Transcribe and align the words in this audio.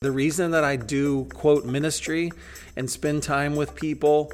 The 0.00 0.12
reason 0.12 0.50
that 0.50 0.62
I 0.62 0.76
do 0.76 1.24
quote 1.32 1.64
ministry 1.64 2.30
and 2.76 2.90
spend 2.90 3.22
time 3.22 3.56
with 3.56 3.74
people 3.74 4.30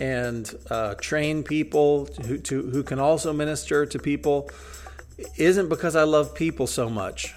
and 0.00 0.52
uh, 0.70 0.94
train 0.94 1.44
people 1.44 2.06
who, 2.26 2.38
to, 2.38 2.62
who 2.70 2.82
can 2.82 2.98
also 2.98 3.32
minister 3.32 3.86
to 3.86 3.98
people 3.98 4.50
isn't 5.36 5.68
because 5.68 5.94
I 5.94 6.02
love 6.02 6.34
people 6.34 6.66
so 6.66 6.90
much. 6.90 7.32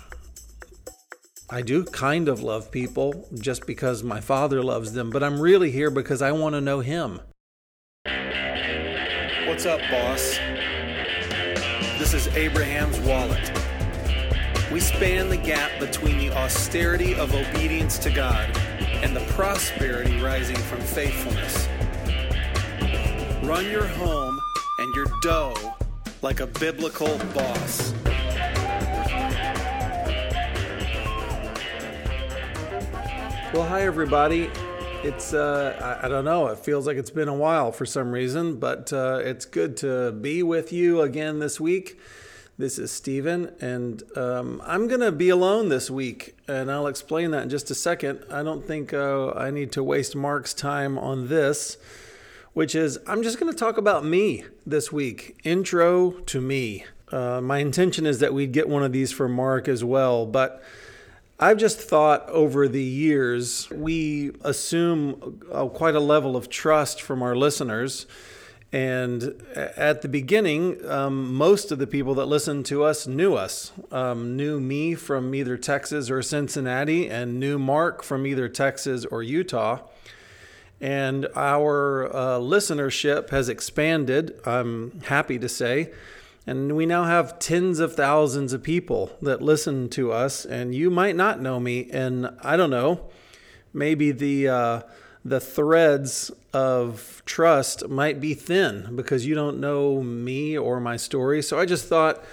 I 1.49 1.61
do 1.61 1.85
kind 1.85 2.27
of 2.27 2.41
love 2.41 2.71
people 2.71 3.28
just 3.35 3.67
because 3.67 4.03
my 4.03 4.21
father 4.21 4.63
loves 4.63 4.94
them, 4.94 5.12
but 5.12 5.23
I'm 5.23 5.39
really 5.39 5.71
here 5.71 5.91
because 5.91 6.21
I 6.21 6.31
want 6.31 6.55
to 6.55 6.62
know 6.62 6.79
him. 6.79 7.21
What's 9.46 9.65
up, 9.65 9.79
boss? 9.89 10.39
This 11.99 12.13
is 12.13 12.28
Abraham's 12.35 12.99
wallet. 12.99 13.56
We 14.70 14.81
span 14.81 15.29
the 15.29 15.38
gap 15.38 15.79
between 15.79 16.18
the 16.18 16.30
austerity 16.31 17.16
of 17.16 17.34
obedience 17.34 17.98
to 17.99 18.09
God 18.09 18.49
and 19.02 19.16
the 19.16 19.21
prosperity 19.30 20.20
rising 20.20 20.58
from 20.58 20.81
faithfulness. 20.81 21.70
Run 23.48 23.66
your 23.72 23.88
home 23.88 24.38
and 24.80 24.94
your 24.94 25.05
dough 25.22 25.55
like 26.22 26.41
a 26.41 26.48
biblical 26.48 27.17
boss. 27.34 27.94
Well, 33.53 33.66
hi, 33.66 33.84
everybody. 33.84 34.49
It's, 35.02 35.34
uh, 35.34 35.97
I, 36.02 36.08
I, 36.08 36.09
don't 36.09 36.25
know, 36.25 36.47
it 36.47 36.59
feels 36.59 36.86
like 36.86 36.97
it's 36.97 37.11
been 37.11 37.30
a 37.30 37.34
while 37.34 37.72
for 37.72 37.86
some 37.86 38.11
reason, 38.11 38.58
but 38.59 38.91
uh, 38.91 39.22
it's 39.23 39.45
good 39.45 39.77
to 39.77 40.11
be 40.11 40.44
with 40.44 40.73
you 40.73 41.02
again 41.03 41.39
this 41.39 41.58
week. 41.58 41.97
This 42.59 42.79
is 42.79 42.91
Stephen, 42.91 43.53
and 43.61 44.02
um, 44.17 44.63
I'm 44.66 44.88
going 44.88 45.02
to 45.02 45.11
be 45.11 45.29
alone 45.29 45.70
this 45.70 45.91
week, 45.91 46.35
and 46.47 46.71
I'll 46.71 46.88
explain 46.88 47.30
that 47.30 47.43
in 47.43 47.49
just 47.49 47.70
a 47.70 47.75
second. 47.75 48.25
I 48.31 48.41
don't 48.41 48.66
think 48.66 48.95
uh, 48.95 49.30
I 49.33 49.52
need 49.52 49.71
to 49.73 49.83
waste 49.83 50.16
Mark's 50.16 50.55
time 50.55 50.97
on 50.97 51.28
this, 51.28 51.78
which 52.53 52.73
is 52.73 52.97
I'm 53.05 53.22
just 53.22 53.39
going 53.39 53.53
to 53.53 53.55
talk 53.55 53.78
about 53.78 54.03
me 54.03 54.44
this 54.66 54.91
week. 54.91 55.39
Intro 55.44 56.09
to 56.09 56.41
me. 56.41 56.85
Uh, 57.11 57.41
my 57.41 57.59
intention 57.59 58.08
is 58.08 58.22
that 58.22 58.33
we'd 58.33 58.53
get 58.53 58.67
one 58.67 58.81
of 58.81 58.91
these 58.91 59.11
for 59.11 59.30
Mark 59.30 59.67
as 59.67 59.83
well, 59.83 60.25
but 60.25 60.63
I've 61.39 61.58
just 61.58 61.80
thought 61.80 62.28
over 62.28 62.67
the 62.67 62.81
years, 62.81 63.69
we 63.69 64.31
assume 64.41 65.44
uh, 65.52 65.67
quite 65.67 65.94
a 65.94 66.00
level 66.00 66.35
of 66.35 66.50
trust 66.50 67.03
from 67.03 67.22
our 67.22 67.35
listeners 67.35 68.08
and 68.73 69.41
at 69.55 70.01
the 70.01 70.09
beginning, 70.09 70.85
um, 70.89 71.33
most 71.33 71.71
of 71.71 71.79
the 71.79 71.87
people 71.87 72.15
that 72.15 72.25
listened 72.25 72.65
to 72.65 72.83
us 72.83 73.07
knew 73.07 73.33
us, 73.33 73.71
um, 73.91 74.35
knew 74.35 74.59
me 74.59 74.93
from 74.93 75.33
either 75.33 75.57
Texas 75.57 76.09
or 76.09 76.21
Cincinnati, 76.21 77.09
and 77.09 77.39
knew 77.39 77.57
Mark 77.57 78.03
from 78.03 78.27
either 78.27 78.49
Texas 78.49 79.05
or 79.05 79.23
Utah. 79.23 79.79
And 80.81 81.27
our 81.33 82.07
uh, 82.07 82.39
listenership 82.39 83.29
has 83.29 83.47
expanded, 83.47 84.38
I'm 84.45 84.99
happy 85.05 85.39
to 85.39 85.47
say. 85.47 85.91
And 86.45 86.75
we 86.75 86.85
now 86.85 87.05
have 87.05 87.39
tens 87.39 87.79
of 87.79 87.95
thousands 87.95 88.53
of 88.53 88.63
people 88.63 89.11
that 89.21 89.41
listen 89.41 89.89
to 89.89 90.11
us. 90.11 90.45
And 90.45 90.75
you 90.75 90.89
might 90.89 91.15
not 91.15 91.41
know 91.41 91.59
me. 91.59 91.89
And 91.91 92.29
I 92.41 92.57
don't 92.57 92.69
know, 92.69 93.09
maybe 93.73 94.11
the. 94.11 94.49
Uh, 94.49 94.81
the 95.28 95.39
threads 95.42 96.31
of 96.53 97.22
trust 97.25 97.89
might 97.89 98.22
be 98.22 98.33
thin 98.33 98.95
because 98.95 99.25
you 99.25 99.36
don't 99.36 99.59
know 99.59 100.02
me 100.02 100.58
or 100.58 100.80
my 100.80 100.95
story. 100.95 101.42
So 101.42 101.59
I 101.59 101.66
just 101.66 101.86
thought 101.88 102.23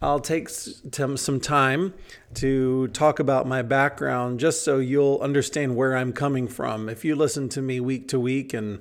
I'll 0.00 0.20
take 0.20 0.48
some 0.48 1.40
time 1.40 1.94
to 2.34 2.86
talk 2.88 3.18
about 3.18 3.48
my 3.48 3.62
background 3.62 4.38
just 4.38 4.62
so 4.62 4.78
you'll 4.78 5.18
understand 5.20 5.74
where 5.74 5.96
I'm 5.96 6.12
coming 6.12 6.46
from. 6.46 6.88
If 6.88 7.04
you 7.04 7.16
listen 7.16 7.48
to 7.50 7.60
me 7.60 7.80
week 7.80 8.06
to 8.08 8.20
week 8.20 8.54
and 8.54 8.80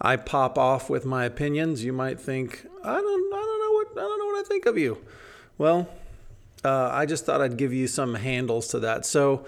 I 0.00 0.14
pop 0.14 0.56
off 0.56 0.88
with 0.88 1.04
my 1.04 1.24
opinions, 1.24 1.82
you 1.82 1.92
might 1.92 2.20
think, 2.20 2.64
I 2.84 2.94
don't, 2.94 3.34
I 3.34 3.40
don't 3.40 3.60
know 3.60 3.72
what, 3.72 3.88
I 3.92 4.08
don't 4.08 4.18
know 4.20 4.26
what 4.26 4.44
I 4.44 4.48
think 4.48 4.66
of 4.66 4.78
you. 4.78 4.98
Well, 5.58 5.88
uh, 6.64 6.90
I 6.92 7.06
just 7.06 7.26
thought 7.26 7.40
I'd 7.40 7.56
give 7.56 7.72
you 7.72 7.88
some 7.88 8.14
handles 8.14 8.68
to 8.68 8.78
that. 8.80 9.04
So, 9.04 9.44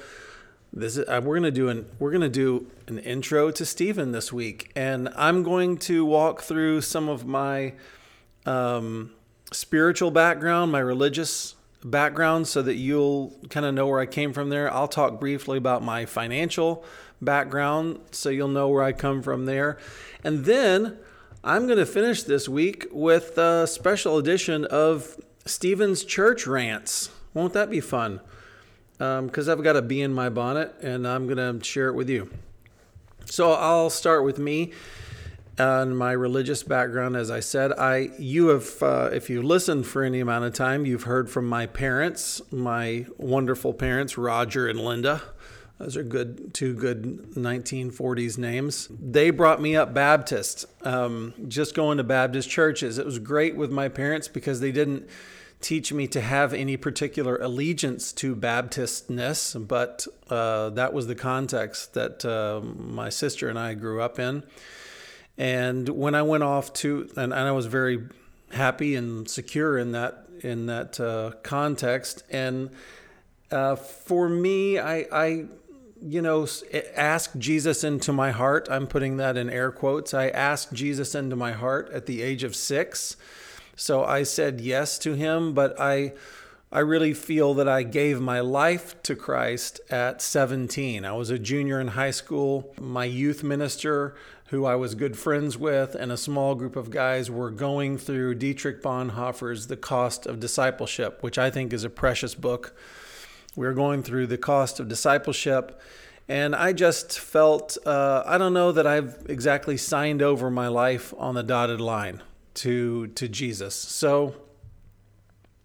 this 0.77 0.99
is, 0.99 1.09
uh, 1.09 1.21
we're 1.25 1.37
gonna 1.37 1.51
do 1.51 1.71
an 1.71 1.87
we're 1.99 2.13
gonna 2.13 2.29
do 2.29 2.71
an 2.87 2.99
intro 2.99 3.51
to 3.51 3.65
Stephen 3.65 4.13
this 4.13 4.31
week, 4.33 4.71
and 4.77 5.09
I'm 5.17 5.43
going 5.43 5.79
to 5.79 6.05
walk 6.05 6.43
through 6.43 6.83
some 6.83 7.09
of 7.09 7.27
my 7.27 7.73
um, 8.45 9.13
spiritual 9.53 10.11
background, 10.11 10.71
my 10.71 10.81
religious 10.81 11.55
background, 11.83 12.47
so 12.47 12.61
that 12.61 12.75
you'll 12.75 13.35
kind 13.49 13.65
of 13.65 13.75
know 13.75 13.87
where 13.87 14.01
I 14.01 14.07
came 14.07 14.35
from. 14.35 14.51
There, 14.51 14.73
I'll 14.73 14.87
talk 14.87 15.19
briefly 15.19 15.57
about 15.57 15.83
my 15.83 16.05
financial 16.05 16.85
background, 17.23 17.99
so 18.11 18.29
you'll 18.29 18.49
know 18.49 18.69
where 18.69 18.83
I 18.83 18.93
come 18.93 19.23
from 19.23 19.47
there, 19.47 19.79
and 20.23 20.45
then 20.45 20.99
I'm 21.43 21.67
going 21.67 21.79
to 21.79 21.87
finish 21.87 22.23
this 22.25 22.49
week 22.49 22.87
with 22.91 23.39
a 23.39 23.67
special 23.67 24.19
edition 24.19 24.67
of 24.67 25.17
Stephen's 25.47 26.05
Church 26.05 26.47
Rants. 26.47 27.11
Won't 27.33 27.55
that 27.55 27.71
be 27.71 27.81
fun? 27.81 28.21
Because 28.99 29.49
um, 29.49 29.59
I've 29.59 29.63
got 29.63 29.77
a 29.77 29.83
bee 29.83 30.03
in 30.03 30.13
my 30.13 30.29
bonnet 30.29 30.75
and 30.81 31.07
I'm 31.07 31.27
going 31.27 31.59
to 31.59 31.65
share 31.65 31.89
it 31.89 31.95
with 31.95 32.09
you. 32.09 32.31
So 33.27 33.53
I'll 33.53 33.91
start 33.91 34.25
with 34.25 34.39
me 34.39 34.73
and 35.59 35.97
my 35.97 36.13
religious 36.13 36.63
background. 36.63 37.17
As 37.17 37.31
I 37.31 37.41
said, 37.41 37.73
I 37.73 38.11
you 38.19 38.49
have 38.49 38.83
uh, 38.83 39.11
if 39.13 39.31
you 39.31 39.43
listened 39.43 39.87
for 39.87 40.03
any 40.03 40.21
amount 40.21 40.45
of 40.45 40.55
time, 40.55 40.87
you've 40.87 41.05
heard 41.05 41.31
from 41.31 41.49
my 41.49 41.67
parents, 41.67 42.41
my 42.51 43.07
wonderful 43.17 43.73
parents, 43.73 44.17
Roger 44.17 44.69
and 44.69 44.81
Linda. 44.81 45.23
Those 45.79 45.97
are 45.99 46.03
good, 46.03 46.55
two 46.55 46.73
good 46.73 47.35
1940s 47.35 48.39
names. 48.39 48.89
They 48.99 49.29
brought 49.29 49.61
me 49.61 49.77
up 49.77 49.93
Baptist, 49.93 50.65
um, 50.87 51.35
just 51.49 51.75
going 51.75 51.99
to 51.99 52.05
Baptist 52.05 52.49
churches. 52.49 52.97
It 52.97 53.05
was 53.05 53.19
great 53.19 53.57
with 53.57 53.71
my 53.71 53.91
parents 53.91 54.27
because 54.27 54.61
they 54.61 54.73
didn't 54.73 55.07
teach 55.61 55.93
me 55.93 56.07
to 56.09 56.21
have 56.21 56.53
any 56.53 56.77
particular 56.77 57.37
allegiance 57.37 58.13
to 58.13 58.35
Baptistness, 58.35 59.55
but 59.55 60.07
uh, 60.29 60.71
that 60.71 60.93
was 60.93 61.07
the 61.07 61.15
context 61.15 61.95
that 61.95 62.25
uh, 62.25 62.61
my 62.61 63.09
sister 63.09 63.49
and 63.49 63.59
I 63.59 63.75
grew 63.75 64.01
up 64.01 64.19
in. 64.19 64.43
And 65.39 65.89
when 65.89 66.15
I 66.15 66.23
went 66.23 66.43
off 66.43 66.73
to, 66.75 67.09
and, 67.17 67.35
I 67.35 67.51
was 67.53 67.67
very 67.67 68.07
happy 68.53 68.95
and 68.95 69.29
secure 69.29 69.77
in 69.79 69.93
that 69.93 70.25
in 70.43 70.67
that 70.67 71.01
uh, 71.01 71.33
context. 71.43 72.23
And 72.31 72.71
uh, 73.51 73.77
for 73.77 74.29
me, 74.29 74.79
I, 74.79 75.07
I 75.11 75.47
you 76.03 76.21
know, 76.21 76.47
ask 76.95 77.37
Jesus 77.39 77.83
into 77.83 78.13
my 78.13 78.31
heart. 78.31 78.69
I'm 78.71 78.87
putting 78.87 79.17
that 79.17 79.37
in 79.37 79.49
air 79.49 79.73
quotes. 79.73 80.13
I 80.13 80.29
asked 80.29 80.73
Jesus 80.73 81.15
into 81.15 81.37
my 81.37 81.53
heart 81.53 81.91
at 81.91 82.07
the 82.07 82.23
age 82.23 82.45
of 82.45 82.55
six. 82.55 83.17
So 83.77 84.03
I 84.03 84.23
said 84.23 84.61
yes 84.61 84.99
to 85.01 85.13
him, 85.13 85.53
but 85.53 85.79
I 85.79 86.15
I 86.73 86.81
really 86.81 87.15
feel 87.15 87.55
that 87.55 87.69
I 87.69 87.85
gave 87.85 88.21
my 88.21 88.41
life 88.41 89.01
to 89.05 89.15
Christ 89.15 89.81
at 89.89 90.21
17. 90.21 91.05
I 91.05 91.13
was 91.13 91.31
a 91.31 91.39
junior 91.39 91.81
in 91.81 91.89
high 91.89 92.11
school. 92.11 92.75
My 92.81 93.05
youth 93.05 93.45
minister, 93.45 94.17
who 94.47 94.65
I 94.65 94.75
was 94.75 94.97
good 94.97 95.17
friends 95.17 95.57
with, 95.57 95.95
and 95.95 96.11
a 96.11 96.17
small 96.17 96.57
group 96.57 96.75
of 96.75 96.91
guys 96.91 97.31
were 97.31 97.53
going 97.53 97.99
through 97.99 98.35
Dietrich 98.35 98.83
Bonhoeffer's 98.83 99.69
The 99.69 99.77
Cost 99.77 100.27
of 100.27 100.41
Discipleship, 100.41 101.23
which 101.23 101.39
I 101.39 101.51
think 101.51 101.73
is 101.73 101.85
a 101.85 101.91
precious 101.91 102.35
book. 102.35 102.75
We 103.55 103.65
were 103.65 103.75
going 103.75 104.03
through 104.03 104.27
The 104.27 104.37
Cost 104.37 104.81
of 104.81 104.89
Discipleship. 104.89 105.81
And 106.29 106.57
I 106.57 106.73
just 106.73 107.17
felt, 107.21 107.79
uh, 107.87 108.25
I 108.27 108.39
don't 108.39 108.53
know 108.53 108.73
that 108.73 108.89
I've 108.89 109.25
exactly 109.29 109.77
signed 109.77 110.21
over 110.21 110.51
my 110.51 110.67
life 110.67 111.15
on 111.17 111.37
the 111.37 111.45
dotted 111.45 111.81
line 111.81 112.23
to 112.57 113.09
to 113.09 113.29
Jesus. 113.29 113.75
So 113.75 114.35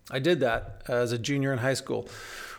I 0.09 0.19
did 0.19 0.39
that 0.41 0.83
as 0.87 1.11
a 1.11 1.17
junior 1.17 1.51
in 1.51 1.59
high 1.59 1.73
school. 1.73 2.07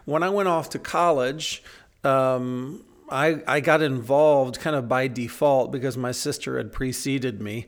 When 0.04 0.22
I 0.22 0.30
went 0.30 0.48
off 0.48 0.70
to 0.70 0.78
college, 0.78 1.62
um, 2.02 2.84
I 3.10 3.42
I 3.46 3.60
got 3.60 3.82
involved 3.82 4.58
kind 4.58 4.74
of 4.74 4.88
by 4.88 5.06
default 5.08 5.70
because 5.70 5.96
my 5.96 6.12
sister 6.12 6.56
had 6.56 6.72
preceded 6.72 7.40
me 7.40 7.66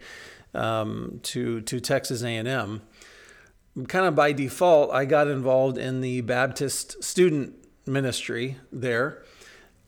um, 0.55 1.21
to 1.25 1.61
to 1.63 1.81
Texas 1.81 2.23
A 2.23 2.37
and 2.37 2.49
M. 2.49 2.83
Kind 3.89 4.07
of 4.07 4.15
by 4.15 4.33
default, 4.33 4.93
I 4.93 5.05
got 5.05 5.27
involved 5.27 5.79
in 5.79 6.01
the 6.01 6.21
Baptist 6.21 7.03
student 7.03 7.55
ministry 7.87 8.57
there. 8.73 9.25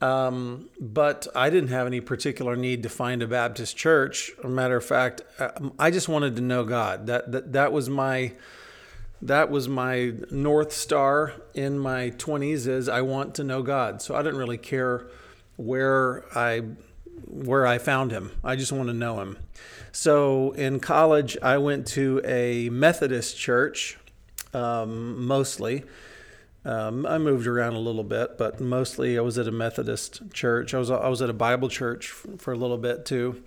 Um, 0.01 0.69
but 0.79 1.27
I 1.35 1.49
didn't 1.49 1.71
have 1.71 1.87
any 1.87 2.01
particular 2.01 2.55
need 2.55 2.83
to 2.83 2.89
find 2.89 3.23
a 3.23 3.27
Baptist 3.27 3.77
church. 3.77 4.31
a 4.45 4.49
matter 4.49 4.77
of 4.77 4.85
fact, 4.85 5.23
um, 5.39 5.73
I 5.79 5.91
just 5.91 6.09
wanted 6.09 6.37
to 6.37 6.43
know 6.43 6.65
God. 6.65 7.07
That 7.07 7.33
that 7.33 7.53
that 7.55 7.73
was 7.73 7.89
my 7.89 8.33
that 9.23 9.51
was 9.51 9.69
my 9.69 10.13
north 10.31 10.73
star 10.73 11.33
in 11.55 11.79
my 11.79 12.11
20s 12.11 12.67
is 12.67 12.89
I 12.89 13.01
want 13.01 13.35
to 13.37 13.45
know 13.45 13.63
God. 13.63 14.03
So 14.03 14.15
I 14.15 14.23
didn't 14.23 14.39
really 14.39 14.59
care 14.59 15.07
where 15.57 16.25
I 16.37 16.63
where 17.25 17.67
I 17.67 17.79
found 17.79 18.11
him. 18.11 18.33
I 18.45 18.57
just 18.57 18.73
want 18.73 18.89
to 18.89 18.95
know 18.95 19.21
him. 19.21 19.39
So 19.93 20.51
in 20.53 20.81
college, 20.81 21.39
I 21.43 21.57
went 21.57 21.87
to 21.89 22.21
a 22.25 22.69
Methodist 22.69 23.39
church 23.39 23.99
um, 24.53 25.25
mostly 25.27 25.85
Um, 26.67 27.07
I 27.07 27.19
moved 27.19 27.47
around 27.47 27.75
a 27.75 27.79
little 27.79 28.03
bit, 28.03 28.37
but 28.37 28.61
mostly 28.61 29.17
I 29.17 29.21
was 29.21 29.39
at 29.39 29.47
a 29.47 29.53
Methodist 29.53 30.33
church. 30.33 30.75
I 30.75 30.79
was 30.79 30.91
I 30.91 31.09
was 31.09 31.23
at 31.23 31.31
a 31.31 31.35
Bible 31.35 31.69
church 31.69 32.09
for 32.09 32.53
a 32.53 32.57
little 32.57 32.77
bit 32.77 33.07
too. 33.07 33.45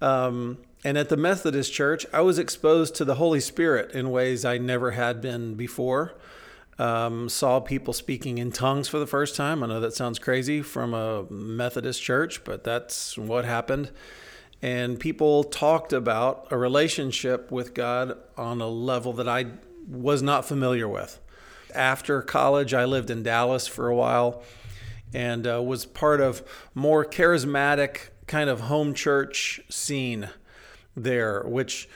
Um, 0.00 0.56
and 0.82 0.96
at 0.96 1.10
the 1.10 1.18
Methodist 1.18 1.74
church, 1.74 2.06
I 2.10 2.22
was 2.22 2.38
exposed 2.38 2.94
to 2.96 3.04
the 3.04 3.16
Holy 3.16 3.40
Spirit 3.40 3.92
in 3.92 4.10
ways 4.10 4.46
I 4.46 4.56
never 4.56 4.92
had 4.92 5.20
been 5.20 5.56
before. 5.56 6.14
Um, 6.78 7.28
saw 7.28 7.60
people 7.60 7.92
speaking 7.92 8.38
in 8.38 8.50
tongues 8.50 8.88
for 8.88 8.98
the 8.98 9.06
first 9.06 9.36
time. 9.36 9.62
I 9.62 9.66
know 9.66 9.80
that 9.80 9.94
sounds 9.94 10.18
crazy 10.18 10.62
from 10.62 10.94
a 10.94 11.24
Methodist 11.30 12.02
church, 12.02 12.44
but 12.44 12.64
that's 12.64 13.18
what 13.18 13.44
happened. 13.44 13.90
And 14.62 14.98
people 14.98 15.44
talked 15.44 15.92
about 15.92 16.48
a 16.50 16.56
relationship 16.56 17.52
with 17.52 17.74
God 17.74 18.16
on 18.38 18.62
a 18.62 18.68
level 18.68 19.12
that 19.12 19.28
I 19.28 19.46
was 19.86 20.22
not 20.22 20.46
familiar 20.46 20.88
with. 20.88 21.20
After 21.74 22.22
college, 22.22 22.72
I 22.74 22.84
lived 22.84 23.10
in 23.10 23.22
Dallas 23.22 23.66
for 23.66 23.88
a 23.88 23.94
while 23.94 24.42
and 25.12 25.46
uh, 25.46 25.62
was 25.62 25.86
part 25.86 26.20
of 26.20 26.42
more 26.74 27.04
charismatic 27.04 28.08
kind 28.26 28.50
of 28.50 28.60
home 28.60 28.94
church 28.94 29.60
scene 29.68 30.28
there, 30.96 31.42
which 31.42 31.88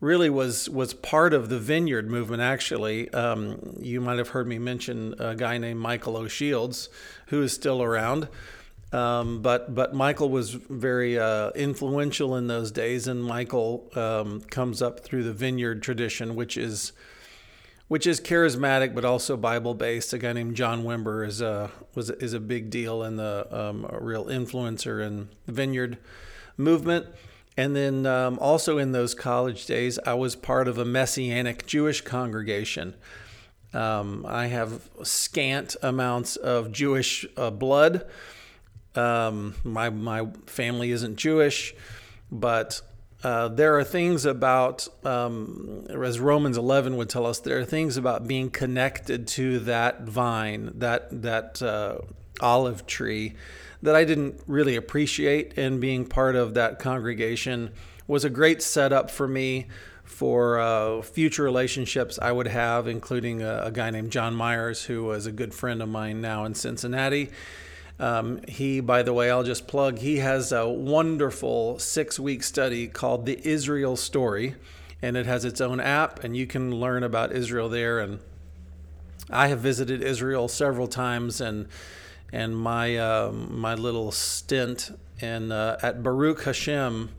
really 0.00 0.30
was 0.30 0.68
was 0.68 0.94
part 0.94 1.32
of 1.32 1.48
the 1.48 1.58
vineyard 1.58 2.10
movement. 2.10 2.42
Actually, 2.42 3.10
um, 3.14 3.76
you 3.80 4.00
might 4.00 4.18
have 4.18 4.28
heard 4.28 4.46
me 4.46 4.58
mention 4.58 5.14
a 5.18 5.34
guy 5.34 5.58
named 5.58 5.80
Michael 5.80 6.16
O'Shields, 6.16 6.88
who 7.28 7.42
is 7.42 7.52
still 7.52 7.82
around. 7.82 8.28
Um, 8.92 9.40
but 9.40 9.74
but 9.74 9.94
Michael 9.94 10.28
was 10.28 10.50
very 10.50 11.18
uh, 11.18 11.50
influential 11.50 12.36
in 12.36 12.46
those 12.46 12.70
days, 12.70 13.06
and 13.06 13.24
Michael 13.24 13.88
um, 13.94 14.42
comes 14.42 14.82
up 14.82 15.00
through 15.00 15.24
the 15.24 15.32
vineyard 15.32 15.82
tradition, 15.82 16.34
which 16.34 16.56
is 16.58 16.92
which 17.92 18.06
is 18.06 18.22
charismatic 18.22 18.94
but 18.94 19.04
also 19.04 19.36
Bible 19.36 19.74
based. 19.74 20.14
A 20.14 20.18
guy 20.18 20.32
named 20.32 20.56
John 20.56 20.82
Wimber 20.82 21.26
is 21.26 21.42
a 21.42 21.70
was 21.94 22.08
is 22.08 22.32
a 22.32 22.40
big 22.40 22.70
deal 22.70 23.02
and 23.02 23.18
the 23.18 23.46
um, 23.50 23.84
a 23.86 24.00
real 24.00 24.24
influencer 24.24 25.06
in 25.06 25.28
the 25.44 25.52
vineyard 25.52 25.98
movement. 26.56 27.04
And 27.54 27.76
then 27.76 28.06
um, 28.06 28.38
also 28.38 28.78
in 28.78 28.92
those 28.92 29.14
college 29.14 29.66
days, 29.66 29.98
I 30.06 30.14
was 30.14 30.34
part 30.34 30.68
of 30.68 30.78
a 30.78 30.86
Messianic 30.86 31.66
Jewish 31.66 32.00
congregation. 32.00 32.94
Um, 33.74 34.24
I 34.26 34.46
have 34.46 34.88
scant 35.02 35.76
amounts 35.82 36.36
of 36.36 36.72
Jewish 36.72 37.26
uh, 37.36 37.50
blood. 37.50 38.06
Um, 38.94 39.54
my 39.64 39.90
my 39.90 40.28
family 40.46 40.92
isn't 40.92 41.16
Jewish, 41.16 41.74
but 42.30 42.80
uh, 43.22 43.48
there 43.48 43.78
are 43.78 43.84
things 43.84 44.24
about, 44.24 44.88
um, 45.04 45.86
as 45.90 46.18
Romans 46.18 46.56
11 46.56 46.96
would 46.96 47.08
tell 47.08 47.24
us, 47.26 47.38
there 47.38 47.58
are 47.58 47.64
things 47.64 47.96
about 47.96 48.26
being 48.26 48.50
connected 48.50 49.28
to 49.28 49.60
that 49.60 50.02
vine, 50.02 50.72
that 50.76 51.22
that 51.22 51.62
uh, 51.62 51.98
olive 52.40 52.86
tree, 52.86 53.34
that 53.82 53.94
I 53.94 54.04
didn't 54.04 54.40
really 54.46 54.74
appreciate, 54.74 55.56
and 55.56 55.80
being 55.80 56.04
part 56.04 56.34
of 56.34 56.54
that 56.54 56.78
congregation 56.78 57.70
was 58.08 58.24
a 58.24 58.30
great 58.30 58.60
setup 58.60 59.10
for 59.10 59.28
me 59.28 59.68
for 60.04 60.60
uh, 60.60 61.02
future 61.02 61.42
relationships 61.42 62.18
I 62.20 62.32
would 62.32 62.48
have, 62.48 62.86
including 62.86 63.42
a, 63.42 63.62
a, 63.64 63.70
guy 63.70 63.90
named 63.90 64.10
John 64.12 64.34
Myers, 64.34 64.84
who 64.84 65.04
was 65.04 65.26
a 65.26 65.32
good 65.32 65.54
friend 65.54 65.80
of 65.80 65.88
mine 65.88 66.20
now 66.20 66.44
in 66.44 66.54
Cincinnati. 66.54 67.30
Um, 68.02 68.40
he, 68.48 68.80
by 68.80 69.04
the 69.04 69.12
way, 69.12 69.30
I'll 69.30 69.44
just 69.44 69.68
plug, 69.68 69.98
he 69.98 70.16
has 70.16 70.50
a 70.50 70.68
wonderful 70.68 71.78
six 71.78 72.18
week 72.18 72.42
study 72.42 72.88
called 72.88 73.26
The 73.26 73.40
Israel 73.46 73.96
Story, 73.96 74.56
and 75.00 75.16
it 75.16 75.24
has 75.26 75.44
its 75.44 75.60
own 75.60 75.78
app, 75.78 76.24
and 76.24 76.36
you 76.36 76.48
can 76.48 76.74
learn 76.74 77.04
about 77.04 77.30
Israel 77.30 77.68
there. 77.68 78.00
And 78.00 78.18
I 79.30 79.46
have 79.46 79.60
visited 79.60 80.02
Israel 80.02 80.48
several 80.48 80.88
times, 80.88 81.40
and 81.40 81.68
and 82.32 82.56
my 82.56 82.96
uh, 82.96 83.30
my 83.30 83.76
little 83.76 84.10
stint 84.10 84.90
in 85.20 85.52
uh, 85.52 85.78
at 85.80 86.02
Baruch 86.02 86.42
Hashem, 86.42 87.10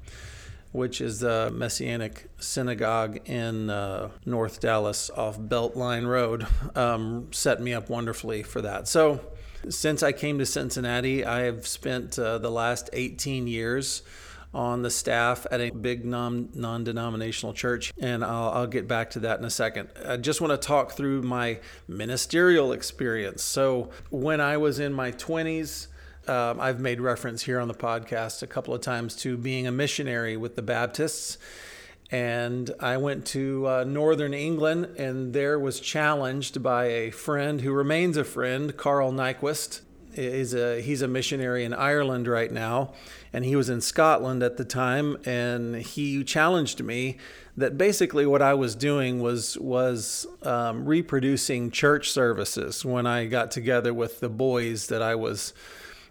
which 0.74 1.00
is 1.00 1.22
the 1.22 1.50
Messianic 1.54 2.30
synagogue 2.40 3.22
in 3.30 3.70
uh, 3.70 4.10
North 4.26 4.60
Dallas 4.60 5.10
off 5.12 5.40
Beltline 5.40 6.08
Road, 6.08 6.46
um, 6.76 7.30
set 7.32 7.62
me 7.62 7.74
up 7.74 7.90
wonderfully 7.90 8.44
for 8.44 8.62
that. 8.62 8.90
So, 8.90 9.22
since 9.70 10.04
I 10.04 10.12
came 10.12 10.40
to 10.40 10.46
Cincinnati, 10.46 11.26
I 11.26 11.42
have 11.42 11.68
spent 11.68 12.18
uh, 12.18 12.38
the 12.38 12.52
last 12.52 12.90
18 12.94 13.48
years 13.48 14.04
on 14.54 14.84
the 14.84 14.90
staff 14.90 15.48
at 15.50 15.60
a 15.62 15.72
big 15.72 16.06
non 16.06 16.50
denominational 16.54 17.54
church, 17.54 17.92
and 18.00 18.24
I'll, 18.24 18.50
I'll, 18.50 18.68
get 18.68 18.88
back 18.88 19.10
to 19.12 19.20
that 19.22 19.40
in 19.40 19.46
a 19.46 19.50
second. 19.50 19.90
I 20.06 20.18
just 20.18 20.42
want 20.42 20.52
to 20.52 20.58
talk 20.58 20.92
through 20.92 21.24
my 21.24 21.60
ministerial 21.88 22.72
experience. 22.72 23.42
So, 23.42 23.90
when 24.12 24.40
I 24.40 24.58
was 24.58 24.80
in 24.80 24.94
my 24.94 25.12
20s, 25.12 25.88
um, 26.28 26.60
I've 26.60 26.80
made 26.80 27.02
reference 27.02 27.42
here 27.42 27.60
on 27.60 27.68
the 27.68 27.74
podcast 27.74 28.44
a 28.44 28.48
couple 28.48 28.74
of 28.74 28.82
times 28.82 29.16
to 29.18 29.38
being 29.38 29.68
a 29.68 29.72
missionary 29.72 30.38
with 30.38 30.56
the 30.56 30.62
Baptists. 30.62 31.38
And 32.14 32.70
I 32.80 32.98
went 32.98 33.26
to 33.28 33.68
uh, 33.68 33.84
Northern 33.86 34.36
England 34.36 34.86
and 35.00 35.34
there 35.34 35.58
was 35.58 35.80
challenged 35.80 36.62
by 36.62 36.86
a 36.86 37.10
friend 37.10 37.62
who 37.62 37.74
remains 37.74 38.18
a 38.18 38.24
friend, 38.24 38.78
Carl 38.78 39.12
Nyquist. 39.12 39.82
He's 40.14 40.54
a, 40.54 40.80
he's 40.80 41.02
a 41.02 41.08
missionary 41.08 41.66
in 41.66 41.74
Ireland 41.74 42.28
right 42.28 42.52
now 42.52 42.94
and 43.34 43.44
he 43.44 43.56
was 43.56 43.68
in 43.68 43.82
Scotland 43.82 44.44
at 44.44 44.58
the 44.58 44.64
time, 44.64 45.18
and 45.26 45.76
he 45.76 46.24
challenged 46.24 46.84
me 46.84 47.18
that 47.58 47.78
basically 47.78 48.28
what 48.28 48.44
I 48.44 48.54
was 48.54 48.76
doing 48.76 49.22
was 49.22 49.58
was 49.58 50.28
um, 50.44 50.86
reproducing 50.86 51.72
church 51.72 52.12
services 52.12 52.86
when 52.86 53.08
I 53.08 53.26
got 53.26 53.50
together 53.50 53.94
with 53.94 54.20
the 54.20 54.30
boys 54.30 54.88
that 54.88 55.02
I 55.02 55.16
was 55.16 55.54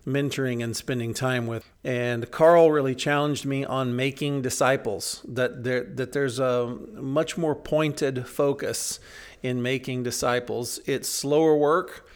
mentoring 0.06 0.62
and 0.62 0.76
spending 0.76 1.14
time 1.14 1.46
with. 1.46 1.68
And 1.84 2.30
Carl 2.30 2.70
really 2.70 2.94
challenged 2.94 3.44
me 3.44 3.64
on 3.64 3.94
making 3.94 4.42
disciples. 4.42 5.24
That 5.28 5.64
there 5.64 5.84
that 5.84 6.12
there's 6.12 6.38
a 6.38 6.76
much 6.94 7.36
more 7.36 7.54
pointed 7.54 8.26
focus 8.26 9.00
in 9.42 9.62
making 9.62 10.02
disciples. 10.02 10.80
It's 10.86 11.08
slower 11.08 11.56
work 11.56 12.08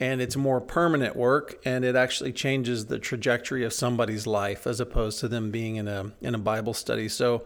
and 0.00 0.20
it's 0.20 0.36
more 0.36 0.60
permanent 0.60 1.14
work 1.14 1.60
and 1.64 1.84
it 1.84 1.94
actually 1.94 2.32
changes 2.32 2.86
the 2.86 2.98
trajectory 2.98 3.64
of 3.64 3.72
somebody's 3.72 4.26
life 4.26 4.66
as 4.66 4.80
opposed 4.80 5.20
to 5.20 5.28
them 5.28 5.50
being 5.50 5.76
in 5.76 5.88
a 5.88 6.12
in 6.20 6.34
a 6.34 6.38
Bible 6.38 6.74
study. 6.74 7.08
So 7.08 7.44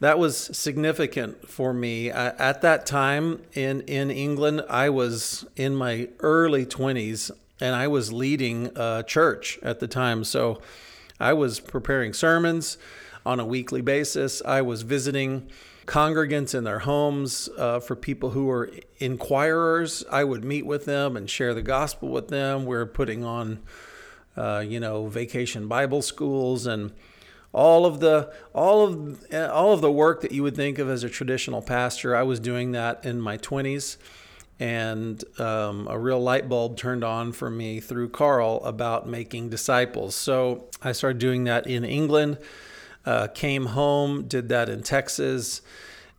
that 0.00 0.18
was 0.18 0.36
significant 0.36 1.48
for 1.48 1.72
me. 1.72 2.10
at 2.10 2.60
that 2.60 2.86
time 2.86 3.42
in 3.54 3.80
in 3.82 4.10
England, 4.10 4.62
I 4.68 4.90
was 4.90 5.46
in 5.56 5.74
my 5.74 6.08
early 6.20 6.66
20s 6.66 7.30
and 7.60 7.74
I 7.74 7.88
was 7.88 8.12
leading 8.12 8.70
a 8.76 9.04
church 9.06 9.58
at 9.62 9.80
the 9.80 9.88
time. 9.88 10.24
So 10.24 10.60
I 11.18 11.32
was 11.32 11.60
preparing 11.60 12.12
sermons 12.12 12.78
on 13.24 13.40
a 13.40 13.46
weekly 13.46 13.80
basis. 13.80 14.42
I 14.44 14.62
was 14.62 14.82
visiting 14.82 15.50
congregants 15.86 16.54
in 16.54 16.64
their 16.64 16.80
homes, 16.80 17.48
uh, 17.56 17.80
for 17.80 17.96
people 17.96 18.30
who 18.30 18.46
were 18.46 18.70
inquirers. 18.98 20.04
I 20.10 20.24
would 20.24 20.44
meet 20.44 20.66
with 20.66 20.84
them 20.84 21.16
and 21.16 21.30
share 21.30 21.54
the 21.54 21.62
gospel 21.62 22.08
with 22.08 22.28
them. 22.28 22.66
We're 22.66 22.86
putting 22.86 23.24
on, 23.24 23.60
uh, 24.36 24.64
you 24.66 24.80
know, 24.80 25.06
vacation 25.06 25.68
Bible 25.68 26.02
schools 26.02 26.66
and 26.66 26.92
all 27.52 27.86
of 27.86 28.00
the 28.00 28.32
all 28.52 28.84
of 28.84 29.24
all 29.32 29.72
of 29.72 29.80
the 29.80 29.90
work 29.90 30.20
that 30.20 30.32
you 30.32 30.42
would 30.42 30.56
think 30.56 30.78
of 30.78 30.90
as 30.90 31.04
a 31.04 31.08
traditional 31.08 31.62
pastor. 31.62 32.14
I 32.14 32.22
was 32.22 32.38
doing 32.38 32.72
that 32.72 33.04
in 33.06 33.20
my 33.20 33.38
twenties. 33.38 33.96
And 34.58 35.22
um, 35.38 35.86
a 35.88 35.98
real 35.98 36.20
light 36.20 36.48
bulb 36.48 36.76
turned 36.76 37.04
on 37.04 37.32
for 37.32 37.50
me 37.50 37.80
through 37.80 38.08
Carl 38.08 38.62
about 38.64 39.06
making 39.06 39.50
disciples. 39.50 40.14
So 40.14 40.70
I 40.82 40.92
started 40.92 41.18
doing 41.18 41.44
that 41.44 41.66
in 41.66 41.84
England. 41.84 42.38
Uh, 43.04 43.28
came 43.28 43.66
home, 43.66 44.26
did 44.26 44.48
that 44.48 44.68
in 44.68 44.82
Texas. 44.82 45.60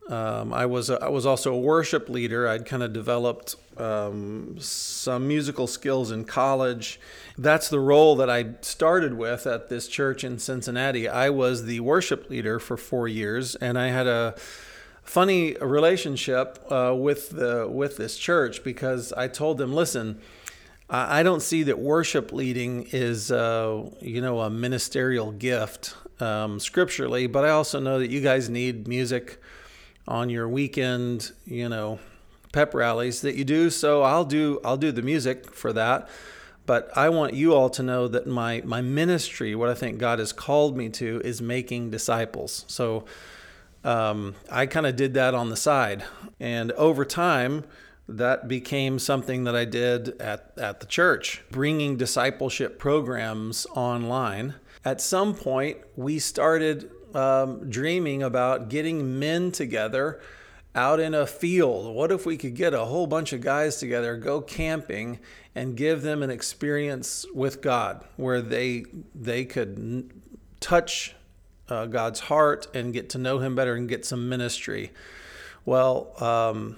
Um, 0.10 0.54
I 0.54 0.66
was 0.66 0.90
a, 0.90 1.04
I 1.04 1.10
was 1.10 1.26
also 1.26 1.54
a 1.54 1.60
worship 1.60 2.08
leader. 2.08 2.48
I'd 2.48 2.66
kind 2.66 2.82
of 2.82 2.94
developed 2.94 3.56
um, 3.78 4.56
some 4.60 5.28
musical 5.28 5.68
skills 5.68 6.12
in 6.12 6.24
college. 6.24 7.00
That's 7.38 7.70
the 7.70 7.80
role 7.80 8.16
that 8.16 8.30
I 8.30 8.54
started 8.62 9.16
with 9.16 9.46
at 9.46 9.68
this 9.68 9.88
church 9.88 10.24
in 10.24 10.40
Cincinnati. 10.40 11.10
I 11.10 11.30
was 11.30 11.66
the 11.66 11.82
worship 11.82 12.30
leader 12.30 12.58
for 12.58 12.78
four 12.78 13.08
years, 13.08 13.56
and 13.56 13.78
I 13.78 13.88
had 13.88 14.08
a 14.08 14.36
funny 15.08 15.56
relationship 15.56 16.60
uh, 16.70 16.94
with 16.96 17.32
the 17.32 17.68
with 17.68 17.98
this 17.98 18.18
church 18.18 18.64
because 18.64 19.14
I 19.14 19.28
told 19.28 19.58
them, 19.58 19.74
listen. 19.74 20.22
I 20.90 21.22
don't 21.22 21.42
see 21.42 21.64
that 21.64 21.80
worship 21.80 22.32
leading 22.32 22.88
is, 22.94 23.30
uh, 23.30 23.90
you 24.00 24.22
know, 24.22 24.40
a 24.40 24.50
ministerial 24.50 25.34
gift 25.34 25.94
um, 26.22 26.62
scripturally, 26.62 27.28
but 27.28 27.44
I 27.44 27.50
also 27.50 27.82
know 27.82 28.00
that 28.00 28.10
you 28.10 28.22
guys 28.22 28.50
need 28.50 28.88
music 28.88 29.42
on 30.08 30.30
your 30.30 30.48
weekend, 30.48 31.34
you 31.46 31.68
know, 31.68 32.00
pep 32.54 32.74
rallies 32.74 33.20
that 33.20 33.36
you 33.36 33.44
do. 33.44 33.70
So 33.70 34.02
I'll 34.04 34.24
do 34.24 34.62
I'll 34.64 34.78
do 34.78 34.94
the 34.94 35.02
music 35.02 35.54
for 35.54 35.74
that. 35.74 36.08
But 36.66 36.90
I 36.98 37.10
want 37.10 37.34
you 37.34 37.54
all 37.54 37.70
to 37.72 37.84
know 37.84 38.08
that 38.08 38.26
my 38.26 38.62
my 38.64 38.82
ministry, 38.82 39.56
what 39.56 39.70
I 39.70 39.74
think 39.74 39.98
God 40.00 40.20
has 40.20 40.32
called 40.32 40.78
me 40.78 40.90
to, 40.90 41.22
is 41.24 41.42
making 41.42 41.92
disciples. 41.92 42.64
So 42.68 43.06
um, 43.88 44.36
I 44.52 44.66
kind 44.66 44.86
of 44.86 44.96
did 44.96 45.14
that 45.14 45.34
on 45.34 45.50
the 45.50 45.56
side, 45.56 46.04
and 46.40 46.72
over 46.74 47.06
time, 47.06 47.64
that 48.10 48.48
became 48.48 49.00
something 49.00 49.46
that 49.46 49.56
I 49.56 49.66
did 49.66 50.20
at, 50.22 50.52
at 50.58 50.80
the 50.80 50.86
church, 50.86 51.44
bringing 51.52 51.98
discipleship 51.98 52.80
programs 52.80 53.66
online. 53.76 54.56
At 54.84 55.02
some 55.02 55.34
point, 55.34 55.78
we 55.96 56.20
started 56.20 56.92
um, 57.16 57.70
dreaming 57.70 58.24
about 58.24 58.70
getting 58.70 59.20
men 59.20 59.52
together 59.52 60.22
out 60.76 61.00
in 61.00 61.14
a 61.14 61.26
field. 61.26 61.94
What 61.96 62.12
if 62.12 62.26
we 62.26 62.38
could 62.38 62.56
get 62.56 62.74
a 62.74 62.86
whole 62.86 63.08
bunch 63.08 63.34
of 63.34 63.42
guys 63.42 63.78
together, 63.78 64.16
go 64.16 64.42
camping, 64.42 65.20
and 65.56 65.76
give 65.76 66.02
them 66.02 66.22
an 66.22 66.30
experience 66.30 67.26
with 67.34 67.62
God 67.62 68.06
where 68.16 68.42
they 68.42 68.86
they 69.16 69.44
could 69.44 70.12
touch 70.60 71.16
uh, 71.70 71.86
God's 71.86 72.22
heart 72.22 72.68
and 72.74 72.94
get 72.94 73.10
to 73.12 73.18
know 73.18 73.40
Him 73.40 73.56
better 73.56 73.76
and 73.76 73.88
get 73.88 74.06
some 74.06 74.30
ministry. 74.30 74.92
Well, 75.66 76.14
um, 76.24 76.78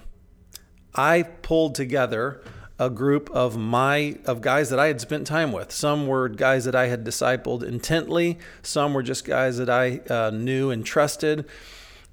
I 0.94 1.22
pulled 1.22 1.74
together 1.74 2.42
a 2.78 2.90
group 2.90 3.30
of 3.30 3.56
my 3.56 4.18
of 4.24 4.40
guys 4.40 4.70
that 4.70 4.78
I 4.78 4.86
had 4.86 5.00
spent 5.00 5.26
time 5.26 5.52
with. 5.52 5.70
Some 5.70 6.06
were 6.06 6.28
guys 6.28 6.64
that 6.64 6.74
I 6.74 6.86
had 6.86 7.04
discipled 7.04 7.62
intently. 7.62 8.38
Some 8.62 8.94
were 8.94 9.02
just 9.02 9.24
guys 9.24 9.58
that 9.58 9.68
I 9.68 9.98
uh, 10.08 10.30
knew 10.30 10.70
and 10.70 10.84
trusted 10.84 11.46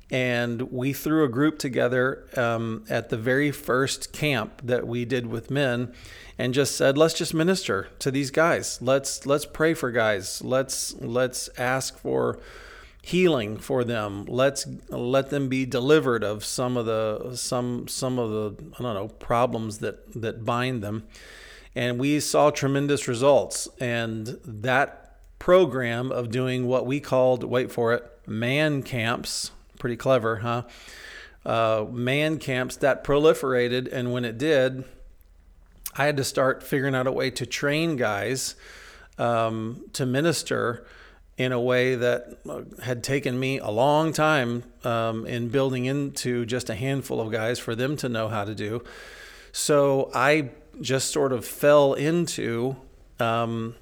and 0.10 0.62
we 0.72 0.93
threw 0.93 1.25
a 1.25 1.29
group 1.29 1.60
together 1.60 2.25
um, 2.38 2.86
at 2.89 3.10
the 3.10 3.17
very 3.17 3.51
first 3.51 4.13
camp 4.13 4.62
that 4.63 4.88
we 4.88 5.03
did 5.03 5.27
with 5.27 5.51
men 5.51 5.93
and 6.38 6.53
just 6.53 6.77
said 6.77 6.98
let's 6.98 7.13
just 7.13 7.34
minister 7.34 7.89
to 8.00 8.10
these 8.10 8.31
guys 8.31 8.81
let's 8.81 9.25
let's 9.25 9.46
pray 9.46 9.74
for 9.74 9.91
guys 9.91 10.41
let's 10.43 10.93
let's 10.96 11.50
ask 11.57 11.98
for 11.98 12.39
healing 13.07 13.57
for 13.57 13.83
them. 13.83 14.25
Let's 14.25 14.67
let 14.89 15.29
them 15.29 15.49
be 15.49 15.65
delivered 15.65 16.23
of 16.23 16.43
some 16.43 16.77
of 16.77 16.85
the 16.85 17.35
some 17.35 17.87
some 17.87 18.19
of 18.19 18.29
the 18.31 18.71
i 18.79 18.83
don't 18.83 18.93
know 18.93 19.07
problems 19.07 19.79
that 19.79 20.21
that 20.21 20.45
bind 20.45 20.83
them. 20.83 21.05
And 21.75 21.99
we 21.99 22.19
saw 22.19 22.49
tremendous 22.49 23.07
results. 23.07 23.67
And 23.79 24.39
that 24.43 25.19
program 25.39 26.11
of 26.11 26.31
doing 26.31 26.65
what 26.67 26.85
we 26.85 26.99
called 26.99 27.43
wait 27.43 27.71
for 27.71 27.93
it 27.93 28.03
man 28.25 28.81
camps 28.83 29.51
Pretty 29.79 29.95
clever, 29.95 30.37
huh? 30.37 30.63
Uh, 31.45 31.85
man 31.91 32.39
camps 32.39 32.75
that 32.77 33.03
proliferated, 33.03 33.91
and 33.91 34.11
when 34.11 34.25
it 34.25 34.37
did, 34.37 34.83
I 35.95 36.05
had 36.05 36.17
to 36.17 36.23
start 36.23 36.63
figuring 36.63 36.95
out 36.95 37.07
a 37.07 37.11
way 37.11 37.29
to 37.31 37.45
train 37.45 37.95
guys 37.95 38.55
um, 39.17 39.85
to 39.93 40.05
minister 40.05 40.85
in 41.38 41.51
a 41.51 41.60
way 41.62 41.96
that 41.96 42.39
uh, 42.50 42.62
had 42.82 43.03
taken 43.03 43.39
me 43.39 43.60
a 43.60 43.70
long 43.70 44.12
time 44.12 44.63
um, 44.84 45.25
in 45.27 45.50
building 45.50 45.86
into 45.86 46.46
just 46.46 46.70
a 46.70 46.75
handful 46.75 47.22
of 47.22 47.32
guys 47.32 47.60
for 47.60 47.75
them 47.75 47.96
to 47.96 48.10
know 48.10 48.27
how 48.27 48.44
to 48.44 48.56
do. 48.56 48.84
So 49.51 50.10
I 50.13 50.50
just 50.82 51.12
sort 51.12 51.32
of 51.32 51.46
fell 51.46 51.94
into 51.94 52.75
um, 53.20 53.75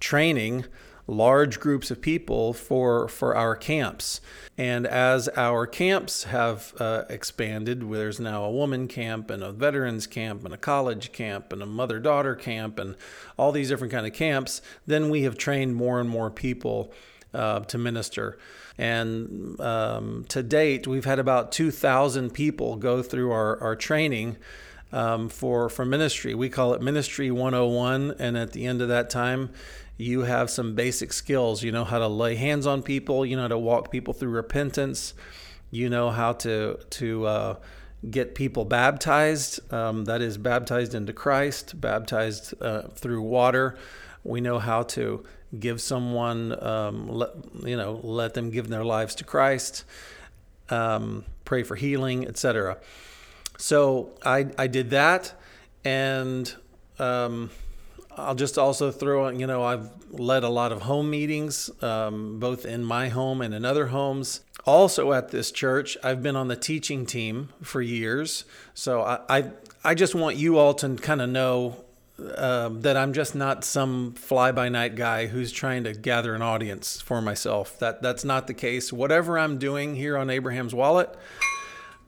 training 0.00 0.64
large 1.06 1.60
groups 1.60 1.90
of 1.90 2.00
people 2.00 2.52
for 2.52 3.08
for 3.08 3.36
our 3.36 3.56
camps. 3.56 4.20
And 4.56 4.86
as 4.86 5.28
our 5.30 5.66
camps 5.66 6.24
have 6.24 6.74
uh, 6.78 7.04
expanded, 7.10 7.90
there's 7.90 8.20
now 8.20 8.44
a 8.44 8.50
woman 8.50 8.88
camp 8.88 9.30
and 9.30 9.42
a 9.42 9.52
veterans 9.52 10.06
camp 10.06 10.44
and 10.44 10.54
a 10.54 10.58
college 10.58 11.12
camp 11.12 11.52
and 11.52 11.62
a 11.62 11.66
mother 11.66 11.98
daughter 11.98 12.34
camp 12.34 12.78
and 12.78 12.96
all 13.36 13.52
these 13.52 13.68
different 13.68 13.92
kind 13.92 14.06
of 14.06 14.12
camps. 14.12 14.62
Then 14.86 15.10
we 15.10 15.22
have 15.22 15.36
trained 15.36 15.74
more 15.74 16.00
and 16.00 16.08
more 16.08 16.30
people 16.30 16.92
uh, 17.34 17.60
to 17.60 17.78
minister. 17.78 18.38
And 18.78 19.60
um, 19.60 20.24
to 20.28 20.42
date, 20.42 20.86
we've 20.86 21.04
had 21.04 21.18
about 21.18 21.52
2,000 21.52 22.30
people 22.30 22.76
go 22.76 23.02
through 23.02 23.30
our, 23.30 23.60
our 23.60 23.76
training. 23.76 24.36
Um, 24.94 25.28
for 25.28 25.68
for 25.68 25.84
ministry. 25.84 26.36
We 26.36 26.48
call 26.48 26.72
it 26.72 26.80
Ministry 26.80 27.28
101, 27.28 28.14
and 28.20 28.38
at 28.38 28.52
the 28.52 28.64
end 28.64 28.80
of 28.80 28.86
that 28.88 29.10
time, 29.10 29.50
you 29.96 30.20
have 30.20 30.50
some 30.50 30.76
basic 30.76 31.12
skills. 31.12 31.64
You 31.64 31.72
know 31.72 31.82
how 31.84 31.98
to 31.98 32.06
lay 32.06 32.36
hands 32.36 32.64
on 32.64 32.80
people. 32.80 33.26
You 33.26 33.34
know 33.34 33.42
how 33.42 33.48
to 33.48 33.58
walk 33.58 33.90
people 33.90 34.14
through 34.14 34.30
repentance. 34.30 35.12
You 35.72 35.88
know 35.88 36.10
how 36.10 36.34
to 36.34 36.78
to 36.90 37.26
uh, 37.26 37.56
get 38.08 38.36
people 38.36 38.64
baptized. 38.64 39.72
Um, 39.72 40.04
that 40.04 40.20
is 40.20 40.38
baptized 40.38 40.94
into 40.94 41.12
Christ, 41.12 41.80
baptized 41.80 42.54
uh, 42.62 42.82
through 42.82 43.22
water. 43.22 43.76
We 44.22 44.40
know 44.40 44.60
how 44.60 44.84
to 44.84 45.24
give 45.58 45.80
someone, 45.80 46.56
um, 46.64 47.24
you 47.64 47.76
know, 47.76 48.00
let 48.02 48.34
them 48.34 48.50
give 48.50 48.68
their 48.68 48.84
lives 48.84 49.14
to 49.16 49.24
Christ. 49.24 49.84
Um, 50.70 51.24
pray 51.44 51.62
for 51.62 51.76
healing, 51.76 52.26
etc. 52.26 52.78
So 53.58 54.10
I 54.24 54.46
I 54.58 54.66
did 54.66 54.90
that, 54.90 55.32
and 55.84 56.52
um, 56.98 57.50
I'll 58.16 58.34
just 58.34 58.58
also 58.58 58.90
throw 58.90 59.26
in, 59.28 59.40
you 59.40 59.46
know, 59.46 59.62
I've 59.64 59.90
led 60.10 60.44
a 60.44 60.48
lot 60.48 60.72
of 60.72 60.82
home 60.82 61.10
meetings, 61.10 61.70
um, 61.82 62.38
both 62.38 62.64
in 62.64 62.84
my 62.84 63.08
home 63.08 63.40
and 63.40 63.52
in 63.54 63.64
other 63.64 63.86
homes. 63.86 64.40
Also 64.66 65.12
at 65.12 65.28
this 65.28 65.50
church, 65.50 65.96
I've 66.02 66.22
been 66.22 66.36
on 66.36 66.48
the 66.48 66.56
teaching 66.56 67.04
team 67.04 67.50
for 67.62 67.82
years. 67.82 68.44
So 68.72 69.02
I, 69.02 69.18
I, 69.28 69.50
I 69.82 69.94
just 69.94 70.14
want 70.14 70.36
you 70.36 70.58
all 70.58 70.74
to 70.74 70.96
kind 70.96 71.20
of 71.20 71.28
know 71.28 71.84
um, 72.36 72.80
that 72.82 72.96
I'm 72.96 73.12
just 73.12 73.34
not 73.34 73.64
some 73.64 74.12
fly 74.12 74.52
by 74.52 74.68
night 74.68 74.94
guy 74.94 75.26
who's 75.26 75.50
trying 75.52 75.84
to 75.84 75.92
gather 75.92 76.34
an 76.34 76.42
audience 76.42 77.00
for 77.00 77.20
myself. 77.20 77.78
That 77.80 78.00
that's 78.00 78.24
not 78.24 78.46
the 78.46 78.54
case. 78.54 78.92
Whatever 78.92 79.38
I'm 79.38 79.58
doing 79.58 79.96
here 79.96 80.16
on 80.16 80.30
Abraham's 80.30 80.74
Wallet, 80.74 81.14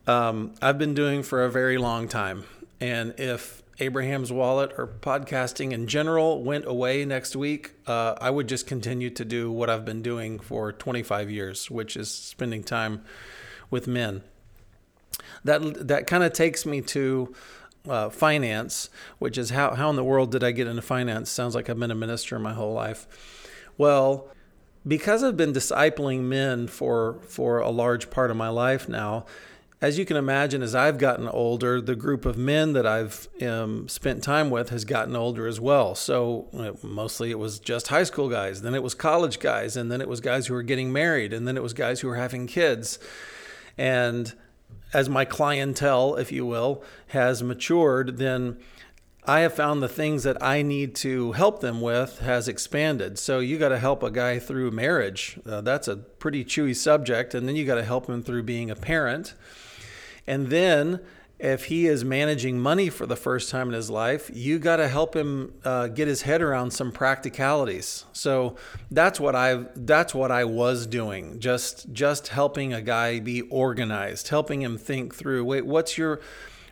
um, 0.06 0.54
I've 0.62 0.78
been 0.78 0.94
doing 0.94 1.22
for 1.22 1.44
a 1.44 1.50
very 1.50 1.78
long 1.78 2.08
time. 2.08 2.44
And 2.80 3.14
if 3.18 3.62
Abraham's 3.78 4.32
Wallet 4.32 4.72
or 4.78 4.86
podcasting 4.86 5.72
in 5.72 5.86
general 5.86 6.42
went 6.42 6.66
away 6.66 7.04
next 7.04 7.36
week, 7.36 7.72
uh, 7.86 8.14
I 8.20 8.30
would 8.30 8.48
just 8.48 8.66
continue 8.66 9.10
to 9.10 9.24
do 9.24 9.50
what 9.50 9.68
I've 9.68 9.84
been 9.84 10.02
doing 10.02 10.38
for 10.38 10.72
25 10.72 11.30
years, 11.30 11.70
which 11.70 11.96
is 11.96 12.10
spending 12.10 12.62
time 12.62 13.02
with 13.70 13.86
men. 13.86 14.22
That 15.44 15.88
that 15.88 16.06
kind 16.06 16.22
of 16.24 16.32
takes 16.32 16.64
me 16.64 16.80
to 16.82 17.34
uh, 17.88 18.10
finance, 18.10 18.90
which 19.18 19.38
is 19.38 19.50
how 19.50 19.74
how 19.74 19.90
in 19.90 19.96
the 19.96 20.04
world 20.04 20.30
did 20.30 20.42
I 20.42 20.50
get 20.50 20.66
into 20.66 20.82
finance? 20.82 21.30
Sounds 21.30 21.54
like 21.54 21.68
I've 21.68 21.78
been 21.78 21.90
a 21.90 21.96
minister 21.96 22.38
my 22.38 22.52
whole 22.52 22.72
life. 22.72 23.06
Well, 23.76 24.28
because 24.86 25.22
I've 25.22 25.36
been 25.36 25.52
discipling 25.52 26.22
men 26.22 26.66
for 26.66 27.18
for 27.28 27.58
a 27.58 27.70
large 27.70 28.10
part 28.10 28.30
of 28.30 28.36
my 28.36 28.48
life 28.48 28.88
now 28.88 29.26
as 29.80 29.98
you 29.98 30.06
can 30.06 30.16
imagine, 30.16 30.62
as 30.62 30.74
I've 30.74 30.96
gotten 30.96 31.28
older, 31.28 31.80
the 31.80 31.94
group 31.94 32.24
of 32.24 32.38
men 32.38 32.72
that 32.72 32.86
I've 32.86 33.28
um, 33.42 33.88
spent 33.88 34.22
time 34.22 34.48
with 34.48 34.70
has 34.70 34.86
gotten 34.86 35.14
older 35.14 35.46
as 35.46 35.60
well. 35.60 35.94
So 35.94 36.48
uh, 36.56 36.72
mostly 36.86 37.30
it 37.30 37.38
was 37.38 37.58
just 37.58 37.88
high 37.88 38.04
school 38.04 38.30
guys, 38.30 38.62
then 38.62 38.74
it 38.74 38.82
was 38.82 38.94
college 38.94 39.38
guys, 39.38 39.76
and 39.76 39.92
then 39.92 40.00
it 40.00 40.08
was 40.08 40.20
guys 40.20 40.46
who 40.46 40.54
were 40.54 40.62
getting 40.62 40.92
married, 40.92 41.32
and 41.34 41.46
then 41.46 41.56
it 41.56 41.62
was 41.62 41.74
guys 41.74 42.00
who 42.00 42.08
were 42.08 42.16
having 42.16 42.46
kids. 42.46 42.98
And 43.76 44.32
as 44.94 45.10
my 45.10 45.26
clientele, 45.26 46.16
if 46.16 46.32
you 46.32 46.46
will, 46.46 46.82
has 47.08 47.42
matured, 47.42 48.16
then 48.16 48.56
I 49.28 49.40
have 49.40 49.54
found 49.54 49.82
the 49.82 49.88
things 49.88 50.22
that 50.22 50.40
I 50.42 50.62
need 50.62 50.94
to 50.96 51.32
help 51.32 51.60
them 51.60 51.80
with 51.80 52.20
has 52.20 52.46
expanded. 52.46 53.18
So 53.18 53.40
you 53.40 53.58
got 53.58 53.70
to 53.70 53.78
help 53.78 54.04
a 54.04 54.10
guy 54.10 54.38
through 54.38 54.70
marriage. 54.70 55.38
Uh, 55.44 55.60
that's 55.60 55.88
a 55.88 55.96
pretty 55.96 56.44
chewy 56.44 56.76
subject. 56.76 57.34
And 57.34 57.48
then 57.48 57.56
you 57.56 57.66
got 57.66 57.74
to 57.74 57.84
help 57.84 58.08
him 58.08 58.22
through 58.22 58.44
being 58.44 58.70
a 58.70 58.76
parent. 58.76 59.34
And 60.26 60.48
then 60.48 61.00
if 61.38 61.66
he 61.66 61.86
is 61.86 62.02
managing 62.02 62.58
money 62.58 62.88
for 62.88 63.04
the 63.04 63.16
first 63.16 63.50
time 63.50 63.68
in 63.68 63.74
his 63.74 63.90
life, 63.90 64.30
you 64.32 64.58
got 64.58 64.76
to 64.76 64.88
help 64.88 65.14
him 65.14 65.52
uh, 65.64 65.88
get 65.88 66.08
his 66.08 66.22
head 66.22 66.40
around 66.40 66.70
some 66.70 66.90
practicalities. 66.90 68.06
So 68.12 68.56
that's 68.90 69.20
what 69.20 69.36
I 69.36 69.66
that's 69.74 70.14
what 70.14 70.30
I 70.30 70.44
was 70.44 70.86
doing. 70.86 71.38
Just 71.38 71.92
just 71.92 72.28
helping 72.28 72.72
a 72.72 72.80
guy 72.80 73.20
be 73.20 73.42
organized, 73.42 74.28
helping 74.28 74.62
him 74.62 74.78
think 74.78 75.14
through. 75.14 75.44
Wait, 75.44 75.66
what's 75.66 75.98
your 75.98 76.20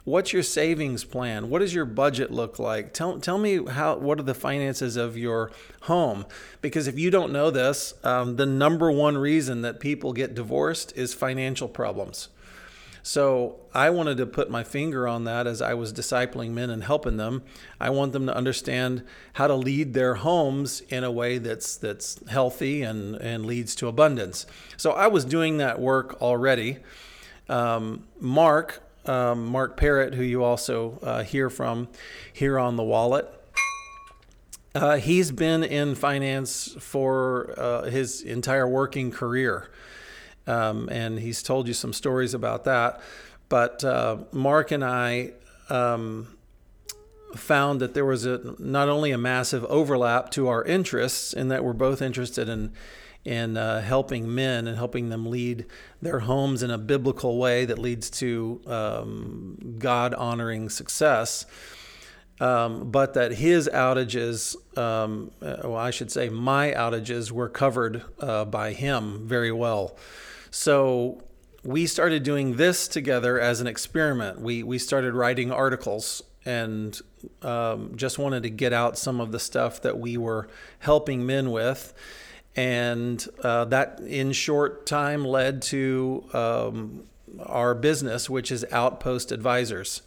what's 0.04 0.32
your 0.32 0.42
savings 0.42 1.04
plan? 1.04 1.50
What 1.50 1.58
does 1.58 1.74
your 1.74 1.84
budget 1.84 2.30
look 2.30 2.58
like? 2.58 2.94
Tell 2.94 3.20
tell 3.20 3.36
me 3.36 3.66
how 3.66 3.98
what 3.98 4.18
are 4.18 4.24
the 4.24 4.34
finances 4.34 4.96
of 4.96 5.18
your 5.18 5.50
home? 5.82 6.24
Because 6.62 6.86
if 6.86 6.98
you 6.98 7.10
don't 7.10 7.32
know 7.32 7.50
this, 7.50 7.92
um, 8.02 8.36
the 8.36 8.46
number 8.46 8.90
one 8.90 9.18
reason 9.18 9.60
that 9.60 9.78
people 9.78 10.14
get 10.14 10.34
divorced 10.34 10.96
is 10.96 11.12
financial 11.12 11.68
problems. 11.68 12.28
So 13.06 13.56
I 13.74 13.90
wanted 13.90 14.16
to 14.16 14.24
put 14.24 14.50
my 14.50 14.64
finger 14.64 15.06
on 15.06 15.24
that 15.24 15.46
as 15.46 15.60
I 15.60 15.74
was 15.74 15.92
discipling 15.92 16.52
men 16.52 16.70
and 16.70 16.82
helping 16.82 17.18
them. 17.18 17.42
I 17.78 17.90
want 17.90 18.14
them 18.14 18.24
to 18.26 18.34
understand 18.34 19.04
how 19.34 19.46
to 19.46 19.54
lead 19.54 19.92
their 19.92 20.14
homes 20.14 20.80
in 20.88 21.04
a 21.04 21.12
way 21.12 21.36
that's 21.36 21.76
that's 21.76 22.18
healthy 22.28 22.80
and 22.80 23.14
and 23.16 23.44
leads 23.44 23.74
to 23.76 23.88
abundance. 23.88 24.46
So 24.78 24.92
I 24.92 25.08
was 25.08 25.26
doing 25.26 25.58
that 25.58 25.78
work 25.78 26.22
already. 26.22 26.78
Um, 27.46 28.04
Mark, 28.20 28.82
um, 29.04 29.48
Mark 29.48 29.76
Parrott, 29.76 30.14
who 30.14 30.22
you 30.22 30.42
also 30.42 30.98
uh, 31.02 31.24
hear 31.24 31.50
from 31.50 31.88
here 32.32 32.58
on 32.58 32.76
the 32.76 32.84
wallet. 32.84 33.30
Uh, 34.74 34.96
he's 34.96 35.30
been 35.30 35.62
in 35.62 35.94
finance 35.94 36.74
for 36.80 37.54
uh, 37.58 37.82
his 37.82 38.22
entire 38.22 38.66
working 38.66 39.10
career 39.10 39.68
um, 40.46 40.88
and 40.90 41.18
he's 41.20 41.42
told 41.42 41.68
you 41.68 41.74
some 41.74 41.92
stories 41.92 42.34
about 42.34 42.64
that. 42.64 43.00
But 43.48 43.84
uh, 43.84 44.18
Mark 44.32 44.70
and 44.70 44.84
I 44.84 45.32
um, 45.68 46.36
found 47.36 47.80
that 47.80 47.94
there 47.94 48.04
was 48.04 48.26
a 48.26 48.54
not 48.58 48.88
only 48.88 49.10
a 49.10 49.18
massive 49.18 49.64
overlap 49.64 50.30
to 50.30 50.48
our 50.48 50.64
interests 50.64 51.32
in 51.32 51.48
that 51.48 51.64
we're 51.64 51.72
both 51.72 52.00
interested 52.02 52.48
in 52.48 52.72
in 53.24 53.56
uh, 53.56 53.80
helping 53.80 54.34
men 54.34 54.66
and 54.66 54.76
helping 54.76 55.08
them 55.08 55.26
lead 55.26 55.64
their 56.02 56.20
homes 56.20 56.62
in 56.62 56.70
a 56.70 56.76
biblical 56.76 57.38
way 57.38 57.64
that 57.64 57.78
leads 57.78 58.10
to 58.10 58.60
um, 58.66 59.76
God 59.78 60.12
honoring 60.14 60.68
success. 60.68 61.46
Um, 62.40 62.90
but 62.90 63.14
that 63.14 63.32
his 63.32 63.70
outages, 63.72 64.56
um, 64.76 65.30
uh, 65.40 65.56
well, 65.62 65.76
I 65.76 65.90
should 65.90 66.10
say, 66.10 66.28
my 66.28 66.72
outages 66.72 67.30
were 67.30 67.48
covered 67.48 68.02
uh, 68.18 68.44
by 68.44 68.72
him 68.72 69.26
very 69.26 69.52
well. 69.52 69.96
So 70.54 71.20
we 71.64 71.84
started 71.84 72.22
doing 72.22 72.54
this 72.54 72.86
together 72.86 73.40
as 73.40 73.60
an 73.60 73.66
experiment. 73.66 74.40
We 74.40 74.62
we 74.62 74.78
started 74.78 75.12
writing 75.12 75.50
articles 75.50 76.22
and 76.44 76.98
um, 77.42 77.96
just 77.96 78.20
wanted 78.20 78.44
to 78.44 78.50
get 78.50 78.72
out 78.72 78.96
some 78.96 79.20
of 79.20 79.32
the 79.32 79.40
stuff 79.40 79.82
that 79.82 79.98
we 79.98 80.16
were 80.16 80.46
helping 80.78 81.26
men 81.26 81.50
with. 81.50 81.92
And 82.54 83.26
uh, 83.42 83.64
that, 83.64 83.98
in 84.06 84.30
short 84.30 84.86
time, 84.86 85.24
led 85.24 85.60
to 85.62 86.24
um, 86.32 87.02
our 87.44 87.74
business, 87.74 88.30
which 88.30 88.52
is 88.52 88.64
Outpost 88.70 89.32
Advisors. 89.32 90.02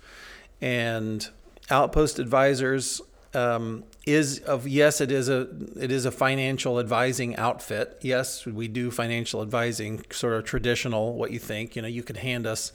And 0.62 1.28
Outpost 1.70 2.20
Advisors 2.20 3.02
um, 3.34 3.84
is 4.08 4.40
of 4.40 4.68
yes, 4.68 5.02
it 5.02 5.12
is 5.12 5.30
a 5.30 5.48
it 5.76 5.92
is 5.92 6.06
a 6.06 6.12
financial 6.12 6.80
advising 6.80 7.36
outfit. 7.36 7.98
Yes, 8.02 8.46
we 8.46 8.68
do 8.68 8.90
financial 8.90 9.42
advising, 9.42 10.04
sort 10.12 10.34
of 10.34 10.46
traditional. 10.46 11.14
What 11.14 11.32
you 11.32 11.40
think? 11.40 11.76
You 11.76 11.82
know, 11.82 11.88
you 11.88 12.04
can 12.04 12.16
hand 12.16 12.48
us 12.48 12.72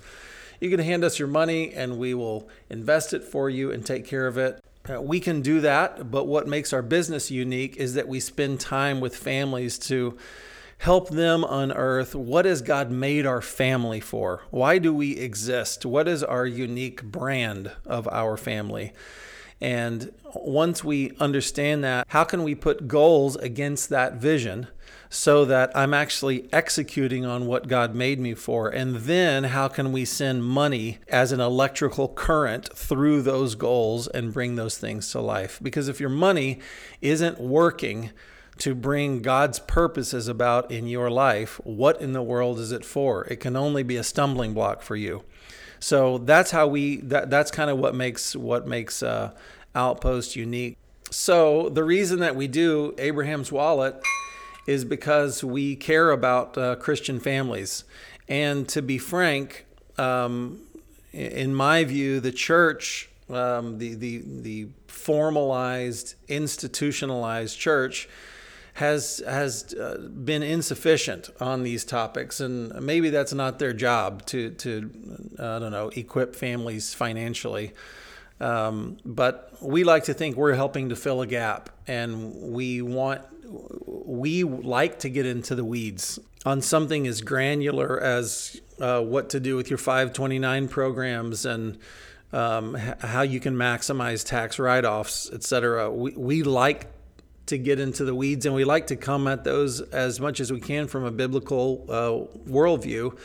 you 0.60 0.70
can 0.70 0.78
hand 0.78 1.02
us 1.02 1.18
your 1.18 1.26
money 1.26 1.72
and 1.72 1.98
we 1.98 2.14
will 2.14 2.48
invest 2.70 3.12
it 3.12 3.24
for 3.24 3.50
you 3.50 3.72
and 3.72 3.84
take 3.84 4.06
care 4.06 4.28
of 4.28 4.38
it. 4.38 4.62
Uh, 4.88 5.02
we 5.02 5.18
can 5.18 5.42
do 5.42 5.60
that, 5.60 6.10
but 6.10 6.26
what 6.26 6.46
makes 6.46 6.72
our 6.72 6.82
business 6.82 7.32
unique 7.32 7.76
is 7.76 7.94
that 7.94 8.06
we 8.06 8.20
spend 8.20 8.60
time 8.60 9.00
with 9.00 9.16
families 9.16 9.76
to 9.78 10.16
help 10.78 11.08
them 11.10 11.44
unearth 11.48 12.14
what 12.14 12.44
has 12.44 12.62
God 12.62 12.90
made 12.90 13.26
our 13.26 13.40
family 13.40 14.00
for? 14.00 14.42
Why 14.50 14.78
do 14.78 14.92
we 14.94 15.16
exist? 15.16 15.86
What 15.86 16.06
is 16.06 16.22
our 16.22 16.46
unique 16.46 17.02
brand 17.02 17.72
of 17.84 18.06
our 18.08 18.36
family? 18.36 18.92
And 19.62 20.12
once 20.34 20.82
we 20.82 21.12
understand 21.20 21.84
that, 21.84 22.06
how 22.08 22.24
can 22.24 22.42
we 22.42 22.56
put 22.56 22.88
goals 22.88 23.36
against 23.36 23.88
that 23.88 24.14
vision? 24.14 24.66
so 25.14 25.44
that 25.44 25.70
I'm 25.76 25.92
actually 25.92 26.48
executing 26.54 27.26
on 27.26 27.44
what 27.44 27.68
God 27.68 27.94
made 27.94 28.18
me 28.18 28.32
for? 28.32 28.70
And 28.70 28.96
then 28.96 29.44
how 29.44 29.68
can 29.68 29.92
we 29.92 30.06
send 30.06 30.42
money 30.42 31.00
as 31.06 31.32
an 31.32 31.40
electrical 31.40 32.08
current 32.08 32.74
through 32.74 33.20
those 33.20 33.54
goals 33.54 34.08
and 34.08 34.32
bring 34.32 34.56
those 34.56 34.78
things 34.78 35.10
to 35.10 35.20
life? 35.20 35.60
Because 35.62 35.88
if 35.88 36.00
your 36.00 36.08
money 36.08 36.60
isn't 37.02 37.38
working, 37.38 38.10
to 38.58 38.74
bring 38.74 39.22
God's 39.22 39.58
purposes 39.58 40.28
about 40.28 40.70
in 40.70 40.86
your 40.86 41.10
life, 41.10 41.60
what 41.64 42.00
in 42.00 42.12
the 42.12 42.22
world 42.22 42.58
is 42.58 42.70
it 42.70 42.84
for? 42.84 43.24
It 43.24 43.36
can 43.36 43.56
only 43.56 43.82
be 43.82 43.96
a 43.96 44.04
stumbling 44.04 44.54
block 44.54 44.82
for 44.82 44.96
you. 44.96 45.24
So 45.82 46.18
that's 46.18 46.52
how 46.52 46.68
we. 46.68 46.98
That, 46.98 47.28
that's 47.28 47.50
kind 47.50 47.68
of 47.68 47.76
what 47.76 47.94
makes 47.94 48.36
what 48.36 48.68
makes 48.68 49.02
uh, 49.02 49.32
Outpost 49.74 50.36
unique. 50.36 50.78
So 51.10 51.68
the 51.70 51.82
reason 51.82 52.20
that 52.20 52.36
we 52.36 52.46
do 52.46 52.94
Abraham's 52.98 53.50
Wallet 53.50 54.00
is 54.66 54.84
because 54.84 55.42
we 55.42 55.74
care 55.74 56.12
about 56.12 56.56
uh, 56.56 56.76
Christian 56.76 57.18
families. 57.18 57.82
And 58.28 58.68
to 58.68 58.80
be 58.80 58.96
frank, 58.96 59.66
um, 59.98 60.60
in 61.12 61.52
my 61.52 61.82
view, 61.82 62.20
the 62.20 62.30
church, 62.32 63.10
um, 63.28 63.78
the, 63.78 63.94
the, 63.94 64.22
the 64.24 64.68
formalized, 64.86 66.14
institutionalized 66.28 67.58
church, 67.58 68.08
has 68.74 69.22
has 69.26 69.74
uh, 69.74 69.98
been 69.98 70.42
insufficient 70.42 71.30
on 71.40 71.62
these 71.62 71.84
topics, 71.84 72.40
and 72.40 72.72
maybe 72.80 73.10
that's 73.10 73.32
not 73.32 73.58
their 73.58 73.72
job 73.72 74.24
to 74.26 74.50
to 74.50 74.90
I 75.38 75.58
don't 75.58 75.72
know 75.72 75.90
equip 75.94 76.34
families 76.34 76.94
financially. 76.94 77.72
Um, 78.40 78.96
but 79.04 79.54
we 79.60 79.84
like 79.84 80.04
to 80.04 80.14
think 80.14 80.36
we're 80.36 80.54
helping 80.54 80.88
to 80.88 80.96
fill 80.96 81.20
a 81.20 81.26
gap, 81.26 81.70
and 81.86 82.52
we 82.52 82.82
want 82.82 83.22
we 83.86 84.42
like 84.44 85.00
to 85.00 85.08
get 85.08 85.26
into 85.26 85.54
the 85.54 85.64
weeds 85.64 86.18
on 86.44 86.62
something 86.62 87.06
as 87.06 87.20
granular 87.20 88.00
as 88.00 88.60
uh, 88.80 89.00
what 89.00 89.30
to 89.30 89.38
do 89.38 89.54
with 89.56 89.70
your 89.70 89.78
529 89.78 90.68
programs 90.68 91.46
and 91.46 91.78
um, 92.32 92.74
how 92.74 93.22
you 93.22 93.38
can 93.38 93.54
maximize 93.54 94.26
tax 94.26 94.58
write-offs, 94.58 95.30
et 95.32 95.42
cetera. 95.42 95.90
We, 95.90 96.12
we 96.12 96.42
like 96.42 96.91
to 97.46 97.58
get 97.58 97.80
into 97.80 98.04
the 98.04 98.14
weeds 98.14 98.46
and 98.46 98.54
we 98.54 98.64
like 98.64 98.86
to 98.86 98.96
come 98.96 99.26
at 99.26 99.44
those 99.44 99.80
as 99.80 100.20
much 100.20 100.40
as 100.40 100.52
we 100.52 100.60
can 100.60 100.86
from 100.86 101.04
a 101.04 101.10
biblical 101.10 101.84
uh, 101.88 102.50
worldview 102.50 103.16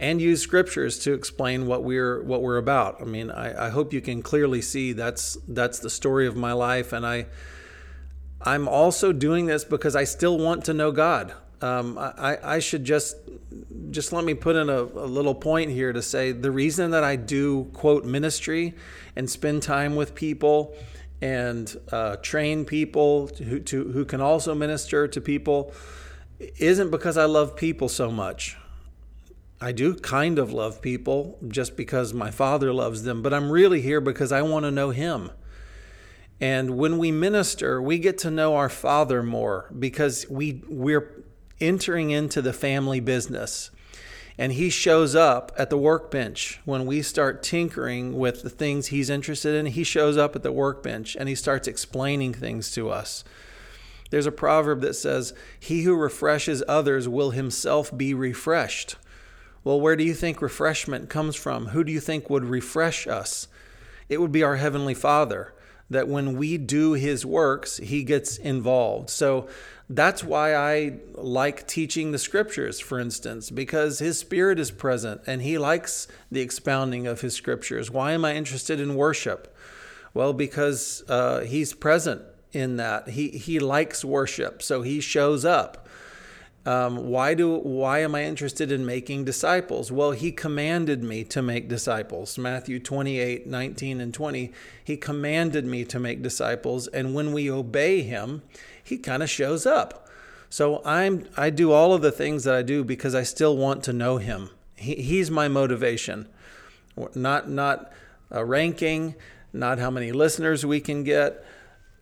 and 0.00 0.20
use 0.20 0.40
scriptures 0.40 0.98
to 1.00 1.12
explain 1.12 1.66
what 1.66 1.82
we're 1.82 2.22
what 2.22 2.42
we're 2.42 2.56
about. 2.56 3.00
I 3.00 3.04
mean, 3.04 3.30
I, 3.30 3.66
I 3.66 3.68
hope 3.70 3.92
you 3.92 4.00
can 4.00 4.22
clearly 4.22 4.62
see 4.62 4.92
that's 4.92 5.36
that's 5.48 5.80
the 5.80 5.90
story 5.90 6.26
of 6.26 6.36
my 6.36 6.52
life, 6.52 6.92
and 6.92 7.04
I 7.04 7.26
I'm 8.40 8.68
also 8.68 9.12
doing 9.12 9.46
this 9.46 9.64
because 9.64 9.96
I 9.96 10.04
still 10.04 10.38
want 10.38 10.64
to 10.66 10.74
know 10.74 10.92
God. 10.92 11.32
Um, 11.60 11.98
I, 11.98 12.38
I 12.42 12.58
should 12.60 12.84
just 12.84 13.16
just 13.90 14.12
let 14.12 14.24
me 14.24 14.34
put 14.34 14.54
in 14.54 14.68
a, 14.70 14.82
a, 14.82 15.08
little 15.08 15.34
point 15.34 15.70
here 15.70 15.92
to 15.92 16.02
say 16.02 16.30
the 16.30 16.50
reason 16.50 16.92
that 16.92 17.02
I 17.02 17.16
do 17.16 17.64
quote 17.72 18.04
ministry 18.04 18.74
and 19.16 19.28
spend 19.28 19.62
time 19.62 19.96
with 19.96 20.14
people 20.14 20.76
and 21.20 21.76
uh, 21.90 22.16
train 22.16 22.64
people 22.64 23.28
who, 23.28 23.60
to, 23.60 23.92
who 23.92 24.04
can 24.04 24.20
also 24.20 24.54
minister 24.54 25.08
to 25.08 25.20
people 25.20 25.72
isn't 26.38 26.90
because 26.90 27.16
I 27.16 27.24
love 27.24 27.56
people 27.56 27.88
so 27.88 28.10
much. 28.10 28.56
I 29.60 29.72
do 29.72 29.94
kind 29.94 30.38
of 30.38 30.52
love 30.52 30.80
people 30.80 31.36
just 31.48 31.76
because 31.76 32.14
my 32.14 32.30
father 32.30 32.72
loves 32.72 33.02
them, 33.02 33.22
but 33.22 33.34
I'm 33.34 33.50
really 33.50 33.80
here 33.80 34.00
because 34.00 34.30
I 34.30 34.42
want 34.42 34.64
to 34.64 34.70
know 34.70 34.90
him. 34.90 35.32
And 36.40 36.76
when 36.76 36.98
we 36.98 37.10
minister, 37.10 37.82
we 37.82 37.98
get 37.98 38.18
to 38.18 38.30
know 38.30 38.54
our 38.54 38.68
Father 38.68 39.22
more 39.22 39.72
because 39.76 40.26
we 40.30 40.62
we're 40.68 41.24
entering 41.60 42.10
into 42.10 42.40
the 42.40 42.52
family 42.52 43.00
business. 43.00 43.70
And 44.38 44.52
he 44.52 44.70
shows 44.70 45.16
up 45.16 45.52
at 45.58 45.68
the 45.68 45.76
workbench 45.76 46.60
when 46.64 46.86
we 46.86 47.02
start 47.02 47.42
tinkering 47.42 48.16
with 48.16 48.42
the 48.42 48.50
things 48.50 48.86
he's 48.86 49.10
interested 49.10 49.54
in. 49.54 49.66
He 49.66 49.82
shows 49.82 50.16
up 50.16 50.36
at 50.36 50.44
the 50.44 50.52
workbench 50.52 51.16
and 51.16 51.28
he 51.28 51.34
starts 51.34 51.66
explaining 51.66 52.32
things 52.32 52.70
to 52.72 52.88
us. 52.88 53.24
There's 54.10 54.26
a 54.26 54.32
proverb 54.32 54.80
that 54.82 54.94
says, 54.94 55.34
He 55.58 55.82
who 55.82 55.94
refreshes 55.94 56.62
others 56.68 57.08
will 57.08 57.32
himself 57.32 57.94
be 57.96 58.14
refreshed. 58.14 58.96
Well, 59.64 59.80
where 59.80 59.96
do 59.96 60.04
you 60.04 60.14
think 60.14 60.40
refreshment 60.40 61.10
comes 61.10 61.36
from? 61.36 61.66
Who 61.68 61.84
do 61.84 61.92
you 61.92 62.00
think 62.00 62.30
would 62.30 62.44
refresh 62.44 63.06
us? 63.06 63.48
It 64.08 64.20
would 64.20 64.32
be 64.32 64.42
our 64.42 64.56
Heavenly 64.56 64.94
Father 64.94 65.52
that 65.90 66.08
when 66.08 66.36
we 66.36 66.58
do 66.58 66.92
his 66.92 67.24
works, 67.24 67.78
he 67.78 68.02
gets 68.04 68.36
involved. 68.36 69.10
So 69.10 69.48
that's 69.90 70.22
why 70.22 70.54
I 70.54 70.98
like 71.14 71.66
teaching 71.66 72.12
the 72.12 72.18
scriptures, 72.18 72.78
for 72.78 73.00
instance, 73.00 73.50
because 73.50 73.98
his 73.98 74.18
spirit 74.18 74.58
is 74.58 74.70
present 74.70 75.22
and 75.26 75.40
he 75.40 75.56
likes 75.56 76.08
the 76.30 76.40
expounding 76.40 77.06
of 77.06 77.22
his 77.22 77.34
scriptures. 77.34 77.90
Why 77.90 78.12
am 78.12 78.24
I 78.24 78.34
interested 78.34 78.80
in 78.80 78.96
worship? 78.96 79.56
Well, 80.12 80.34
because 80.34 81.02
uh, 81.08 81.40
he's 81.40 81.72
present 81.72 82.22
in 82.52 82.76
that. 82.76 83.10
He, 83.10 83.28
he 83.28 83.58
likes 83.58 84.04
worship, 84.04 84.62
so 84.62 84.82
he 84.82 85.00
shows 85.00 85.44
up. 85.44 85.88
Um, 86.66 87.08
why 87.08 87.32
do 87.32 87.56
why 87.56 88.00
am 88.00 88.14
I 88.14 88.24
interested 88.24 88.70
in 88.70 88.84
making 88.84 89.24
disciples? 89.24 89.90
Well, 89.90 90.10
he 90.10 90.30
commanded 90.30 91.02
me 91.02 91.24
to 91.24 91.40
make 91.40 91.66
disciples. 91.66 92.36
Matthew 92.36 92.78
28, 92.78 93.46
19 93.46 94.00
and 94.02 94.12
20. 94.12 94.52
He 94.84 94.96
commanded 94.98 95.64
me 95.64 95.86
to 95.86 95.98
make 95.98 96.20
disciples, 96.20 96.86
and 96.88 97.14
when 97.14 97.32
we 97.32 97.50
obey 97.50 98.02
him, 98.02 98.42
he 98.88 98.98
kind 98.98 99.22
of 99.22 99.30
shows 99.30 99.66
up. 99.66 100.08
So 100.50 100.82
I'm 100.84 101.26
I 101.36 101.50
do 101.50 101.72
all 101.72 101.92
of 101.92 102.02
the 102.02 102.12
things 102.12 102.44
that 102.44 102.54
I 102.54 102.62
do 102.62 102.84
because 102.84 103.14
I 103.14 103.22
still 103.22 103.56
want 103.56 103.82
to 103.84 103.92
know 103.92 104.16
him. 104.16 104.50
He, 104.76 104.94
he's 104.96 105.30
my 105.30 105.48
motivation. 105.48 106.28
Not 107.14 107.48
not 107.48 107.92
a 108.30 108.44
ranking, 108.44 109.14
not 109.52 109.78
how 109.78 109.90
many 109.90 110.12
listeners 110.12 110.64
we 110.66 110.80
can 110.80 111.04
get, 111.04 111.44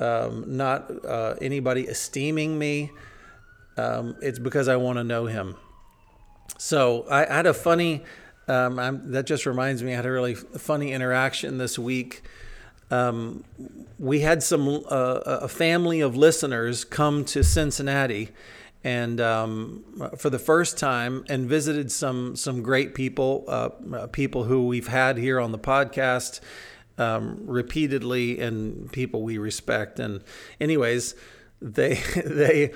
um, 0.01 0.57
not 0.57 1.05
uh, 1.05 1.35
anybody 1.41 1.87
esteeming 1.87 2.59
me 2.59 2.91
um, 3.77 4.17
it's 4.23 4.39
because 4.39 4.69
I 4.69 4.77
want 4.77 4.99
to 4.99 5.05
know 5.05 5.27
him. 5.27 5.57
So 6.59 7.07
I, 7.11 7.27
had 7.27 7.47
a 7.47 7.55
funny, 7.55 8.03
um, 8.49 9.03
that 9.11 9.27
just 9.27 9.47
reminds 9.47 9.83
me, 9.83 9.93
I 9.93 9.97
had 9.97 10.07
a 10.07 10.11
really 10.11 10.35
funny 10.35 10.93
interaction 10.93 11.59
this 11.59 11.79
week. 11.79 12.23
Um, 12.91 13.45
we 13.99 14.21
had 14.21 14.43
some 14.43 14.85
uh, 14.89 15.21
a 15.25 15.49
family 15.49 16.01
of 16.01 16.17
listeners 16.17 16.85
come 16.85 17.25
to 17.27 17.43
Cincinnati, 17.43 18.31
and 18.85 19.21
um, 19.21 19.85
for 20.17 20.31
the 20.31 20.39
first 20.39 20.79
time, 20.79 21.25
and 21.29 21.49
visited 21.49 21.91
some 21.91 22.37
some 22.37 22.63
great 22.63 22.95
people, 22.95 23.45
uh, 23.49 24.07
people 24.09 24.45
who 24.45 24.67
we've 24.67 24.89
had 24.89 25.19
here 25.19 25.41
on 25.41 25.53
the 25.53 25.59
podcast, 25.59 26.41
um, 26.99 27.43
repeatedly 27.47 28.41
and 28.41 28.91
people 28.93 29.23
we 29.23 29.39
respect. 29.39 29.99
And, 29.99 30.23
anyways, 30.61 31.15
they 31.61 31.95
they 32.25 32.73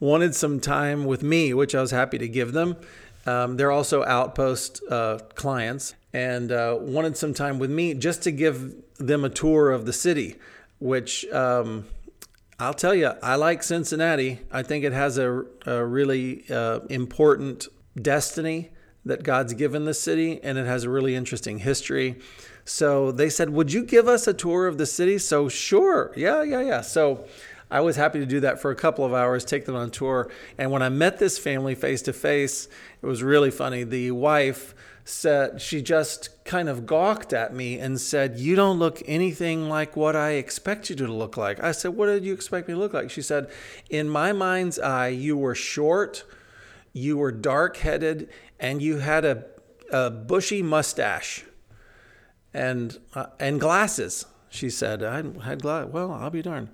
wanted 0.00 0.34
some 0.34 0.60
time 0.60 1.04
with 1.04 1.22
me, 1.22 1.52
which 1.52 1.74
I 1.74 1.80
was 1.80 1.90
happy 1.90 2.18
to 2.18 2.28
give 2.28 2.52
them. 2.52 2.76
Um, 3.26 3.56
they're 3.56 3.72
also 3.72 4.04
outpost 4.04 4.82
uh, 4.90 5.18
clients 5.34 5.94
and 6.12 6.50
uh, 6.50 6.76
wanted 6.80 7.16
some 7.16 7.34
time 7.34 7.58
with 7.58 7.70
me 7.70 7.94
just 7.94 8.22
to 8.22 8.30
give 8.30 8.74
them 8.96 9.24
a 9.24 9.28
tour 9.28 9.70
of 9.70 9.86
the 9.86 9.92
city, 9.92 10.36
which 10.78 11.26
um, 11.26 11.86
I'll 12.58 12.74
tell 12.74 12.94
you, 12.94 13.12
I 13.22 13.36
like 13.36 13.62
Cincinnati. 13.62 14.40
I 14.50 14.62
think 14.62 14.84
it 14.84 14.92
has 14.92 15.18
a, 15.18 15.44
a 15.66 15.84
really 15.84 16.44
uh, 16.50 16.80
important 16.88 17.68
destiny 18.00 18.70
that 19.04 19.22
God's 19.22 19.54
given 19.54 19.84
the 19.84 19.94
city, 19.94 20.40
and 20.42 20.58
it 20.58 20.66
has 20.66 20.84
a 20.84 20.90
really 20.90 21.14
interesting 21.14 21.58
history. 21.58 22.16
So 22.64 23.12
they 23.12 23.30
said, 23.30 23.50
Would 23.50 23.72
you 23.72 23.84
give 23.84 24.08
us 24.08 24.26
a 24.26 24.34
tour 24.34 24.66
of 24.66 24.76
the 24.76 24.86
city? 24.86 25.18
So, 25.18 25.48
sure. 25.48 26.12
Yeah, 26.16 26.42
yeah, 26.42 26.60
yeah. 26.60 26.80
So 26.82 27.26
I 27.70 27.80
was 27.80 27.96
happy 27.96 28.18
to 28.18 28.26
do 28.26 28.40
that 28.40 28.60
for 28.60 28.70
a 28.70 28.76
couple 28.76 29.04
of 29.04 29.12
hours, 29.12 29.44
take 29.44 29.66
them 29.66 29.76
on 29.76 29.90
tour. 29.90 30.30
And 30.56 30.70
when 30.70 30.82
I 30.82 30.88
met 30.88 31.18
this 31.18 31.38
family 31.38 31.74
face 31.74 32.02
to 32.02 32.12
face, 32.12 32.68
it 33.02 33.06
was 33.06 33.22
really 33.22 33.50
funny. 33.50 33.84
The 33.84 34.10
wife 34.12 34.74
said, 35.04 35.60
she 35.60 35.80
just 35.80 36.44
kind 36.44 36.68
of 36.68 36.86
gawked 36.86 37.32
at 37.32 37.54
me 37.54 37.78
and 37.78 38.00
said, 38.00 38.38
You 38.38 38.56
don't 38.56 38.78
look 38.78 39.02
anything 39.06 39.68
like 39.68 39.96
what 39.96 40.16
I 40.16 40.32
expect 40.32 40.90
you 40.90 40.96
to 40.96 41.06
look 41.06 41.36
like. 41.36 41.62
I 41.62 41.72
said, 41.72 41.90
What 41.90 42.06
did 42.06 42.24
you 42.24 42.32
expect 42.32 42.68
me 42.68 42.74
to 42.74 42.80
look 42.80 42.94
like? 42.94 43.10
She 43.10 43.22
said, 43.22 43.50
In 43.90 44.08
my 44.08 44.32
mind's 44.32 44.78
eye, 44.78 45.08
you 45.08 45.36
were 45.36 45.54
short, 45.54 46.24
you 46.92 47.16
were 47.16 47.32
dark 47.32 47.78
headed, 47.78 48.28
and 48.60 48.82
you 48.82 48.98
had 48.98 49.24
a, 49.24 49.44
a 49.90 50.10
bushy 50.10 50.62
mustache 50.62 51.44
and, 52.52 52.98
uh, 53.14 53.26
and 53.38 53.60
glasses. 53.60 54.26
She 54.50 54.70
said, 54.70 55.02
I 55.02 55.16
had 55.44 55.62
glasses. 55.62 55.92
Well, 55.92 56.12
I'll 56.12 56.30
be 56.30 56.42
darned. 56.42 56.68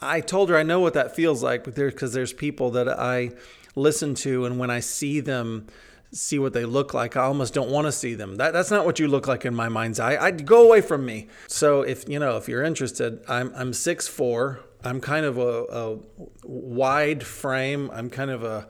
I 0.00 0.20
told 0.20 0.50
her 0.50 0.56
I 0.56 0.62
know 0.62 0.80
what 0.80 0.94
that 0.94 1.14
feels 1.14 1.42
like 1.42 1.64
because 1.64 2.12
there's 2.12 2.32
people 2.32 2.70
that 2.72 2.88
I 2.88 3.30
listen 3.74 4.14
to, 4.16 4.44
and 4.44 4.58
when 4.58 4.70
I 4.70 4.80
see 4.80 5.20
them, 5.20 5.66
see 6.12 6.38
what 6.38 6.52
they 6.52 6.64
look 6.64 6.94
like. 6.94 7.16
I 7.16 7.22
almost 7.24 7.54
don't 7.54 7.70
want 7.70 7.86
to 7.86 7.92
see 7.92 8.14
them. 8.14 8.36
That, 8.36 8.52
that's 8.52 8.70
not 8.70 8.84
what 8.84 8.98
you 8.98 9.08
look 9.08 9.26
like 9.26 9.44
in 9.44 9.54
my 9.54 9.68
mind's 9.68 9.98
eye. 9.98 10.16
I'd 10.16 10.46
go 10.46 10.66
away 10.66 10.80
from 10.80 11.04
me. 11.04 11.28
So 11.48 11.82
if 11.82 12.08
you 12.08 12.18
know, 12.18 12.36
if 12.36 12.48
you're 12.48 12.62
interested, 12.62 13.22
I'm 13.28 13.52
I'm 13.54 13.72
six 13.72 14.06
four. 14.06 14.60
I'm 14.82 15.00
kind 15.00 15.24
of 15.24 15.38
a, 15.38 15.64
a 15.70 15.98
wide 16.44 17.24
frame. 17.24 17.90
I'm 17.92 18.10
kind 18.10 18.30
of 18.30 18.44
a 18.44 18.68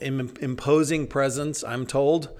imposing 0.00 1.06
presence. 1.06 1.64
I'm 1.64 1.86
told. 1.86 2.30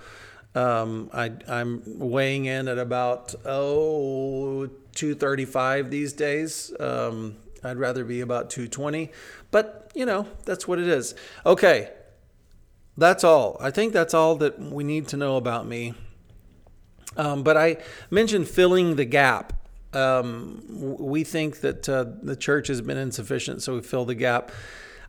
Um, 0.54 1.10
I, 1.12 1.32
I'm 1.48 1.82
weighing 1.98 2.44
in 2.44 2.68
at 2.68 2.78
about 2.78 3.34
oh 3.44 4.70
235 4.94 5.90
these 5.90 6.12
days. 6.12 6.72
Um, 6.80 7.36
I'd 7.62 7.78
rather 7.78 8.04
be 8.04 8.20
about 8.20 8.50
220, 8.50 9.10
but 9.50 9.90
you 9.94 10.06
know 10.06 10.26
that's 10.44 10.68
what 10.68 10.78
it 10.78 10.88
is. 10.88 11.14
Okay, 11.44 11.90
that's 12.96 13.24
all. 13.24 13.56
I 13.60 13.70
think 13.70 13.92
that's 13.92 14.14
all 14.14 14.36
that 14.36 14.58
we 14.58 14.84
need 14.84 15.08
to 15.08 15.16
know 15.16 15.36
about 15.36 15.66
me. 15.66 15.94
Um, 17.16 17.42
but 17.42 17.56
I 17.56 17.78
mentioned 18.10 18.48
filling 18.48 18.96
the 18.96 19.04
gap. 19.04 19.52
Um, 19.92 20.64
we 20.98 21.22
think 21.22 21.60
that 21.60 21.88
uh, 21.88 22.06
the 22.22 22.34
church 22.34 22.66
has 22.68 22.80
been 22.80 22.98
insufficient, 22.98 23.62
so 23.62 23.74
we 23.74 23.80
fill 23.80 24.04
the 24.04 24.16
gap. 24.16 24.50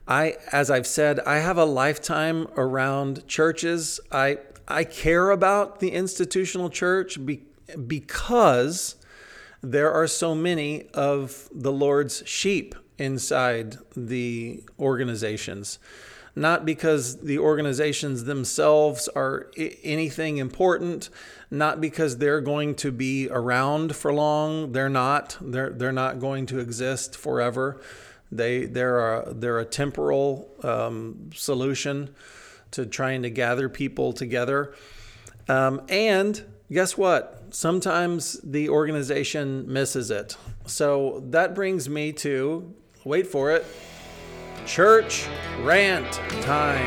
I, 0.06 0.36
as 0.52 0.70
I've 0.70 0.86
said, 0.86 1.18
I 1.20 1.38
have 1.38 1.58
a 1.58 1.64
lifetime 1.64 2.46
around 2.56 3.26
churches. 3.26 3.98
I 4.12 4.38
I 4.68 4.84
care 4.84 5.30
about 5.30 5.80
the 5.80 5.90
institutional 5.90 6.70
church 6.70 7.24
be, 7.24 7.42
because 7.86 8.96
there 9.62 9.92
are 9.92 10.06
so 10.06 10.34
many 10.34 10.88
of 10.94 11.48
the 11.52 11.72
Lord's 11.72 12.22
sheep 12.26 12.74
inside 12.98 13.76
the 13.94 14.62
organizations 14.78 15.78
not 16.36 16.66
because 16.66 17.22
the 17.22 17.38
organizations 17.38 18.24
themselves 18.24 19.08
are 19.08 19.50
anything 19.82 20.36
important, 20.36 21.08
not 21.50 21.80
because 21.80 22.18
they're 22.18 22.42
going 22.42 22.74
to 22.74 22.92
be 22.92 23.26
around 23.30 23.96
for 23.96 24.12
long. 24.12 24.72
They're 24.72 24.90
not. 24.90 25.38
They're 25.40 25.70
they're 25.70 25.92
not 25.92 26.20
going 26.20 26.44
to 26.46 26.58
exist 26.58 27.16
forever. 27.16 27.80
They 28.30 28.66
they're 28.66 29.20
a, 29.20 29.32
they're 29.32 29.58
a 29.58 29.64
temporal 29.64 30.50
um, 30.62 31.30
solution 31.34 32.14
to 32.72 32.84
trying 32.84 33.22
to 33.22 33.30
gather 33.30 33.70
people 33.70 34.12
together. 34.12 34.74
Um, 35.48 35.80
and 35.88 36.44
guess 36.70 36.98
what? 36.98 37.35
Sometimes 37.50 38.40
the 38.42 38.68
organization 38.68 39.72
misses 39.72 40.10
it. 40.10 40.36
So 40.66 41.22
that 41.30 41.54
brings 41.54 41.88
me 41.88 42.12
to 42.14 42.74
wait 43.04 43.26
for 43.26 43.52
it 43.52 43.64
church 44.66 45.28
rant 45.60 46.12
time. 46.42 46.86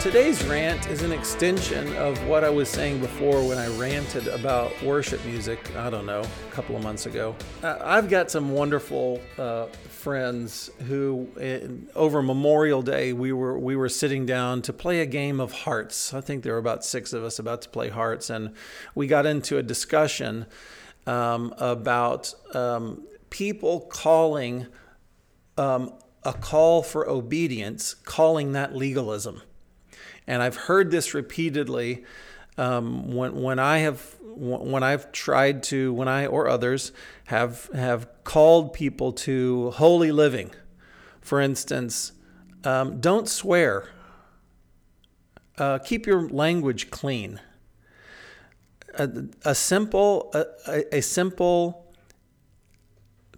Today's 0.00 0.44
rant 0.44 0.88
is 0.88 1.02
an 1.02 1.12
extension 1.12 1.96
of 1.96 2.22
what 2.26 2.42
I 2.42 2.50
was 2.50 2.68
saying 2.68 3.00
before 3.00 3.46
when 3.46 3.58
I 3.58 3.68
ranted 3.78 4.26
about 4.28 4.70
worship 4.82 5.24
music, 5.24 5.74
I 5.76 5.88
don't 5.88 6.04
know, 6.04 6.22
a 6.22 6.52
couple 6.52 6.74
of 6.74 6.82
months 6.82 7.06
ago. 7.06 7.36
I've 7.62 8.10
got 8.10 8.30
some 8.30 8.50
wonderful 8.50 9.20
uh, 9.38 9.66
friends 10.00 10.70
who, 10.86 11.28
over 11.94 12.22
Memorial 12.22 12.82
Day, 12.82 13.12
we 13.12 13.32
were, 13.32 13.58
we 13.58 13.76
were 13.76 13.88
sitting 13.88 14.26
down 14.26 14.62
to 14.62 14.72
play 14.72 15.00
a 15.00 15.06
game 15.06 15.40
of 15.40 15.52
hearts. 15.52 16.12
I 16.14 16.20
think 16.20 16.42
there 16.42 16.54
were 16.54 16.58
about 16.58 16.84
six 16.84 17.12
of 17.12 17.22
us 17.22 17.38
about 17.38 17.62
to 17.62 17.68
play 17.68 17.88
hearts, 17.88 18.30
and 18.30 18.54
we 18.94 19.06
got 19.06 19.26
into 19.26 19.58
a 19.58 19.62
discussion 19.62 20.46
um, 21.06 21.54
about 21.58 22.34
um, 22.54 23.06
people 23.30 23.80
calling 23.80 24.66
um, 25.56 25.92
a 26.24 26.32
call 26.32 26.82
for 26.82 27.08
obedience, 27.08 27.94
calling 27.94 28.52
that 28.52 28.74
legalism 28.74 29.42
and 30.30 30.44
I've 30.44 30.56
heard 30.56 30.92
this 30.92 31.12
repeatedly 31.12 32.04
um, 32.56 33.12
when 33.14 33.34
when 33.42 33.58
I 33.58 33.78
have 33.78 34.14
when 34.36 34.82
I've 34.82 35.12
tried 35.12 35.62
to 35.64 35.92
when 35.92 36.08
I 36.08 36.26
or 36.26 36.48
others 36.48 36.92
have 37.26 37.68
have 37.74 38.08
called 38.24 38.72
people 38.72 39.12
to 39.12 39.70
holy 39.72 40.12
living. 40.12 40.50
For 41.20 41.40
instance, 41.40 42.12
um, 42.64 43.00
don't 43.00 43.28
swear. 43.28 43.88
Uh, 45.58 45.78
keep 45.78 46.06
your 46.06 46.28
language 46.28 46.90
clean. 46.90 47.40
A, 48.94 49.10
a 49.44 49.54
simple 49.54 50.30
a, 50.34 50.96
a 50.96 51.00
simple 51.00 51.94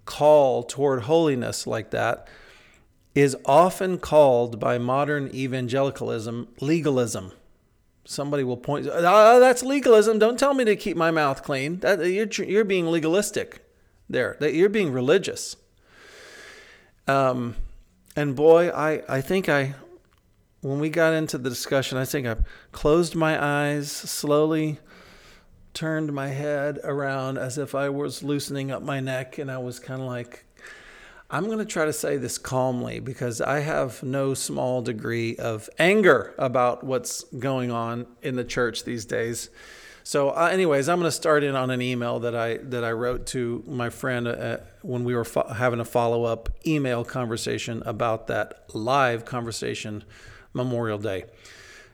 call 0.04 0.62
toward 0.62 1.02
holiness 1.02 1.66
like 1.66 1.90
that 1.90 2.28
is 3.14 3.36
often 3.44 3.98
called 3.98 4.58
by 4.58 4.78
modern 4.78 5.28
evangelicalism 5.34 6.48
legalism. 6.60 7.32
Somebody 8.12 8.44
will 8.44 8.58
point, 8.58 8.86
oh, 8.90 9.40
that's 9.40 9.62
legalism. 9.62 10.18
Don't 10.18 10.38
tell 10.38 10.52
me 10.52 10.64
to 10.66 10.76
keep 10.76 10.98
my 10.98 11.10
mouth 11.10 11.42
clean. 11.42 11.78
That, 11.78 11.98
you're, 12.00 12.28
you're 12.46 12.64
being 12.64 12.86
legalistic 12.86 13.64
there, 14.08 14.36
that 14.38 14.52
you're 14.52 14.68
being 14.68 14.92
religious. 14.92 15.56
Um, 17.08 17.56
and 18.14 18.36
boy, 18.36 18.68
I, 18.68 19.02
I 19.08 19.22
think 19.22 19.48
I, 19.48 19.74
when 20.60 20.78
we 20.78 20.90
got 20.90 21.14
into 21.14 21.38
the 21.38 21.48
discussion, 21.48 21.96
I 21.96 22.04
think 22.04 22.26
I 22.26 22.36
closed 22.70 23.14
my 23.14 23.42
eyes, 23.42 23.90
slowly 23.90 24.78
turned 25.72 26.12
my 26.12 26.28
head 26.28 26.80
around 26.84 27.38
as 27.38 27.56
if 27.56 27.74
I 27.74 27.88
was 27.88 28.22
loosening 28.22 28.70
up 28.70 28.82
my 28.82 29.00
neck, 29.00 29.38
and 29.38 29.50
I 29.50 29.56
was 29.56 29.80
kind 29.80 30.02
of 30.02 30.06
like, 30.06 30.44
I'm 31.34 31.46
going 31.46 31.60
to 31.60 31.64
try 31.64 31.86
to 31.86 31.94
say 31.94 32.18
this 32.18 32.36
calmly 32.36 33.00
because 33.00 33.40
I 33.40 33.60
have 33.60 34.02
no 34.02 34.34
small 34.34 34.82
degree 34.82 35.34
of 35.36 35.70
anger 35.78 36.34
about 36.36 36.84
what's 36.84 37.24
going 37.24 37.70
on 37.70 38.06
in 38.20 38.36
the 38.36 38.44
church 38.44 38.84
these 38.84 39.06
days. 39.06 39.48
So, 40.04 40.28
uh, 40.28 40.50
anyways, 40.52 40.90
I'm 40.90 40.98
going 40.98 41.08
to 41.08 41.16
start 41.16 41.42
in 41.42 41.56
on 41.56 41.70
an 41.70 41.80
email 41.80 42.20
that 42.20 42.34
I 42.34 42.58
that 42.58 42.84
I 42.84 42.92
wrote 42.92 43.24
to 43.28 43.64
my 43.66 43.88
friend 43.88 44.28
uh, 44.28 44.58
when 44.82 45.04
we 45.04 45.14
were 45.14 45.24
fo- 45.24 45.48
having 45.48 45.80
a 45.80 45.86
follow 45.86 46.24
up 46.24 46.50
email 46.66 47.02
conversation 47.02 47.82
about 47.86 48.26
that 48.26 48.66
live 48.74 49.24
conversation 49.24 50.04
Memorial 50.52 50.98
Day. 50.98 51.24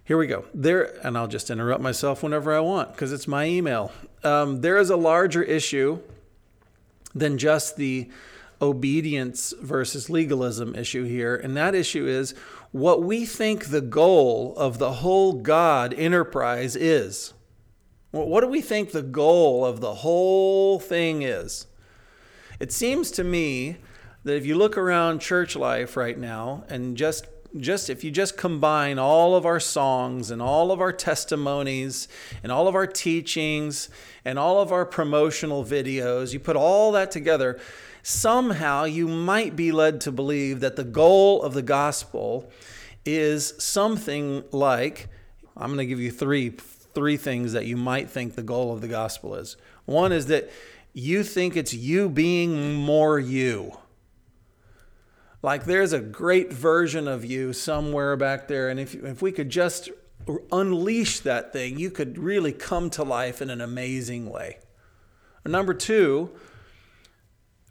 Here 0.02 0.18
we 0.18 0.26
go. 0.26 0.46
There, 0.52 0.98
and 1.06 1.16
I'll 1.16 1.28
just 1.28 1.48
interrupt 1.48 1.80
myself 1.80 2.24
whenever 2.24 2.52
I 2.52 2.58
want 2.58 2.90
because 2.90 3.12
it's 3.12 3.28
my 3.28 3.44
email. 3.44 3.92
Um, 4.24 4.62
there 4.62 4.78
is 4.78 4.90
a 4.90 4.96
larger 4.96 5.44
issue 5.44 6.00
than 7.14 7.38
just 7.38 7.76
the 7.76 8.08
obedience 8.60 9.54
versus 9.60 10.10
legalism 10.10 10.74
issue 10.74 11.04
here. 11.04 11.36
And 11.36 11.56
that 11.56 11.74
issue 11.74 12.06
is 12.06 12.34
what 12.72 13.02
we 13.02 13.24
think 13.24 13.66
the 13.66 13.80
goal 13.80 14.54
of 14.56 14.78
the 14.78 14.94
whole 14.94 15.32
God 15.34 15.94
enterprise 15.94 16.76
is. 16.76 17.34
What 18.10 18.40
do 18.40 18.48
we 18.48 18.62
think 18.62 18.90
the 18.90 19.02
goal 19.02 19.64
of 19.64 19.80
the 19.80 19.96
whole 19.96 20.78
thing 20.78 21.22
is? 21.22 21.66
It 22.58 22.72
seems 22.72 23.10
to 23.12 23.24
me 23.24 23.76
that 24.24 24.36
if 24.36 24.46
you 24.46 24.56
look 24.56 24.76
around 24.76 25.20
church 25.20 25.54
life 25.54 25.96
right 25.96 26.18
now 26.18 26.64
and 26.68 26.96
just 26.96 27.26
just 27.56 27.88
if 27.88 28.04
you 28.04 28.10
just 28.10 28.36
combine 28.36 28.98
all 28.98 29.34
of 29.34 29.46
our 29.46 29.58
songs 29.58 30.30
and 30.30 30.42
all 30.42 30.70
of 30.70 30.82
our 30.82 30.92
testimonies 30.92 32.06
and 32.42 32.52
all 32.52 32.68
of 32.68 32.74
our 32.74 32.86
teachings 32.86 33.88
and 34.24 34.38
all 34.38 34.60
of 34.60 34.70
our 34.70 34.84
promotional 34.84 35.64
videos, 35.64 36.34
you 36.34 36.38
put 36.38 36.56
all 36.56 36.92
that 36.92 37.10
together, 37.10 37.58
somehow 38.02 38.84
you 38.84 39.08
might 39.08 39.56
be 39.56 39.72
led 39.72 40.00
to 40.02 40.12
believe 40.12 40.60
that 40.60 40.76
the 40.76 40.84
goal 40.84 41.42
of 41.42 41.54
the 41.54 41.62
gospel 41.62 42.50
is 43.04 43.54
something 43.58 44.44
like 44.52 45.08
I'm 45.56 45.68
going 45.68 45.78
to 45.78 45.86
give 45.86 46.00
you 46.00 46.10
three 46.10 46.50
three 46.50 47.16
things 47.16 47.52
that 47.52 47.66
you 47.66 47.76
might 47.76 48.10
think 48.10 48.34
the 48.34 48.42
goal 48.42 48.72
of 48.72 48.80
the 48.80 48.88
gospel 48.88 49.34
is. 49.34 49.56
One 49.84 50.10
is 50.10 50.26
that 50.26 50.50
you 50.92 51.22
think 51.22 51.56
it's 51.56 51.72
you 51.72 52.08
being 52.08 52.74
more 52.74 53.18
you. 53.18 53.78
Like 55.42 55.64
there's 55.64 55.92
a 55.92 56.00
great 56.00 56.52
version 56.52 57.06
of 57.06 57.24
you 57.24 57.52
somewhere 57.52 58.16
back 58.16 58.48
there, 58.48 58.68
and 58.68 58.80
if, 58.80 58.94
if 58.94 59.22
we 59.22 59.30
could 59.30 59.50
just 59.50 59.90
unleash 60.50 61.20
that 61.20 61.52
thing, 61.52 61.78
you 61.78 61.90
could 61.90 62.18
really 62.18 62.52
come 62.52 62.90
to 62.90 63.04
life 63.04 63.40
in 63.40 63.50
an 63.50 63.60
amazing 63.60 64.28
way. 64.28 64.58
Number 65.46 65.74
two 65.74 66.30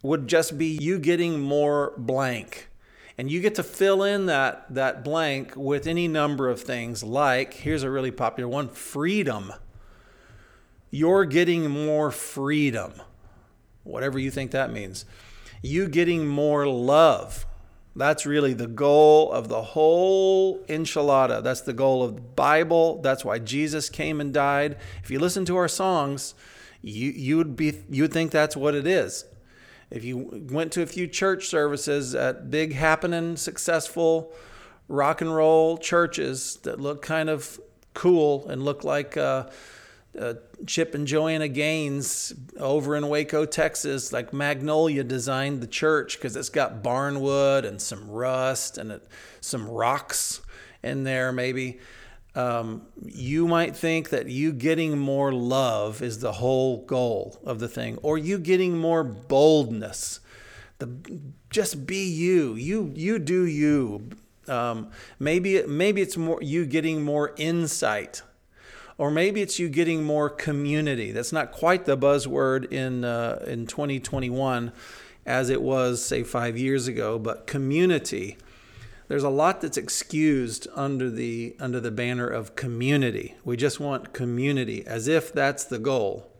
would 0.02 0.28
just 0.28 0.56
be 0.56 0.78
you 0.80 0.98
getting 0.98 1.40
more 1.40 1.92
blank. 1.96 2.68
And 3.16 3.30
you 3.30 3.40
get 3.40 3.56
to 3.56 3.64
fill 3.64 4.04
in 4.04 4.26
that, 4.26 4.72
that 4.72 5.02
blank 5.02 5.54
with 5.56 5.88
any 5.88 6.06
number 6.06 6.48
of 6.48 6.60
things, 6.60 7.02
like 7.02 7.54
here's 7.54 7.82
a 7.82 7.90
really 7.90 8.12
popular 8.12 8.48
one 8.48 8.68
freedom. 8.68 9.52
You're 10.90 11.24
getting 11.24 11.68
more 11.68 12.12
freedom, 12.12 12.92
whatever 13.82 14.18
you 14.18 14.30
think 14.30 14.52
that 14.52 14.72
means. 14.72 15.04
You 15.62 15.88
getting 15.88 16.28
more 16.28 16.66
love. 16.68 17.44
That's 17.96 18.24
really 18.24 18.52
the 18.52 18.68
goal 18.68 19.32
of 19.32 19.48
the 19.48 19.60
whole 19.60 20.60
enchilada. 20.66 21.42
That's 21.42 21.62
the 21.62 21.72
goal 21.72 22.04
of 22.04 22.14
the 22.14 22.20
Bible. 22.20 23.02
That's 23.02 23.24
why 23.24 23.40
Jesus 23.40 23.90
came 23.90 24.20
and 24.20 24.32
died. 24.32 24.76
If 25.02 25.10
you 25.10 25.18
listen 25.18 25.44
to 25.46 25.56
our 25.56 25.66
songs, 25.66 26.34
you, 26.80 27.10
you 27.10 27.36
would 27.36 27.56
be 27.56 27.80
you 27.90 28.04
would 28.04 28.12
think 28.12 28.30
that's 28.30 28.56
what 28.56 28.76
it 28.76 28.86
is. 28.86 29.24
If 29.90 30.04
you 30.04 30.46
went 30.50 30.72
to 30.72 30.82
a 30.82 30.86
few 30.86 31.06
church 31.06 31.46
services 31.46 32.14
at 32.14 32.50
big 32.50 32.74
happening 32.74 33.36
successful 33.36 34.34
rock 34.88 35.20
and 35.20 35.34
roll 35.34 35.78
churches 35.78 36.58
that 36.62 36.80
look 36.80 37.02
kind 37.02 37.28
of 37.30 37.60
cool 37.94 38.48
and 38.48 38.62
look 38.62 38.84
like 38.84 39.16
uh, 39.16 39.48
uh, 40.18 40.34
Chip 40.66 40.94
and 40.94 41.06
Joanna 41.06 41.48
Gaines 41.48 42.34
over 42.58 42.96
in 42.96 43.08
Waco, 43.08 43.44
Texas, 43.44 44.12
like 44.12 44.32
Magnolia 44.32 45.04
designed 45.04 45.60
the 45.60 45.66
church 45.66 46.18
because 46.18 46.36
it's 46.36 46.48
got 46.48 46.82
barnwood 46.82 47.64
and 47.64 47.80
some 47.80 48.10
rust 48.10 48.78
and 48.78 48.92
it, 48.92 49.06
some 49.40 49.68
rocks 49.68 50.40
in 50.82 51.04
there, 51.04 51.32
maybe. 51.32 51.78
Um, 52.38 52.82
you 53.04 53.48
might 53.48 53.74
think 53.74 54.10
that 54.10 54.28
you 54.28 54.52
getting 54.52 54.96
more 54.96 55.32
love 55.32 56.02
is 56.02 56.20
the 56.20 56.30
whole 56.30 56.84
goal 56.84 57.40
of 57.44 57.58
the 57.58 57.66
thing, 57.66 57.98
or 58.02 58.16
you 58.16 58.38
getting 58.38 58.78
more 58.78 59.02
boldness. 59.02 60.20
The, 60.78 60.88
just 61.50 61.84
be 61.84 62.08
you. 62.08 62.54
You 62.54 62.92
you 62.94 63.18
do 63.18 63.44
you. 63.44 64.10
Um, 64.46 64.90
maybe 65.18 65.64
maybe 65.66 66.00
it's 66.00 66.16
more 66.16 66.38
you 66.40 66.64
getting 66.64 67.02
more 67.02 67.34
insight 67.36 68.22
or 68.98 69.10
maybe 69.10 69.40
it's 69.40 69.58
you 69.58 69.68
getting 69.68 70.04
more 70.04 70.30
community. 70.30 71.12
That's 71.12 71.32
not 71.32 71.52
quite 71.52 71.86
the 71.86 71.96
buzzword 71.96 72.70
in 72.72 73.04
uh, 73.04 73.44
in 73.46 73.66
2021 73.66 74.72
as 75.26 75.50
it 75.50 75.60
was 75.60 76.02
say 76.02 76.22
5 76.22 76.56
years 76.56 76.88
ago, 76.88 77.18
but 77.18 77.46
community. 77.46 78.36
There's 79.08 79.24
a 79.24 79.30
lot 79.30 79.62
that's 79.62 79.78
excused 79.78 80.68
under 80.74 81.10
the 81.10 81.56
under 81.58 81.80
the 81.80 81.90
banner 81.90 82.28
of 82.28 82.54
community. 82.54 83.34
We 83.42 83.56
just 83.56 83.80
want 83.80 84.12
community 84.12 84.86
as 84.86 85.08
if 85.08 85.32
that's 85.32 85.64
the 85.64 85.78
goal. 85.78 86.30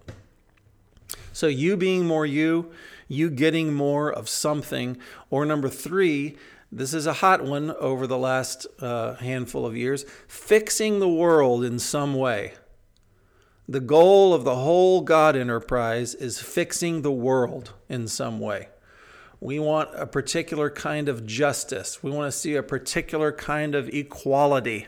So 1.32 1.46
you 1.46 1.76
being 1.76 2.06
more 2.06 2.26
you, 2.26 2.70
you 3.08 3.30
getting 3.30 3.72
more 3.72 4.12
of 4.12 4.28
something, 4.28 4.98
or 5.30 5.46
number 5.46 5.68
3, 5.68 6.36
this 6.70 6.92
is 6.92 7.06
a 7.06 7.14
hot 7.14 7.42
one 7.42 7.70
over 7.70 8.06
the 8.06 8.18
last 8.18 8.66
uh, 8.80 9.14
handful 9.14 9.64
of 9.64 9.76
years 9.76 10.04
fixing 10.26 10.98
the 10.98 11.08
world 11.08 11.64
in 11.64 11.78
some 11.78 12.12
way. 12.12 12.52
The 13.66 13.80
goal 13.80 14.34
of 14.34 14.44
the 14.44 14.56
whole 14.56 15.00
God 15.00 15.36
enterprise 15.36 16.14
is 16.14 16.40
fixing 16.40 17.00
the 17.00 17.12
world 17.12 17.72
in 17.88 18.08
some 18.08 18.40
way. 18.40 18.68
We 19.40 19.58
want 19.58 19.90
a 19.94 20.06
particular 20.06 20.68
kind 20.68 21.08
of 21.08 21.26
justice. 21.26 22.02
We 22.02 22.10
want 22.10 22.32
to 22.32 22.36
see 22.36 22.54
a 22.56 22.62
particular 22.62 23.30
kind 23.30 23.74
of 23.74 23.88
equality. 23.88 24.86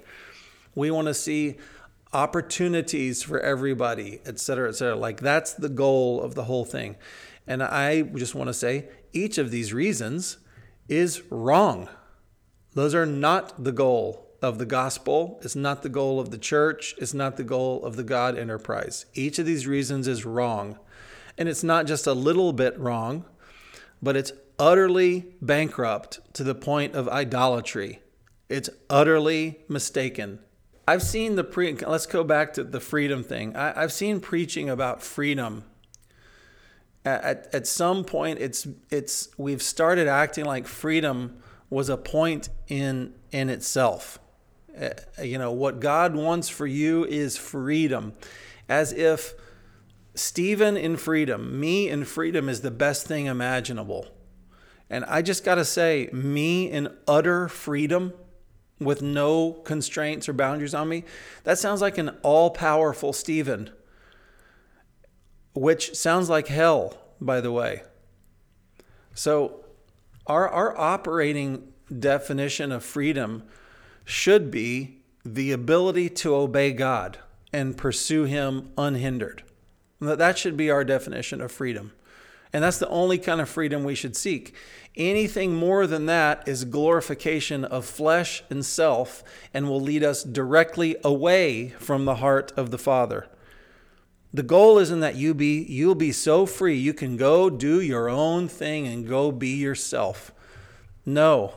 We 0.74 0.90
want 0.90 1.06
to 1.08 1.14
see 1.14 1.56
opportunities 2.12 3.22
for 3.22 3.38
everybody, 3.40 4.20
et 4.26 4.40
cetera, 4.40 4.68
et 4.68 4.72
cetera. 4.72 4.96
Like 4.96 5.20
that's 5.20 5.52
the 5.52 5.68
goal 5.68 6.20
of 6.20 6.34
the 6.34 6.44
whole 6.44 6.64
thing. 6.64 6.96
And 7.46 7.62
I 7.62 8.02
just 8.02 8.34
want 8.34 8.48
to 8.48 8.54
say 8.54 8.88
each 9.12 9.38
of 9.38 9.50
these 9.50 9.72
reasons 9.72 10.38
is 10.88 11.22
wrong. 11.30 11.88
Those 12.74 12.94
are 12.94 13.06
not 13.06 13.62
the 13.62 13.72
goal 13.72 14.26
of 14.42 14.58
the 14.58 14.66
gospel. 14.66 15.38
It's 15.42 15.56
not 15.56 15.82
the 15.82 15.88
goal 15.88 16.18
of 16.18 16.30
the 16.30 16.38
church. 16.38 16.94
It's 16.98 17.14
not 17.14 17.36
the 17.36 17.44
goal 17.44 17.84
of 17.84 17.96
the 17.96 18.02
God 18.02 18.36
enterprise. 18.36 19.06
Each 19.14 19.38
of 19.38 19.46
these 19.46 19.66
reasons 19.66 20.08
is 20.08 20.24
wrong. 20.24 20.78
And 21.38 21.48
it's 21.48 21.62
not 21.62 21.86
just 21.86 22.06
a 22.06 22.12
little 22.12 22.52
bit 22.52 22.78
wrong, 22.78 23.24
but 24.02 24.16
it's 24.16 24.32
utterly 24.58 25.34
bankrupt 25.40 26.20
to 26.34 26.44
the 26.44 26.54
point 26.54 26.94
of 26.94 27.08
idolatry. 27.08 28.00
It's 28.48 28.70
utterly 28.88 29.60
mistaken. 29.68 30.40
I've 30.86 31.02
seen 31.02 31.36
the 31.36 31.44
pre, 31.44 31.74
let's 31.74 32.06
go 32.06 32.24
back 32.24 32.52
to 32.54 32.64
the 32.64 32.80
freedom 32.80 33.22
thing. 33.22 33.54
I, 33.56 33.80
have 33.80 33.92
seen 33.92 34.20
preaching 34.20 34.68
about 34.68 35.02
freedom 35.02 35.64
at, 37.04 37.48
at 37.52 37.66
some 37.66 38.04
point 38.04 38.38
it's 38.40 38.66
it's 38.90 39.28
we've 39.38 39.62
started 39.62 40.08
acting 40.08 40.44
like 40.44 40.66
freedom 40.66 41.38
was 41.70 41.88
a 41.88 41.96
point 41.96 42.48
in 42.68 43.14
in 43.32 43.48
itself 43.48 44.18
uh, 44.80 44.90
you 45.22 45.38
know 45.38 45.52
what 45.52 45.80
god 45.80 46.14
wants 46.14 46.48
for 46.48 46.66
you 46.66 47.04
is 47.06 47.36
freedom 47.36 48.12
as 48.68 48.92
if 48.92 49.34
stephen 50.14 50.76
in 50.76 50.96
freedom 50.96 51.58
me 51.58 51.88
in 51.88 52.04
freedom 52.04 52.48
is 52.48 52.60
the 52.60 52.70
best 52.70 53.06
thing 53.06 53.26
imaginable 53.26 54.08
and 54.88 55.04
i 55.04 55.22
just 55.22 55.44
got 55.44 55.54
to 55.56 55.64
say 55.64 56.08
me 56.12 56.70
in 56.70 56.88
utter 57.06 57.48
freedom 57.48 58.12
with 58.78 59.02
no 59.02 59.52
constraints 59.52 60.28
or 60.28 60.32
boundaries 60.32 60.74
on 60.74 60.88
me 60.88 61.04
that 61.44 61.58
sounds 61.58 61.80
like 61.80 61.98
an 61.98 62.08
all-powerful 62.22 63.12
stephen 63.12 63.70
which 65.52 65.94
sounds 65.96 66.28
like 66.28 66.48
hell, 66.48 66.96
by 67.20 67.40
the 67.40 67.52
way. 67.52 67.82
So, 69.14 69.64
our, 70.26 70.48
our 70.48 70.78
operating 70.78 71.72
definition 71.98 72.70
of 72.70 72.84
freedom 72.84 73.42
should 74.04 74.50
be 74.50 75.02
the 75.24 75.52
ability 75.52 76.08
to 76.08 76.34
obey 76.34 76.72
God 76.72 77.18
and 77.52 77.76
pursue 77.76 78.24
Him 78.24 78.70
unhindered. 78.78 79.42
That 80.00 80.38
should 80.38 80.56
be 80.56 80.70
our 80.70 80.84
definition 80.84 81.40
of 81.40 81.52
freedom. 81.52 81.92
And 82.52 82.64
that's 82.64 82.78
the 82.78 82.88
only 82.88 83.18
kind 83.18 83.40
of 83.40 83.48
freedom 83.48 83.84
we 83.84 83.94
should 83.94 84.16
seek. 84.16 84.54
Anything 84.96 85.54
more 85.54 85.86
than 85.86 86.06
that 86.06 86.48
is 86.48 86.64
glorification 86.64 87.64
of 87.64 87.84
flesh 87.84 88.42
and 88.50 88.64
self 88.64 89.22
and 89.54 89.68
will 89.68 89.80
lead 89.80 90.02
us 90.02 90.24
directly 90.24 90.96
away 91.04 91.68
from 91.78 92.04
the 92.04 92.16
heart 92.16 92.52
of 92.56 92.70
the 92.70 92.78
Father. 92.78 93.28
The 94.32 94.42
goal 94.42 94.78
isn't 94.78 95.00
that 95.00 95.16
you 95.16 95.34
be 95.34 95.62
you'll 95.62 95.94
be 95.94 96.12
so 96.12 96.46
free 96.46 96.76
you 96.76 96.94
can 96.94 97.16
go 97.16 97.50
do 97.50 97.80
your 97.80 98.08
own 98.08 98.48
thing 98.48 98.86
and 98.86 99.08
go 99.08 99.32
be 99.32 99.50
yourself. 99.50 100.32
No. 101.04 101.54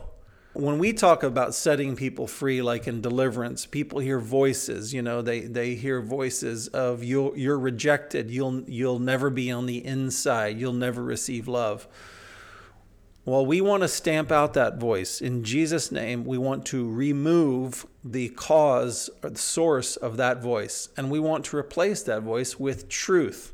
When 0.54 0.78
we 0.78 0.92
talk 0.92 1.24
about 1.24 1.52
setting 1.52 1.96
people 1.96 2.28
free 2.28 2.62
like 2.62 2.86
in 2.86 3.00
deliverance, 3.00 3.66
people 3.66 3.98
hear 3.98 4.20
voices, 4.20 4.94
you 4.94 5.02
know, 5.02 5.20
they 5.20 5.40
they 5.40 5.74
hear 5.74 6.00
voices 6.00 6.68
of 6.68 7.02
you 7.02 7.34
you're 7.34 7.58
rejected, 7.58 8.30
you'll 8.30 8.62
you'll 8.68 9.00
never 9.00 9.30
be 9.30 9.50
on 9.50 9.66
the 9.66 9.84
inside, 9.84 10.60
you'll 10.60 10.72
never 10.72 11.02
receive 11.02 11.48
love. 11.48 11.88
Well, 13.24 13.44
we 13.44 13.62
want 13.62 13.82
to 13.82 13.88
stamp 13.88 14.30
out 14.30 14.52
that 14.52 14.78
voice. 14.78 15.20
In 15.20 15.42
Jesus' 15.42 15.90
name, 15.90 16.24
we 16.24 16.38
want 16.38 16.66
to 16.66 16.88
remove 16.88 17.86
the 18.04 18.28
cause 18.28 19.08
or 19.22 19.30
the 19.30 19.38
source 19.38 19.96
of 19.96 20.18
that 20.18 20.42
voice, 20.42 20.90
and 20.96 21.10
we 21.10 21.18
want 21.18 21.46
to 21.46 21.56
replace 21.56 22.02
that 22.02 22.22
voice 22.22 22.60
with 22.60 22.88
truth. 22.88 23.53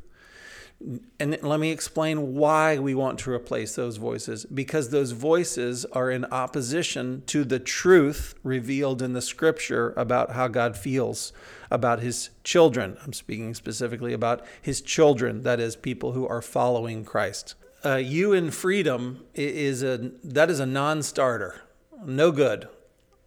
And 1.19 1.37
let 1.41 1.59
me 1.59 1.71
explain 1.71 2.33
why 2.35 2.79
we 2.79 2.95
want 2.95 3.19
to 3.19 3.31
replace 3.31 3.75
those 3.75 3.97
voices. 3.97 4.45
Because 4.45 4.89
those 4.89 5.11
voices 5.11 5.85
are 5.85 6.09
in 6.09 6.25
opposition 6.25 7.23
to 7.27 7.43
the 7.43 7.59
truth 7.59 8.35
revealed 8.43 9.01
in 9.01 9.13
the 9.13 9.21
scripture 9.21 9.93
about 9.95 10.31
how 10.31 10.47
God 10.47 10.75
feels 10.75 11.33
about 11.69 11.99
his 11.99 12.31
children. 12.43 12.97
I'm 13.03 13.13
speaking 13.13 13.53
specifically 13.53 14.13
about 14.13 14.45
his 14.61 14.81
children, 14.81 15.43
that 15.43 15.59
is, 15.59 15.75
people 15.75 16.13
who 16.13 16.27
are 16.27 16.41
following 16.41 17.05
Christ 17.05 17.55
uh, 17.83 17.95
you 17.95 18.33
in 18.33 18.51
freedom 18.51 19.25
is 19.33 19.83
a 19.83 20.11
that 20.23 20.49
is 20.49 20.59
a 20.59 20.65
non-starter, 20.65 21.61
no 22.05 22.31
good. 22.31 22.67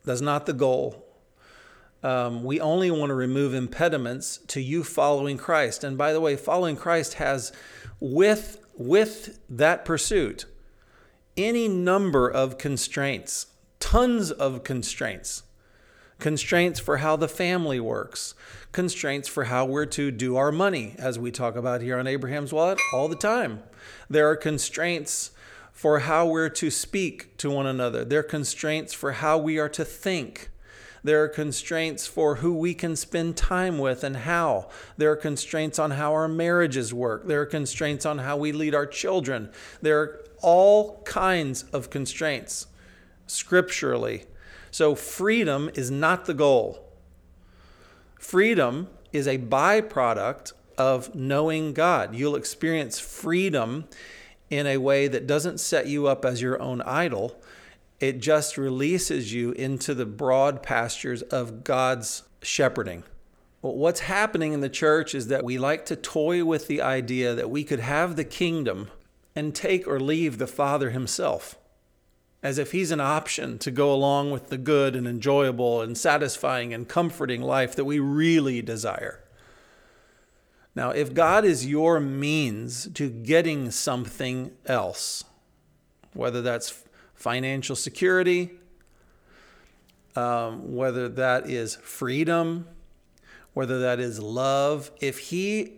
That's 0.05 0.21
not 0.21 0.47
the 0.47 0.53
goal. 0.53 1.04
Um, 2.05 2.45
we 2.45 2.61
only 2.61 2.91
want 2.91 3.09
to 3.09 3.15
remove 3.15 3.55
impediments 3.55 4.37
to 4.49 4.61
you 4.61 4.85
following 4.85 5.39
Christ. 5.39 5.83
And 5.83 5.97
by 5.97 6.13
the 6.13 6.21
way, 6.21 6.37
following 6.37 6.77
Christ 6.77 7.15
has, 7.15 7.51
with, 7.99 8.63
with 8.75 9.41
that 9.49 9.87
pursuit, 9.87 10.45
any 11.35 11.67
number 11.67 12.29
of 12.29 12.59
constraints, 12.59 13.47
tons 13.81 14.31
of 14.31 14.63
constraints. 14.63 15.45
Constraints 16.19 16.79
for 16.79 16.99
how 16.99 17.17
the 17.17 17.27
family 17.27 17.81
works, 17.81 18.35
constraints 18.71 19.27
for 19.27 19.45
how 19.45 19.65
we're 19.65 19.87
to 19.87 20.11
do 20.11 20.37
our 20.37 20.53
money, 20.53 20.95
as 20.99 21.19
we 21.19 21.31
talk 21.31 21.57
about 21.57 21.81
here 21.81 21.99
on 21.99 22.07
Abraham's 22.07 22.53
Wallet 22.53 22.79
all 22.93 23.09
the 23.09 23.17
time. 23.17 23.63
There 24.11 24.29
are 24.29 24.37
constraints 24.37 25.31
for 25.73 26.01
how 26.01 26.27
we're 26.27 26.51
to 26.51 26.71
speak 26.71 27.37
to 27.39 27.51
one 27.51 27.67
another, 27.67 28.05
there 28.05 28.21
are 28.21 28.23
constraints 28.23 28.93
for 28.93 29.13
how 29.13 29.39
we 29.39 29.59
are 29.59 29.71
to 29.71 29.85
think. 29.85 30.51
There 31.05 31.23
are 31.23 31.29
constraints 31.29 32.07
for 32.07 32.37
who 32.37 32.55
we 32.55 32.73
can 32.73 32.97
spend 32.97 33.37
time 33.37 33.79
with 33.79 34.03
and 34.03 34.17
how. 34.17 34.71
There 34.97 35.13
are 35.13 35.17
constraints 35.17 35.79
on 35.79 35.93
how 35.93 36.15
our 36.15 36.29
marriages 36.29 36.95
work. 36.95 37.29
There 37.29 37.43
are 37.43 37.47
constraints 37.47 38.07
on 38.07 38.19
how 38.19 38.39
we 38.39 38.53
lead 38.53 38.75
our 38.75 38.87
children. 38.87 39.51
There 39.83 40.01
are 40.01 40.25
all 40.41 41.03
kinds 41.03 41.65
of 41.65 41.91
constraints 41.91 42.67
scripturally. 43.27 44.25
So, 44.71 44.95
freedom 44.95 45.71
is 45.75 45.91
not 45.91 46.25
the 46.25 46.35
goal. 46.35 46.91
Freedom 48.19 48.89
is 49.13 49.29
a 49.29 49.39
byproduct 49.39 50.53
of 50.79 51.15
knowing 51.15 51.75
God. 51.75 52.15
You'll 52.15 52.35
experience 52.35 52.99
freedom 52.99 53.85
in 54.51 54.67
a 54.67 54.79
way 54.79 55.07
that 55.09 55.27
doesn't 55.27 55.59
set 55.59 55.87
you 55.87 56.07
up 56.07 56.25
as 56.25 56.41
your 56.41 56.61
own 56.61 56.81
idol, 56.83 57.41
it 58.01 58.21
just 58.21 58.59
releases 58.59 59.33
you 59.33 59.53
into 59.53 59.95
the 59.95 60.07
broad 60.07 60.63
pastures 60.63 61.23
of 61.23 61.65
God's 61.65 62.25
shepherding. 62.43 63.05
Well, 63.63 63.77
what's 63.77 64.01
happening 64.01 64.53
in 64.53 64.61
the 64.61 64.69
church 64.69 65.15
is 65.15 65.29
that 65.29 65.45
we 65.45 65.57
like 65.57 65.87
to 65.87 65.97
toy 65.97 66.45
with 66.45 66.67
the 66.67 66.83
idea 66.83 67.35
that 67.35 67.49
we 67.49 67.65
could 67.65 67.81
have 67.81 68.17
the 68.17 68.25
kingdom 68.25 68.91
and 69.35 69.55
take 69.55 69.89
or 69.89 69.99
leave 69.99 70.37
the 70.37 70.47
Father 70.47 70.91
Himself, 70.91 71.57
as 72.43 72.59
if 72.59 72.73
He's 72.73 72.91
an 72.91 73.01
option 73.01 73.59
to 73.61 73.71
go 73.71 73.93
along 73.93 74.31
with 74.31 74.49
the 74.49 74.59
good 74.59 74.95
and 74.95 75.07
enjoyable 75.07 75.81
and 75.81 75.97
satisfying 75.97 76.75
and 76.75 76.89
comforting 76.89 77.41
life 77.41 77.75
that 77.75 77.87
we 77.87 77.99
really 77.99 78.61
desire. 78.61 79.25
Now, 80.75 80.91
if 80.91 81.15
God 81.15 81.45
is 81.45 81.67
your 81.67 82.01
means 82.01 82.89
to 82.95 83.09
getting 83.09 83.71
something 83.71 84.51
else, 84.67 85.25
whether 86.13 86.43
that's 86.43 86.84
financial 87.25 87.75
security, 87.75 88.51
um, 90.15 90.75
whether 90.75 91.09
that 91.09 91.49
is 91.49 91.77
freedom, 91.77 92.69
whether 93.55 93.81
that 93.81 93.99
is 93.99 94.21
love, 94.21 94.91
if 95.01 95.19
he 95.31 95.73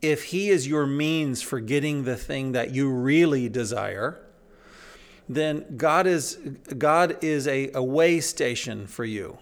if 0.00 0.26
he 0.26 0.50
is 0.50 0.68
your 0.68 0.86
means 0.86 1.42
for 1.42 1.58
getting 1.58 2.04
the 2.04 2.14
thing 2.14 2.52
that 2.52 2.72
you 2.72 2.88
really 2.88 3.48
desire, 3.48 4.20
then 5.28 5.64
God 5.76 6.06
is 6.06 6.36
God 6.78 7.16
is 7.24 7.48
a, 7.48 7.72
a 7.74 7.82
way 7.82 8.20
station 8.20 8.86
for 8.86 9.04
you. 9.04 9.38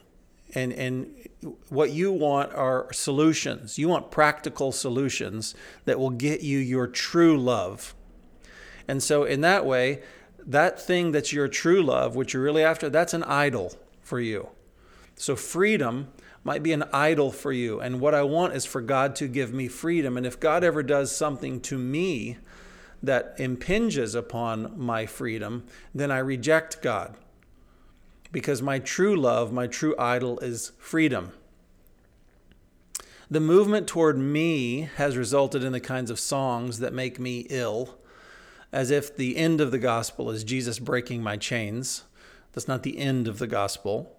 And 0.54 0.72
and 0.72 1.28
what 1.68 1.90
you 1.90 2.12
want 2.12 2.54
are 2.54 2.90
solutions. 2.94 3.78
You 3.78 3.88
want 3.88 4.10
practical 4.10 4.72
solutions 4.72 5.54
that 5.84 5.98
will 5.98 6.16
get 6.28 6.40
you 6.40 6.56
your 6.56 6.86
true 6.86 7.36
love. 7.36 7.94
And 8.88 9.02
so 9.02 9.24
in 9.24 9.42
that 9.42 9.66
way, 9.66 10.00
that 10.46 10.80
thing 10.80 11.12
that's 11.12 11.32
your 11.32 11.48
true 11.48 11.82
love, 11.82 12.16
which 12.16 12.34
you're 12.34 12.42
really 12.42 12.64
after, 12.64 12.88
that's 12.88 13.14
an 13.14 13.24
idol 13.24 13.72
for 14.00 14.20
you. 14.20 14.48
So 15.14 15.36
freedom 15.36 16.08
might 16.44 16.62
be 16.62 16.72
an 16.72 16.84
idol 16.92 17.30
for 17.30 17.52
you. 17.52 17.80
And 17.80 18.00
what 18.00 18.14
I 18.14 18.22
want 18.22 18.54
is 18.54 18.64
for 18.64 18.80
God 18.80 19.14
to 19.16 19.28
give 19.28 19.52
me 19.52 19.68
freedom. 19.68 20.16
And 20.16 20.26
if 20.26 20.40
God 20.40 20.64
ever 20.64 20.82
does 20.82 21.14
something 21.14 21.60
to 21.62 21.78
me 21.78 22.38
that 23.02 23.34
impinges 23.38 24.14
upon 24.14 24.78
my 24.78 25.06
freedom, 25.06 25.64
then 25.94 26.10
I 26.10 26.18
reject 26.18 26.82
God. 26.82 27.16
Because 28.32 28.62
my 28.62 28.78
true 28.78 29.16
love, 29.16 29.52
my 29.52 29.66
true 29.66 29.94
idol 29.98 30.38
is 30.40 30.72
freedom. 30.78 31.32
The 33.30 33.40
movement 33.40 33.86
toward 33.86 34.18
me 34.18 34.90
has 34.96 35.16
resulted 35.16 35.64
in 35.64 35.72
the 35.72 35.80
kinds 35.80 36.10
of 36.10 36.20
songs 36.20 36.80
that 36.80 36.92
make 36.92 37.18
me 37.18 37.46
ill 37.50 37.98
as 38.72 38.90
if 38.90 39.14
the 39.14 39.36
end 39.36 39.60
of 39.60 39.70
the 39.70 39.78
gospel 39.78 40.30
is 40.30 40.44
Jesus 40.44 40.78
breaking 40.78 41.22
my 41.22 41.36
chains. 41.36 42.04
That's 42.52 42.66
not 42.66 42.82
the 42.82 42.98
end 42.98 43.28
of 43.28 43.38
the 43.38 43.46
gospel. 43.46 44.16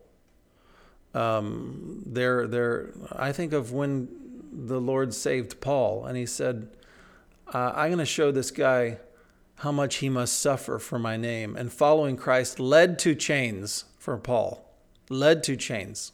Um, 1.14 2.04
there, 2.06 2.48
there. 2.48 2.92
I 3.12 3.32
think 3.32 3.54
of 3.54 3.72
when 3.72 4.08
the 4.52 4.80
Lord 4.80 5.14
saved 5.14 5.60
Paul, 5.62 6.06
and 6.06 6.18
he 6.18 6.26
said, 6.26 6.70
uh, 7.54 7.74
"I'm 7.76 7.90
going 7.90 8.00
to 8.00 8.06
show 8.06 8.32
this 8.32 8.52
guy 8.52 8.98
how 9.58 9.72
much 9.72 9.98
he 9.98 10.10
must 10.10 10.40
suffer 10.40 10.80
for 10.80 10.98
my 10.98 11.18
name." 11.18 11.56
And 11.56 11.72
following 11.72 12.18
Christ 12.18 12.60
led 12.60 12.98
to 13.00 13.16
chains 13.16 13.86
for 13.98 14.18
Paul, 14.18 14.68
led 15.10 15.44
to 15.44 15.56
chains. 15.56 16.14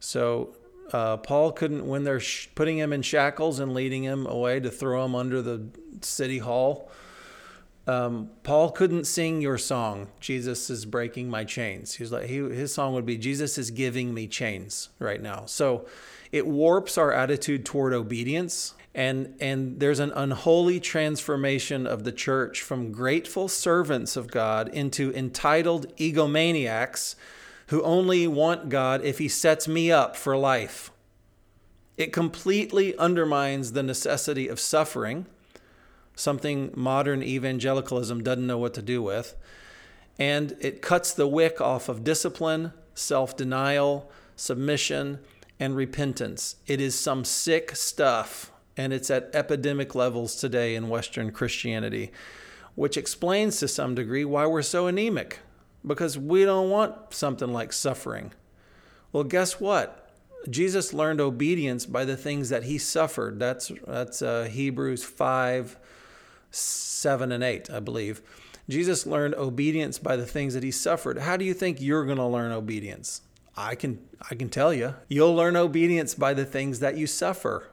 So 0.00 0.54
uh, 0.92 1.18
Paul 1.18 1.52
couldn't, 1.52 1.86
when 1.86 2.04
they're 2.04 2.20
sh- 2.20 2.48
putting 2.54 2.78
him 2.78 2.92
in 2.92 3.02
shackles 3.02 3.58
and 3.58 3.74
leading 3.74 4.04
him 4.04 4.26
away 4.26 4.60
to 4.60 4.70
throw 4.70 5.04
him 5.04 5.14
under 5.14 5.42
the 5.42 5.68
city 6.00 6.38
hall 6.38 6.90
um, 7.88 8.28
Paul 8.42 8.70
couldn't 8.70 9.06
sing 9.06 9.40
your 9.40 9.56
song, 9.56 10.08
Jesus 10.20 10.68
is 10.68 10.84
breaking 10.84 11.30
my 11.30 11.44
chains. 11.44 11.94
He's 11.94 12.12
like 12.12 12.26
he, 12.26 12.36
his 12.36 12.72
song 12.74 12.92
would 12.92 13.06
be 13.06 13.16
Jesus 13.16 13.56
is 13.56 13.70
giving 13.70 14.12
me 14.12 14.26
chains 14.26 14.90
right 14.98 15.22
now. 15.22 15.46
So 15.46 15.86
it 16.30 16.46
warps 16.46 16.98
our 16.98 17.12
attitude 17.12 17.64
toward 17.64 17.94
obedience 17.94 18.74
and 18.94 19.34
and 19.40 19.80
there's 19.80 20.00
an 20.00 20.12
unholy 20.14 20.80
transformation 20.80 21.86
of 21.86 22.04
the 22.04 22.12
church 22.12 22.60
from 22.60 22.92
grateful 22.92 23.48
servants 23.48 24.16
of 24.16 24.30
God 24.30 24.68
into 24.68 25.10
entitled 25.14 25.94
egomaniacs 25.96 27.14
who 27.68 27.82
only 27.82 28.26
want 28.26 28.68
God 28.68 29.02
if 29.02 29.18
he 29.18 29.28
sets 29.28 29.66
me 29.66 29.90
up 29.90 30.14
for 30.14 30.36
life. 30.36 30.90
It 31.96 32.12
completely 32.12 32.96
undermines 32.98 33.72
the 33.72 33.82
necessity 33.82 34.46
of 34.46 34.60
suffering 34.60 35.24
something 36.18 36.72
modern 36.74 37.22
evangelicalism 37.22 38.22
doesn't 38.22 38.46
know 38.46 38.58
what 38.58 38.74
to 38.74 38.82
do 38.82 39.00
with. 39.00 39.36
And 40.18 40.56
it 40.60 40.82
cuts 40.82 41.12
the 41.12 41.28
wick 41.28 41.60
off 41.60 41.88
of 41.88 42.02
discipline, 42.02 42.72
self 42.94 43.36
denial, 43.36 44.10
submission, 44.34 45.20
and 45.60 45.76
repentance. 45.76 46.56
It 46.66 46.80
is 46.80 46.98
some 46.98 47.24
sick 47.24 47.76
stuff, 47.76 48.50
and 48.76 48.92
it's 48.92 49.10
at 49.10 49.30
epidemic 49.32 49.94
levels 49.94 50.34
today 50.34 50.74
in 50.74 50.88
Western 50.88 51.30
Christianity, 51.30 52.10
which 52.74 52.96
explains 52.96 53.58
to 53.60 53.68
some 53.68 53.94
degree 53.94 54.24
why 54.24 54.46
we're 54.46 54.62
so 54.62 54.88
anemic, 54.88 55.38
because 55.86 56.18
we 56.18 56.44
don't 56.44 56.70
want 56.70 57.14
something 57.14 57.52
like 57.52 57.72
suffering. 57.72 58.32
Well, 59.12 59.24
guess 59.24 59.60
what? 59.60 60.10
Jesus 60.50 60.92
learned 60.92 61.20
obedience 61.20 61.86
by 61.86 62.04
the 62.04 62.16
things 62.16 62.48
that 62.48 62.64
he 62.64 62.78
suffered. 62.78 63.38
That's, 63.38 63.70
that's 63.86 64.22
uh, 64.22 64.48
Hebrews 64.50 65.04
5 65.04 65.76
7 66.50 67.32
and 67.32 67.44
8, 67.44 67.70
I 67.70 67.80
believe. 67.80 68.22
Jesus 68.68 69.06
learned 69.06 69.34
obedience 69.34 69.98
by 69.98 70.16
the 70.16 70.26
things 70.26 70.54
that 70.54 70.62
he 70.62 70.70
suffered. 70.70 71.18
How 71.18 71.36
do 71.36 71.44
you 71.44 71.54
think 71.54 71.80
you're 71.80 72.04
going 72.04 72.18
to 72.18 72.26
learn 72.26 72.52
obedience? 72.52 73.22
I 73.56 73.74
can 73.74 73.98
I 74.30 74.34
can 74.34 74.50
tell 74.50 74.72
you. 74.72 74.94
You'll 75.08 75.34
learn 75.34 75.56
obedience 75.56 76.14
by 76.14 76.34
the 76.34 76.44
things 76.44 76.80
that 76.80 76.96
you 76.96 77.06
suffer. 77.06 77.70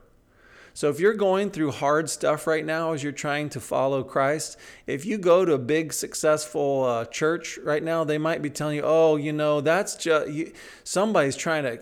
So 0.73 0.89
if 0.89 0.99
you're 0.99 1.13
going 1.13 1.51
through 1.51 1.71
hard 1.71 2.09
stuff 2.09 2.47
right 2.47 2.65
now 2.65 2.91
as 2.91 3.01
you're 3.01 3.13
trying 3.13 3.49
to 3.49 3.61
follow 3.61 4.03
Christ, 4.03 4.57
if 4.87 5.05
you 5.05 5.17
go 5.17 5.45
to 5.45 5.53
a 5.53 5.57
big 5.57 5.93
successful 5.93 6.83
uh, 6.83 7.05
church 7.05 7.57
right 7.63 7.81
now, 7.81 8.03
they 8.03 8.17
might 8.17 8.41
be 8.41 8.49
telling 8.49 8.77
you, 8.77 8.81
"Oh, 8.83 9.15
you 9.15 9.31
know, 9.31 9.61
that's 9.61 9.95
just 9.95 10.29
you, 10.29 10.53
somebody's 10.83 11.37
trying 11.37 11.63
to 11.63 11.79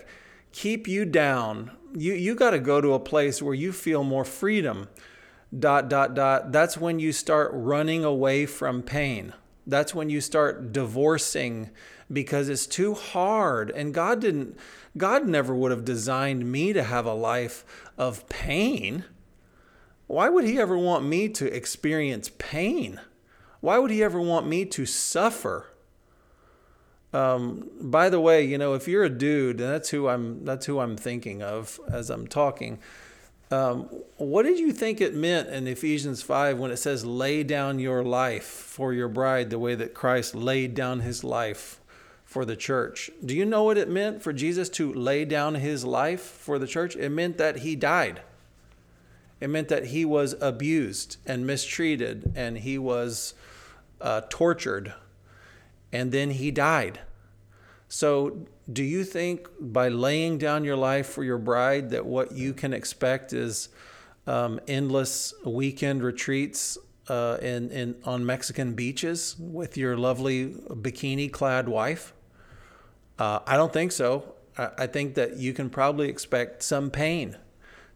keep 0.52 0.86
you 0.86 1.04
down. 1.04 1.70
You 1.96 2.12
you 2.14 2.34
got 2.34 2.50
to 2.50 2.60
go 2.60 2.80
to 2.80 2.92
a 2.92 3.00
place 3.00 3.40
where 3.40 3.54
you 3.54 3.72
feel 3.72 4.04
more 4.04 4.24
freedom." 4.24 4.88
Dot, 5.58 5.88
dot, 5.88 6.14
dot, 6.14 6.52
that's 6.52 6.76
when 6.76 6.98
you 6.98 7.12
start 7.12 7.50
running 7.52 8.04
away 8.04 8.46
from 8.46 8.82
pain. 8.82 9.32
That's 9.66 9.94
when 9.94 10.10
you 10.10 10.20
start 10.20 10.72
divorcing 10.72 11.70
because 12.12 12.48
it's 12.48 12.66
too 12.66 12.94
hard. 12.94 13.70
And 13.70 13.94
God 13.94 14.20
didn't, 14.20 14.58
God 14.96 15.26
never 15.26 15.54
would 15.54 15.70
have 15.70 15.84
designed 15.84 16.50
me 16.50 16.72
to 16.72 16.82
have 16.82 17.06
a 17.06 17.14
life 17.14 17.64
of 17.96 18.28
pain. 18.28 19.04
Why 20.06 20.28
would 20.28 20.44
He 20.44 20.60
ever 20.60 20.76
want 20.76 21.04
me 21.04 21.28
to 21.30 21.54
experience 21.54 22.30
pain? 22.38 23.00
Why 23.60 23.78
would 23.78 23.90
He 23.90 24.02
ever 24.02 24.20
want 24.20 24.46
me 24.46 24.66
to 24.66 24.84
suffer? 24.84 25.66
Um, 27.14 27.70
by 27.80 28.10
the 28.10 28.20
way, 28.20 28.44
you 28.44 28.58
know, 28.58 28.74
if 28.74 28.88
you're 28.88 29.04
a 29.04 29.08
dude, 29.08 29.60
and 29.60 29.70
that's 29.70 29.90
who 29.90 30.08
I'm, 30.08 30.44
that's 30.44 30.66
who 30.66 30.80
I'm 30.80 30.96
thinking 30.96 31.42
of 31.42 31.80
as 31.90 32.10
I'm 32.10 32.26
talking. 32.26 32.80
Um, 33.50 33.88
what 34.16 34.44
did 34.44 34.58
you 34.58 34.72
think 34.72 35.00
it 35.00 35.14
meant 35.14 35.48
in 35.48 35.66
Ephesians 35.66 36.22
5 36.22 36.58
when 36.58 36.70
it 36.70 36.78
says, 36.78 37.04
lay 37.04 37.42
down 37.42 37.78
your 37.78 38.02
life 38.02 38.44
for 38.44 38.92
your 38.92 39.08
bride 39.08 39.50
the 39.50 39.58
way 39.58 39.74
that 39.74 39.94
Christ 39.94 40.34
laid 40.34 40.74
down 40.74 41.00
his 41.00 41.22
life 41.22 41.80
for 42.34 42.44
the 42.44 42.56
church. 42.56 43.12
Do 43.24 43.32
you 43.32 43.44
know 43.44 43.62
what 43.62 43.78
it 43.78 43.88
meant 43.88 44.20
for 44.20 44.32
Jesus 44.32 44.68
to 44.70 44.92
lay 44.92 45.24
down 45.24 45.54
his 45.54 45.84
life 45.84 46.20
for 46.20 46.58
the 46.58 46.66
church? 46.66 46.96
It 46.96 47.10
meant 47.10 47.38
that 47.38 47.58
he 47.58 47.76
died. 47.76 48.22
It 49.40 49.50
meant 49.50 49.68
that 49.68 49.86
he 49.86 50.04
was 50.04 50.34
abused 50.40 51.18
and 51.26 51.46
mistreated 51.46 52.32
and 52.34 52.58
he 52.58 52.76
was 52.76 53.34
uh, 54.00 54.22
tortured 54.28 54.94
and 55.92 56.10
then 56.10 56.30
he 56.30 56.50
died. 56.50 57.02
So, 57.88 58.46
do 58.72 58.82
you 58.82 59.04
think 59.04 59.48
by 59.60 59.88
laying 59.88 60.38
down 60.38 60.64
your 60.64 60.76
life 60.76 61.06
for 61.06 61.22
your 61.22 61.38
bride 61.38 61.90
that 61.90 62.06
what 62.06 62.32
you 62.32 62.54
can 62.54 62.72
expect 62.72 63.32
is 63.32 63.68
um, 64.26 64.58
endless 64.66 65.34
weekend 65.44 66.02
retreats 66.02 66.78
uh, 67.08 67.36
in, 67.42 67.70
in 67.70 67.94
on 68.04 68.24
Mexican 68.24 68.72
beaches 68.72 69.36
with 69.38 69.76
your 69.76 69.98
lovely 69.98 70.48
bikini 70.48 71.30
clad 71.30 71.68
wife? 71.68 72.14
Uh, 73.18 73.40
I 73.46 73.56
don't 73.56 73.72
think 73.72 73.92
so. 73.92 74.34
I, 74.56 74.70
I 74.78 74.86
think 74.86 75.14
that 75.14 75.36
you 75.36 75.52
can 75.52 75.68
probably 75.68 76.08
expect 76.08 76.62
some 76.62 76.90
pain 76.90 77.36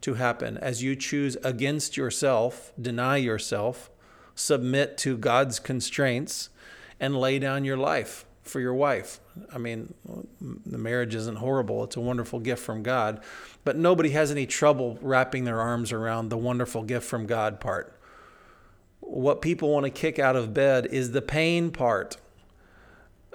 to 0.03 0.14
happen 0.14 0.59
as 0.59 0.83
you 0.83 0.95
choose 0.95 1.37
against 1.43 1.97
yourself, 1.97 2.73
deny 2.81 3.16
yourself, 3.16 3.91
submit 4.35 4.99
to 4.99 5.16
God's 5.16 5.59
constraints, 5.59 6.51
and 7.01 7.16
lay 7.16 7.39
down 7.39 7.64
your 7.64 7.79
life 7.79 8.27
for 8.49 8.61
your 8.61 8.74
wife. 8.74 9.20
I 9.53 9.59
mean, 9.59 9.94
the 10.40 10.78
marriage 10.78 11.14
isn't 11.14 11.36
horrible, 11.36 11.84
it's 11.84 11.96
a 11.96 12.01
wonderful 12.01 12.40
gift 12.40 12.62
from 12.62 12.82
God, 12.82 13.22
but 13.64 13.76
nobody 13.76 14.11
has 14.11 14.30
any 14.30 14.46
trouble 14.46 14.99
wrapping 15.01 15.44
their 15.44 15.61
arms 15.61 15.92
around 15.92 16.28
the 16.28 16.38
wonderful 16.38 16.82
gift 16.82 17.07
from 17.07 17.26
God 17.26 17.61
part. 17.61 17.94
What 19.01 19.40
people 19.40 19.70
want 19.70 19.84
to 19.84 19.90
kick 19.90 20.18
out 20.18 20.36
of 20.36 20.53
bed 20.53 20.86
is 20.86 21.12
the 21.12 21.22
pain 21.22 21.70
part. 21.70 22.16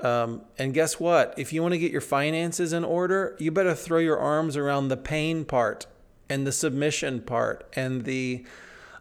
Um, 0.01 0.41
and 0.57 0.74
guess 0.74 0.99
what? 0.99 1.34
If 1.38 1.53
you 1.53 1.61
want 1.61 1.74
to 1.74 1.80
get 1.80 1.91
your 1.91 2.01
finances 2.01 2.74
in 2.74 2.84
order, 2.84 3.36
you 3.39 3.51
better 3.51 3.74
throw 3.74 3.99
your 3.99 4.20
arms 4.20 4.57
around 4.57 4.89
the 4.89 4.97
pain 4.97 5.45
part 5.45 5.88
and 6.30 6.45
the 6.45 6.51
submission 6.51 7.22
part 7.22 7.66
and 7.76 8.03
the, 8.03 8.45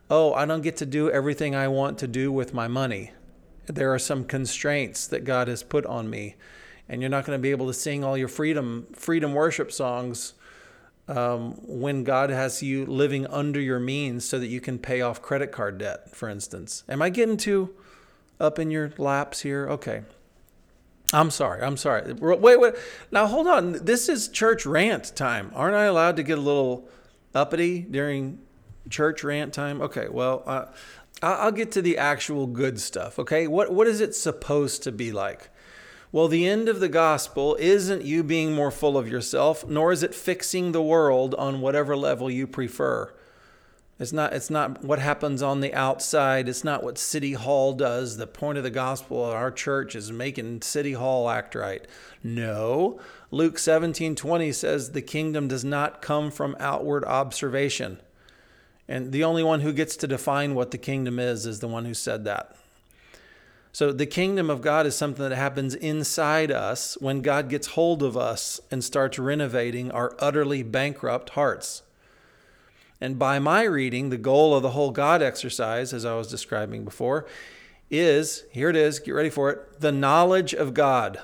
oh, 0.08 0.32
I 0.32 0.46
don't 0.46 0.62
get 0.62 0.76
to 0.78 0.86
do 0.86 1.10
everything 1.10 1.54
I 1.54 1.68
want 1.68 1.98
to 1.98 2.06
do 2.06 2.30
with 2.30 2.54
my 2.54 2.68
money. 2.68 3.12
There 3.66 3.92
are 3.92 3.98
some 3.98 4.24
constraints 4.24 5.06
that 5.06 5.24
God 5.24 5.48
has 5.48 5.62
put 5.62 5.86
on 5.86 6.10
me. 6.10 6.36
And 6.88 7.00
you're 7.00 7.10
not 7.10 7.24
going 7.24 7.38
to 7.38 7.42
be 7.42 7.52
able 7.52 7.68
to 7.68 7.74
sing 7.74 8.04
all 8.04 8.18
your 8.18 8.28
freedom 8.28 8.86
freedom 8.92 9.32
worship 9.32 9.72
songs 9.72 10.34
um, 11.08 11.54
when 11.62 12.04
God 12.04 12.30
has 12.30 12.62
you 12.62 12.86
living 12.86 13.26
under 13.26 13.60
your 13.60 13.78
means 13.78 14.24
so 14.24 14.38
that 14.38 14.48
you 14.48 14.60
can 14.60 14.78
pay 14.78 15.00
off 15.00 15.22
credit 15.22 15.52
card 15.52 15.78
debt, 15.78 16.14
for 16.14 16.28
instance. 16.28 16.84
Am 16.88 17.00
I 17.00 17.10
getting 17.10 17.36
too 17.36 17.70
up 18.40 18.58
in 18.58 18.70
your 18.70 18.92
laps 18.98 19.40
here? 19.40 19.68
Okay. 19.68 20.02
I'm 21.12 21.30
sorry. 21.30 21.62
I'm 21.62 21.76
sorry. 21.76 22.12
Wait, 22.14 22.60
wait. 22.60 22.74
Now 23.10 23.26
hold 23.26 23.46
on. 23.46 23.84
This 23.84 24.08
is 24.08 24.28
church 24.28 24.64
rant 24.64 25.14
time. 25.14 25.52
Aren't 25.54 25.76
I 25.76 25.84
allowed 25.84 26.16
to 26.16 26.22
get 26.22 26.38
a 26.38 26.40
little 26.40 26.88
uppity 27.34 27.80
during 27.80 28.38
church 28.88 29.22
rant 29.22 29.52
time? 29.52 29.82
Okay, 29.82 30.08
well, 30.08 30.42
uh, 30.46 30.66
I'll 31.22 31.52
get 31.52 31.70
to 31.72 31.82
the 31.82 31.98
actual 31.98 32.46
good 32.46 32.80
stuff. 32.80 33.18
Okay, 33.18 33.46
what 33.46 33.72
what 33.72 33.86
is 33.86 34.00
it 34.00 34.14
supposed 34.14 34.82
to 34.82 34.92
be 34.92 35.12
like? 35.12 35.50
Well, 36.10 36.28
the 36.28 36.46
end 36.46 36.68
of 36.68 36.80
the 36.80 36.90
gospel 36.90 37.56
isn't 37.58 38.04
you 38.04 38.22
being 38.22 38.52
more 38.52 38.70
full 38.70 38.98
of 38.98 39.08
yourself, 39.08 39.66
nor 39.66 39.92
is 39.92 40.02
it 40.02 40.14
fixing 40.14 40.72
the 40.72 40.82
world 40.82 41.34
on 41.36 41.62
whatever 41.62 41.96
level 41.96 42.30
you 42.30 42.46
prefer. 42.46 43.14
It's 43.98 44.12
not, 44.12 44.34
it's 44.34 44.50
not 44.50 44.84
what 44.84 44.98
happens 44.98 45.42
on 45.42 45.60
the 45.60 45.72
outside. 45.72 46.48
It's 46.48 46.64
not 46.64 46.82
what 46.82 46.98
City 46.98 47.34
Hall 47.34 47.72
does. 47.72 48.16
The 48.16 48.26
point 48.26 48.58
of 48.58 48.64
the 48.64 48.70
gospel 48.70 49.24
of 49.24 49.32
our 49.32 49.50
church 49.50 49.94
is 49.94 50.10
making 50.10 50.62
City 50.62 50.92
Hall 50.92 51.30
act 51.30 51.54
right. 51.54 51.86
No. 52.22 53.00
Luke 53.30 53.58
17 53.58 54.14
20 54.14 54.52
says 54.52 54.90
the 54.90 55.02
kingdom 55.02 55.48
does 55.48 55.64
not 55.64 56.02
come 56.02 56.30
from 56.30 56.56
outward 56.58 57.04
observation. 57.04 58.00
And 58.92 59.10
the 59.10 59.24
only 59.24 59.42
one 59.42 59.60
who 59.60 59.72
gets 59.72 59.96
to 59.96 60.06
define 60.06 60.54
what 60.54 60.70
the 60.70 60.76
kingdom 60.76 61.18
is 61.18 61.46
is 61.46 61.60
the 61.60 61.66
one 61.66 61.86
who 61.86 61.94
said 61.94 62.26
that. 62.26 62.54
So 63.72 63.90
the 63.90 64.04
kingdom 64.04 64.50
of 64.50 64.60
God 64.60 64.86
is 64.86 64.94
something 64.94 65.26
that 65.26 65.34
happens 65.34 65.74
inside 65.74 66.50
us 66.50 66.98
when 67.00 67.22
God 67.22 67.48
gets 67.48 67.68
hold 67.68 68.02
of 68.02 68.18
us 68.18 68.60
and 68.70 68.84
starts 68.84 69.18
renovating 69.18 69.90
our 69.90 70.14
utterly 70.18 70.62
bankrupt 70.62 71.30
hearts. 71.30 71.80
And 73.00 73.18
by 73.18 73.38
my 73.38 73.62
reading, 73.62 74.10
the 74.10 74.18
goal 74.18 74.54
of 74.54 74.62
the 74.62 74.72
whole 74.72 74.90
God 74.90 75.22
exercise, 75.22 75.94
as 75.94 76.04
I 76.04 76.14
was 76.14 76.28
describing 76.28 76.84
before, 76.84 77.24
is 77.90 78.44
here 78.50 78.68
it 78.68 78.76
is, 78.76 78.98
get 78.98 79.12
ready 79.12 79.30
for 79.30 79.48
it 79.48 79.80
the 79.80 79.90
knowledge 79.90 80.52
of 80.52 80.74
God. 80.74 81.18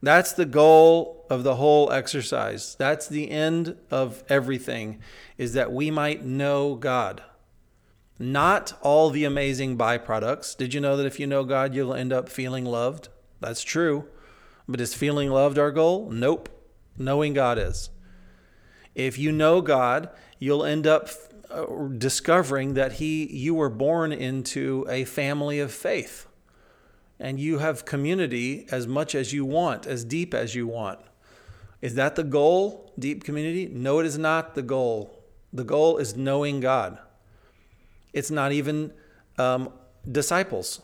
That's 0.00 0.32
the 0.32 0.46
goal 0.46 1.19
of 1.30 1.44
the 1.44 1.54
whole 1.54 1.90
exercise. 1.92 2.74
That's 2.78 3.06
the 3.06 3.30
end 3.30 3.76
of 3.90 4.24
everything, 4.28 5.00
is 5.38 5.54
that 5.54 5.72
we 5.72 5.90
might 5.90 6.24
know 6.24 6.74
God. 6.74 7.22
Not 8.18 8.74
all 8.82 9.08
the 9.08 9.24
amazing 9.24 9.78
byproducts. 9.78 10.56
Did 10.56 10.74
you 10.74 10.80
know 10.80 10.96
that 10.96 11.06
if 11.06 11.18
you 11.18 11.26
know 11.26 11.44
God, 11.44 11.74
you'll 11.74 11.94
end 11.94 12.12
up 12.12 12.28
feeling 12.28 12.66
loved? 12.66 13.08
That's 13.40 13.62
true. 13.62 14.06
But 14.68 14.80
is 14.80 14.92
feeling 14.92 15.30
loved 15.30 15.58
our 15.58 15.70
goal? 15.70 16.10
Nope. 16.10 16.48
Knowing 16.98 17.32
God 17.32 17.56
is. 17.56 17.88
If 18.94 19.16
you 19.16 19.32
know 19.32 19.62
God, 19.62 20.10
you'll 20.38 20.64
end 20.64 20.86
up 20.86 21.08
uh, 21.50 21.64
discovering 21.96 22.74
that 22.74 22.94
he 22.94 23.26
you 23.26 23.54
were 23.54 23.70
born 23.70 24.12
into 24.12 24.84
a 24.88 25.04
family 25.04 25.60
of 25.60 25.72
faith 25.72 26.26
and 27.18 27.38
you 27.38 27.58
have 27.58 27.84
community 27.84 28.66
as 28.70 28.86
much 28.86 29.14
as 29.14 29.32
you 29.32 29.44
want, 29.44 29.86
as 29.86 30.04
deep 30.04 30.34
as 30.34 30.54
you 30.54 30.66
want. 30.66 30.98
Is 31.82 31.94
that 31.94 32.16
the 32.16 32.24
goal, 32.24 32.92
deep 32.98 33.24
community? 33.24 33.68
No, 33.72 33.98
it 34.00 34.06
is 34.06 34.18
not 34.18 34.54
the 34.54 34.62
goal. 34.62 35.24
The 35.52 35.64
goal 35.64 35.96
is 35.98 36.16
knowing 36.16 36.60
God. 36.60 36.98
It's 38.12 38.30
not 38.30 38.52
even 38.52 38.92
um, 39.38 39.72
disciples. 40.10 40.80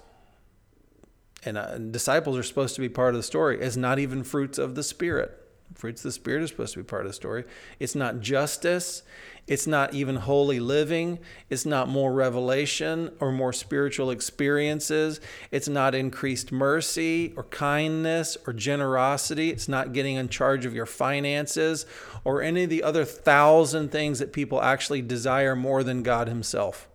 And 1.45 1.59
uh, 1.59 1.79
disciples 1.79 2.37
are 2.37 2.43
supposed 2.43 2.75
to 2.77 2.81
be 2.81 2.89
part 2.89 3.15
of 3.15 3.19
the 3.19 3.23
story. 3.23 3.61
It's 3.61 3.77
not 3.77 3.99
even 3.99 4.25
fruits 4.25 4.59
of 4.59 4.75
the 4.75 4.83
Spirit. 4.83 5.46
Fruits 5.75 6.01
of 6.01 6.09
the 6.09 6.13
Spirit 6.13 6.43
is 6.43 6.51
supposed 6.51 6.73
to 6.75 6.79
be 6.79 6.85
part 6.85 7.03
of 7.03 7.09
the 7.09 7.15
story. 7.15 7.45
It's 7.79 7.95
not 7.95 8.21
justice. 8.21 9.03
It's 9.47 9.67
not 9.67 9.95
even 9.95 10.17
holy 10.17 10.59
living. 10.59 11.19
It's 11.51 11.67
not 11.67 11.89
more 11.89 12.13
revelation 12.13 13.13
or 13.21 13.31
more 13.31 13.53
spiritual 13.53 14.11
experiences. 14.11 15.21
It's 15.51 15.69
not 15.69 15.95
increased 15.95 16.51
mercy 16.51 17.33
or 17.37 17.45
kindness 17.45 18.37
or 18.47 18.53
generosity. 18.53 19.51
It's 19.51 19.69
not 19.69 19.93
getting 19.93 20.17
in 20.17 20.29
charge 20.29 20.65
of 20.65 20.75
your 20.75 20.87
finances 20.87 21.87
or 22.25 22.43
any 22.43 22.65
of 22.65 22.71
the 22.71 22.83
other 22.83 23.05
thousand 23.05 23.93
things 23.93 24.19
that 24.19 24.33
people 24.33 24.63
actually 24.63 25.03
desire 25.03 25.55
more 25.55 25.83
than 25.83 26.03
God 26.03 26.29
Himself. 26.29 26.89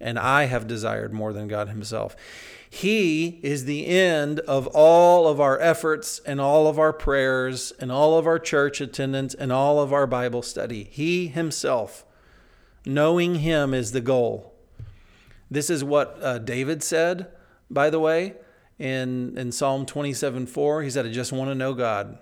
And 0.00 0.18
I 0.18 0.44
have 0.44 0.66
desired 0.66 1.12
more 1.12 1.32
than 1.32 1.48
God 1.48 1.68
Himself. 1.68 2.16
He 2.68 3.38
is 3.42 3.64
the 3.64 3.86
end 3.86 4.40
of 4.40 4.66
all 4.68 5.28
of 5.28 5.40
our 5.40 5.60
efforts 5.60 6.20
and 6.26 6.40
all 6.40 6.66
of 6.66 6.78
our 6.78 6.92
prayers 6.92 7.72
and 7.78 7.92
all 7.92 8.18
of 8.18 8.26
our 8.26 8.38
church 8.38 8.80
attendance 8.80 9.32
and 9.32 9.52
all 9.52 9.80
of 9.80 9.92
our 9.92 10.06
Bible 10.06 10.42
study. 10.42 10.88
He 10.90 11.28
Himself. 11.28 12.04
Knowing 12.84 13.36
Him 13.36 13.72
is 13.72 13.92
the 13.92 14.00
goal. 14.00 14.52
This 15.50 15.70
is 15.70 15.84
what 15.84 16.18
uh, 16.20 16.38
David 16.38 16.82
said, 16.82 17.28
by 17.70 17.90
the 17.90 18.00
way, 18.00 18.34
in, 18.78 19.38
in 19.38 19.52
Psalm 19.52 19.86
27 19.86 20.46
4. 20.46 20.82
He 20.82 20.90
said, 20.90 21.06
I 21.06 21.12
just 21.12 21.32
want 21.32 21.50
to 21.50 21.54
know 21.54 21.74
God. 21.74 22.18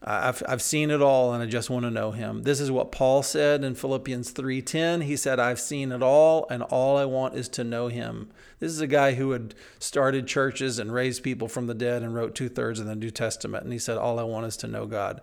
I've, 0.00 0.44
I've 0.48 0.62
seen 0.62 0.92
it 0.92 1.02
all 1.02 1.34
and 1.34 1.42
I 1.42 1.46
just 1.46 1.70
want 1.70 1.84
to 1.84 1.90
know 1.90 2.12
him. 2.12 2.44
This 2.44 2.60
is 2.60 2.70
what 2.70 2.92
Paul 2.92 3.24
said 3.24 3.64
in 3.64 3.74
Philippians 3.74 4.30
3:10. 4.30 5.02
He 5.02 5.16
said, 5.16 5.40
"I've 5.40 5.58
seen 5.58 5.90
it 5.90 6.04
all 6.04 6.46
and 6.50 6.62
all 6.62 6.96
I 6.96 7.04
want 7.04 7.34
is 7.34 7.48
to 7.50 7.64
know 7.64 7.88
him." 7.88 8.28
This 8.60 8.70
is 8.70 8.80
a 8.80 8.86
guy 8.86 9.14
who 9.14 9.32
had 9.32 9.56
started 9.80 10.28
churches 10.28 10.78
and 10.78 10.94
raised 10.94 11.24
people 11.24 11.48
from 11.48 11.66
the 11.66 11.74
dead 11.74 12.02
and 12.02 12.14
wrote 12.14 12.36
two-thirds 12.36 12.78
of 12.78 12.86
the 12.86 12.94
New 12.94 13.10
Testament. 13.10 13.64
And 13.64 13.72
he 13.72 13.78
said, 13.78 13.98
"All 13.98 14.20
I 14.20 14.22
want 14.22 14.46
is 14.46 14.56
to 14.58 14.68
know 14.68 14.86
God." 14.86 15.20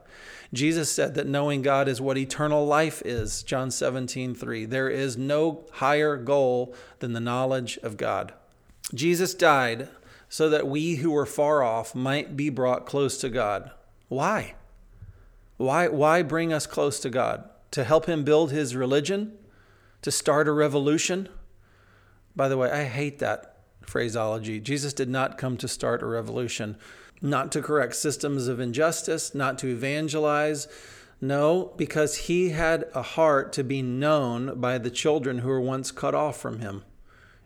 Jesus 0.53 0.91
said 0.91 1.15
that 1.15 1.27
knowing 1.27 1.61
God 1.61 1.87
is 1.87 2.01
what 2.01 2.17
eternal 2.17 2.65
life 2.65 3.01
is. 3.05 3.43
John 3.43 3.71
17:3. 3.71 4.65
There 4.65 4.89
is 4.89 5.15
no 5.15 5.63
higher 5.73 6.17
goal 6.17 6.75
than 6.99 7.13
the 7.13 7.21
knowledge 7.21 7.79
of 7.81 7.95
God. 7.95 8.33
Jesus 8.93 9.33
died 9.33 9.87
so 10.27 10.49
that 10.49 10.67
we 10.67 10.95
who 10.95 11.11
were 11.11 11.25
far 11.25 11.63
off 11.63 11.95
might 11.95 12.35
be 12.35 12.49
brought 12.49 12.85
close 12.85 13.17
to 13.19 13.29
God. 13.29 13.71
Why? 14.09 14.55
Why, 15.57 15.87
why 15.87 16.21
bring 16.21 16.51
us 16.51 16.67
close 16.67 16.99
to 17.01 17.09
God? 17.09 17.49
To 17.71 17.83
help 17.83 18.07
him 18.07 18.23
build 18.23 18.51
his 18.51 18.75
religion? 18.75 19.37
To 20.01 20.11
start 20.11 20.47
a 20.47 20.51
revolution? 20.51 21.29
By 22.35 22.47
the 22.49 22.57
way, 22.57 22.69
I 22.71 22.83
hate 22.83 23.19
that 23.19 23.57
phraseology. 23.85 24.59
Jesus 24.59 24.93
did 24.93 25.09
not 25.09 25.37
come 25.37 25.57
to 25.57 25.67
start 25.67 26.01
a 26.01 26.07
revolution, 26.07 26.77
not 27.21 27.51
to 27.53 27.61
correct 27.61 27.95
systems 27.95 28.47
of 28.47 28.59
injustice, 28.59 29.33
not 29.33 29.57
to 29.59 29.67
evangelize. 29.67 30.67
No, 31.21 31.73
because 31.77 32.17
he 32.17 32.49
had 32.49 32.85
a 32.93 33.01
heart 33.01 33.53
to 33.53 33.63
be 33.63 33.81
known 33.81 34.59
by 34.59 34.77
the 34.77 34.91
children 34.91 35.39
who 35.39 35.47
were 35.47 35.61
once 35.61 35.91
cut 35.91 36.13
off 36.13 36.39
from 36.39 36.59
him. 36.59 36.83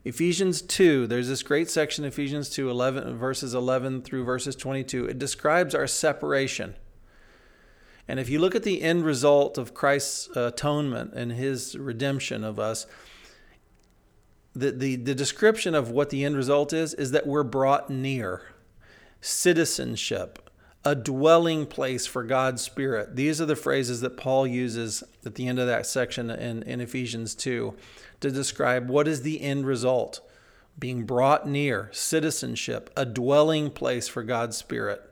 Ephesians 0.03 0.61
2, 0.61 1.07
there's 1.07 1.27
this 1.27 1.43
great 1.43 1.69
section, 1.69 2.03
Ephesians 2.03 2.49
2, 2.49 2.69
11, 2.69 3.17
verses 3.17 3.53
11 3.53 4.01
through 4.01 4.23
verses 4.23 4.55
22. 4.55 5.05
It 5.05 5.19
describes 5.19 5.75
our 5.75 5.87
separation. 5.87 6.75
And 8.09 8.19
if 8.19 8.27
you 8.27 8.39
look 8.39 8.55
at 8.55 8.63
the 8.63 8.81
end 8.81 9.05
result 9.05 9.59
of 9.59 9.75
Christ's 9.75 10.35
atonement 10.35 11.13
and 11.13 11.31
his 11.31 11.77
redemption 11.77 12.43
of 12.43 12.59
us, 12.59 12.87
the, 14.55 14.71
the, 14.71 14.95
the 14.95 15.13
description 15.13 15.75
of 15.75 15.91
what 15.91 16.09
the 16.09 16.25
end 16.25 16.35
result 16.35 16.73
is, 16.73 16.95
is 16.95 17.11
that 17.11 17.27
we're 17.27 17.43
brought 17.43 17.91
near 17.91 18.41
citizenship, 19.21 20.49
a 20.83 20.95
dwelling 20.95 21.67
place 21.67 22.07
for 22.07 22.23
God's 22.23 22.63
Spirit. 22.63 23.15
These 23.15 23.39
are 23.39 23.45
the 23.45 23.55
phrases 23.55 24.01
that 24.01 24.17
Paul 24.17 24.47
uses 24.47 25.03
at 25.23 25.35
the 25.35 25.47
end 25.47 25.59
of 25.59 25.67
that 25.67 25.85
section 25.85 26.31
in, 26.31 26.63
in 26.63 26.81
Ephesians 26.81 27.35
2 27.35 27.75
to 28.21 28.31
describe 28.31 28.89
what 28.89 29.07
is 29.07 29.21
the 29.21 29.39
end 29.39 29.67
result 29.67 30.19
being 30.79 31.05
brought 31.05 31.47
near, 31.47 31.89
citizenship, 31.93 32.89
a 32.97 33.05
dwelling 33.05 33.69
place 33.69 34.07
for 34.07 34.23
God's 34.23 34.57
Spirit. 34.57 35.08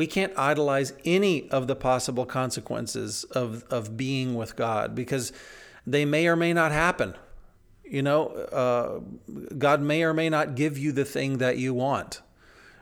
We 0.00 0.06
can't 0.06 0.32
idolize 0.34 0.94
any 1.04 1.50
of 1.50 1.66
the 1.66 1.76
possible 1.76 2.24
consequences 2.24 3.24
of, 3.24 3.64
of 3.64 3.98
being 3.98 4.34
with 4.34 4.56
God 4.56 4.94
because 4.94 5.30
they 5.86 6.06
may 6.06 6.26
or 6.26 6.36
may 6.36 6.54
not 6.54 6.72
happen. 6.72 7.12
You 7.84 8.00
know, 8.00 8.28
uh, 8.28 9.00
God 9.58 9.82
may 9.82 10.02
or 10.02 10.14
may 10.14 10.30
not 10.30 10.54
give 10.54 10.78
you 10.78 10.92
the 10.92 11.04
thing 11.04 11.36
that 11.36 11.58
you 11.58 11.74
want. 11.74 12.22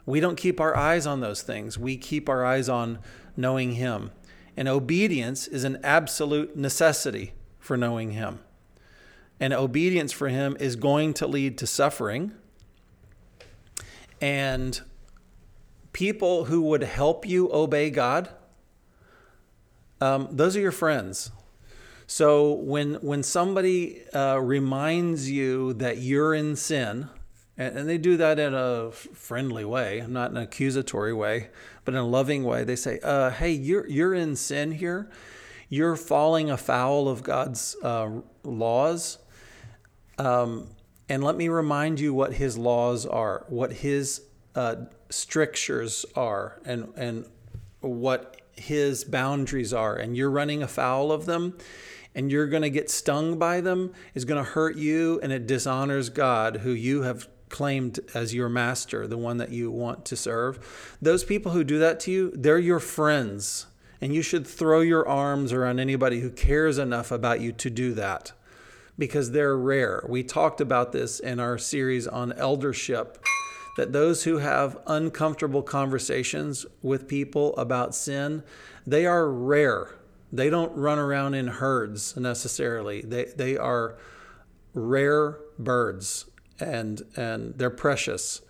We 0.07 0.21
don't 0.21 0.37
keep 0.37 0.61
our 0.61 0.77
eyes 0.77 1.09
on 1.09 1.19
those 1.19 1.43
things. 1.43 1.77
We 1.77 1.97
keep 1.97 2.29
our 2.29 2.45
eyes 2.45 2.69
on 2.69 3.01
knowing 3.37 3.73
Him. 3.73 4.13
And 4.57 4.69
obedience 4.69 5.49
is 5.49 5.65
an 5.65 5.81
absolute 5.83 6.57
necessity 6.57 7.33
for 7.59 7.77
knowing 7.77 8.13
Him. 8.13 8.39
And 9.41 9.53
obedience 9.53 10.13
for 10.13 10.29
Him 10.29 10.57
is 10.61 10.77
going 10.77 11.15
to 11.15 11.27
lead 11.27 11.59
to 11.59 11.67
suffering. 11.67 12.31
And 14.21 14.81
people 15.99 16.45
who 16.45 16.63
would 16.63 16.85
help 16.85 17.27
you 17.27 17.53
obey 17.53 17.91
God, 17.91 18.29
um, 20.01 20.29
those 20.31 20.57
are 20.57 20.61
your 20.61 20.71
friends. 20.71 21.33
So 22.07 22.53
when 22.53 22.95
when 23.11 23.25
somebody 23.25 24.05
uh, 24.15 24.39
reminds 24.39 25.29
you 25.29 25.73
that 25.75 25.99
you're 25.99 26.35
in 26.35 26.55
sin, 26.55 27.09
and, 27.57 27.77
and 27.77 27.89
they 27.89 27.99
do 27.99 28.17
that 28.17 28.39
in 28.39 28.55
a 28.55 28.93
friendly 28.93 29.65
way, 29.65 30.05
not 30.07 30.31
an 30.31 30.37
accusatory 30.37 31.13
way, 31.13 31.51
but 31.85 31.95
in 31.95 32.01
a 32.01 32.07
loving 32.07 32.45
way, 32.45 32.63
they 32.63 32.77
say, 32.77 33.01
uh, 33.03 33.31
"Hey, 33.31 33.51
you're 33.51 33.87
you're 33.89 34.15
in 34.15 34.37
sin 34.37 34.71
here. 34.71 35.11
You're 35.69 35.97
falling 35.97 36.49
afoul 36.49 37.09
of 37.09 37.25
God's 37.25 37.75
uh, 37.83 38.21
laws." 38.45 39.19
Um, 40.17 40.69
and 41.09 41.25
let 41.25 41.37
me 41.37 41.49
remind 41.49 41.99
you 41.99 42.15
what 42.15 42.35
His 42.35 42.57
laws 42.57 43.05
are, 43.05 43.45
what 43.49 43.73
His 43.73 44.28
uh, 44.59 44.77
strictures 45.09 46.05
are, 46.17 46.61
and 46.65 46.93
and 46.97 47.27
what 47.81 48.41
His 48.57 49.05
boundaries 49.05 49.73
are, 49.73 49.95
and 49.95 50.17
you're 50.17 50.31
running 50.31 50.63
afoul 50.63 51.13
of 51.13 51.27
them 51.27 51.57
and 52.15 52.33
you're 52.33 52.49
going 52.49 52.63
to 52.63 52.71
get 52.71 52.91
stung 52.91 53.39
by 53.39 53.61
them 53.61 53.93
is 54.13 54.25
going 54.25 54.43
to 54.43 54.51
hurt 54.51 54.77
you 54.77 55.21
and 55.23 55.31
it 55.31 55.47
dishonors 55.47 56.09
God, 56.09 56.57
who 56.57 56.73
you 56.73 57.03
have 57.03 57.29
claimed 57.49 58.01
as 58.13 58.35
your 58.35 58.49
master, 58.49 59.07
the 59.07 59.17
one 59.17 59.37
that 59.37 59.51
you 59.51 59.71
want 59.71 60.05
to 60.07 60.17
serve. 60.17 60.97
Those 61.01 61.23
people 61.23 61.53
who 61.53 61.63
do 61.63 61.79
that 61.79 62.01
to 62.01 62.11
you, 62.11 62.33
they're 62.35 62.59
your 62.59 62.81
friends. 62.81 63.67
And 64.01 64.13
you 64.13 64.23
should 64.23 64.47
throw 64.47 64.81
your 64.81 65.09
arms 65.09 65.53
around 65.53 65.79
anybody 65.79 66.21
who 66.21 66.31
cares 66.31 66.79
enough 66.79 67.13
about 67.13 67.41
you 67.41 67.53
to 67.53 67.71
do 67.71 67.95
that 67.95 68.33
because 68.99 69.31
they're 69.31 69.57
rare. 69.57 70.05
We 70.09 70.25
talked 70.25 70.61
about 70.61 70.91
this 70.91 71.21
in 71.21 71.39
our 71.39 71.57
series 71.57 72.09
on 72.09 72.33
eldership 72.33 73.25
that 73.79 73.93
those 73.93 74.25
who 74.25 74.39
have 74.39 74.77
uncomfortable 74.89 75.63
conversations 75.63 76.67
with 76.83 77.07
people 77.07 77.57
about 77.57 77.95
sin, 77.95 78.43
they 78.85 79.07
are 79.07 79.31
rare. 79.31 79.95
They 80.33 80.51
don't 80.51 80.77
run 80.77 80.99
around 80.99 81.35
in 81.35 81.47
herds 81.47 82.17
necessarily. 82.17 83.03
They 83.03 83.27
they 83.27 83.57
are 83.57 83.97
rare 84.75 85.39
birds 85.61 86.27
and 86.59 87.03
and 87.17 87.55
they're 87.57 87.71
precious. 87.71 88.43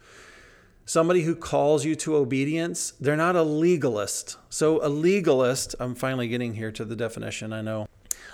Somebody 0.86 1.24
who 1.24 1.36
calls 1.36 1.84
you 1.84 1.94
to 1.96 2.16
obedience, 2.16 2.94
they're 2.98 3.14
not 3.14 3.36
a 3.36 3.42
legalist. 3.42 4.38
So 4.48 4.82
a 4.82 4.88
legalist, 4.88 5.74
I'm 5.78 5.94
finally 5.94 6.28
getting 6.28 6.54
here 6.54 6.72
to 6.72 6.86
the 6.86 6.96
definition, 6.96 7.52
I 7.52 7.60
know. 7.60 7.86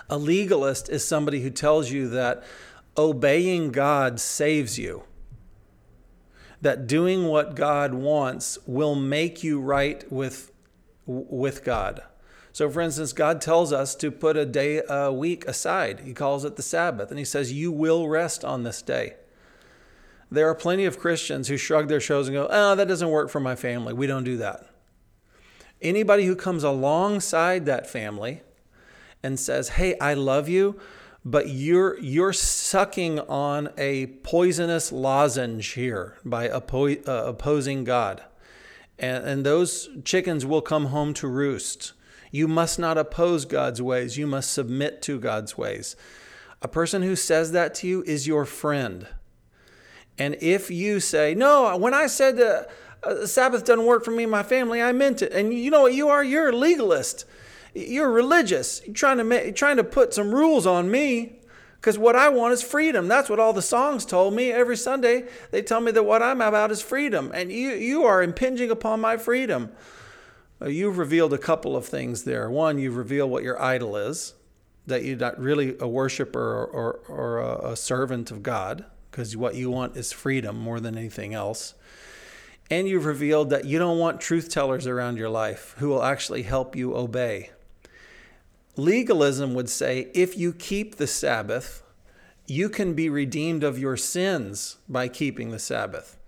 A 0.08 0.16
legalist 0.16 0.88
is 0.88 1.04
somebody 1.04 1.40
who 1.40 1.50
tells 1.50 1.90
you 1.90 2.08
that 2.10 2.44
obeying 2.96 3.72
God 3.72 4.20
saves 4.20 4.78
you. 4.78 5.02
That 6.64 6.86
doing 6.86 7.26
what 7.26 7.54
God 7.54 7.92
wants 7.92 8.58
will 8.66 8.94
make 8.94 9.44
you 9.44 9.60
right 9.60 10.10
with 10.10 10.50
with 11.06 11.62
God. 11.62 12.02
So, 12.52 12.70
for 12.70 12.80
instance, 12.80 13.12
God 13.12 13.42
tells 13.42 13.70
us 13.70 13.94
to 13.96 14.10
put 14.10 14.38
a 14.38 14.46
day 14.46 14.80
a 14.88 15.12
week 15.12 15.46
aside. 15.46 16.00
He 16.00 16.14
calls 16.14 16.42
it 16.44 16.56
the 16.56 16.62
Sabbath, 16.62 17.10
and 17.10 17.18
He 17.18 17.24
says, 17.24 17.52
You 17.52 17.70
will 17.70 18.08
rest 18.08 18.46
on 18.46 18.62
this 18.62 18.80
day. 18.80 19.16
There 20.30 20.48
are 20.48 20.54
plenty 20.54 20.86
of 20.86 20.98
Christians 20.98 21.48
who 21.48 21.58
shrug 21.58 21.88
their 21.88 22.00
shoulders 22.00 22.28
and 22.28 22.34
go, 22.34 22.48
Oh, 22.50 22.74
that 22.76 22.88
doesn't 22.88 23.10
work 23.10 23.28
for 23.28 23.40
my 23.40 23.56
family. 23.56 23.92
We 23.92 24.06
don't 24.06 24.24
do 24.24 24.38
that. 24.38 24.66
Anybody 25.82 26.24
who 26.24 26.34
comes 26.34 26.64
alongside 26.64 27.66
that 27.66 27.86
family 27.86 28.40
and 29.22 29.38
says, 29.38 29.68
Hey, 29.70 29.98
I 29.98 30.14
love 30.14 30.48
you, 30.48 30.80
but 31.24 31.48
you're 31.48 31.98
you're 32.00 32.32
sucking 32.32 33.18
on 33.20 33.70
a 33.78 34.06
poisonous 34.06 34.92
lozenge 34.92 35.68
here 35.72 36.18
by 36.24 36.48
oppo- 36.48 37.06
uh, 37.08 37.24
opposing 37.26 37.84
God. 37.84 38.22
And, 38.98 39.24
and 39.24 39.46
those 39.46 39.88
chickens 40.04 40.46
will 40.46 40.60
come 40.60 40.86
home 40.86 41.14
to 41.14 41.26
roost. 41.26 41.94
You 42.30 42.46
must 42.46 42.78
not 42.78 42.98
oppose 42.98 43.44
God's 43.44 43.80
ways, 43.80 44.18
you 44.18 44.26
must 44.26 44.52
submit 44.52 45.02
to 45.02 45.18
God's 45.18 45.56
ways. 45.56 45.96
A 46.62 46.68
person 46.68 47.02
who 47.02 47.16
says 47.16 47.52
that 47.52 47.74
to 47.76 47.86
you 47.86 48.02
is 48.04 48.26
your 48.26 48.44
friend. 48.44 49.06
And 50.18 50.36
if 50.40 50.70
you 50.70 51.00
say, 51.00 51.34
No, 51.34 51.76
when 51.76 51.94
I 51.94 52.06
said 52.06 52.36
the 52.36 52.68
uh, 53.02 53.26
Sabbath 53.26 53.64
doesn't 53.64 53.84
work 53.86 54.04
for 54.04 54.10
me 54.10 54.24
and 54.24 54.32
my 54.32 54.42
family, 54.42 54.82
I 54.82 54.92
meant 54.92 55.22
it. 55.22 55.32
And 55.32 55.52
you 55.52 55.70
know 55.70 55.82
what 55.82 55.94
you 55.94 56.08
are? 56.08 56.22
You're 56.22 56.50
a 56.50 56.56
legalist. 56.56 57.24
You're 57.74 58.10
religious. 58.10 58.80
You're 58.84 58.94
trying 58.94 59.18
to, 59.18 59.24
make, 59.24 59.56
trying 59.56 59.76
to 59.76 59.84
put 59.84 60.14
some 60.14 60.32
rules 60.32 60.66
on 60.66 60.90
me 60.90 61.40
because 61.80 61.98
what 61.98 62.16
I 62.16 62.30
want 62.30 62.54
is 62.54 62.62
freedom. 62.62 63.08
That's 63.08 63.28
what 63.28 63.38
all 63.38 63.52
the 63.52 63.60
songs 63.60 64.06
told 64.06 64.32
me 64.32 64.50
every 64.50 64.76
Sunday. 64.76 65.24
They 65.50 65.60
tell 65.60 65.80
me 65.80 65.92
that 65.92 66.04
what 66.04 66.22
I'm 66.22 66.40
about 66.40 66.70
is 66.70 66.80
freedom. 66.80 67.30
And 67.34 67.52
you, 67.52 67.70
you 67.70 68.04
are 68.04 68.22
impinging 68.22 68.70
upon 68.70 69.00
my 69.00 69.16
freedom. 69.16 69.70
You've 70.64 70.96
revealed 70.96 71.34
a 71.34 71.38
couple 71.38 71.76
of 71.76 71.84
things 71.84 72.24
there. 72.24 72.48
One, 72.48 72.78
you've 72.78 72.96
revealed 72.96 73.30
what 73.30 73.42
your 73.42 73.60
idol 73.60 73.96
is, 73.96 74.34
that 74.86 75.04
you're 75.04 75.16
not 75.16 75.38
really 75.38 75.76
a 75.78 75.86
worshiper 75.86 76.40
or, 76.40 76.66
or, 76.66 76.92
or 77.08 77.38
a, 77.40 77.72
a 77.72 77.76
servant 77.76 78.30
of 78.30 78.42
God, 78.42 78.86
because 79.10 79.36
what 79.36 79.56
you 79.56 79.70
want 79.70 79.96
is 79.96 80.10
freedom 80.10 80.56
more 80.56 80.80
than 80.80 80.96
anything 80.96 81.34
else. 81.34 81.74
And 82.70 82.88
you've 82.88 83.04
revealed 83.04 83.50
that 83.50 83.66
you 83.66 83.78
don't 83.78 83.98
want 83.98 84.22
truth 84.22 84.48
tellers 84.48 84.86
around 84.86 85.18
your 85.18 85.28
life 85.28 85.74
who 85.78 85.88
will 85.88 86.02
actually 86.02 86.44
help 86.44 86.74
you 86.74 86.96
obey. 86.96 87.50
Legalism 88.76 89.54
would 89.54 89.68
say 89.68 90.10
if 90.14 90.36
you 90.36 90.52
keep 90.52 90.96
the 90.96 91.06
Sabbath, 91.06 91.82
you 92.46 92.68
can 92.68 92.94
be 92.94 93.08
redeemed 93.08 93.64
of 93.64 93.78
your 93.78 93.96
sins 93.96 94.76
by 94.88 95.08
keeping 95.08 95.50
the 95.50 95.58
Sabbath 95.58 96.18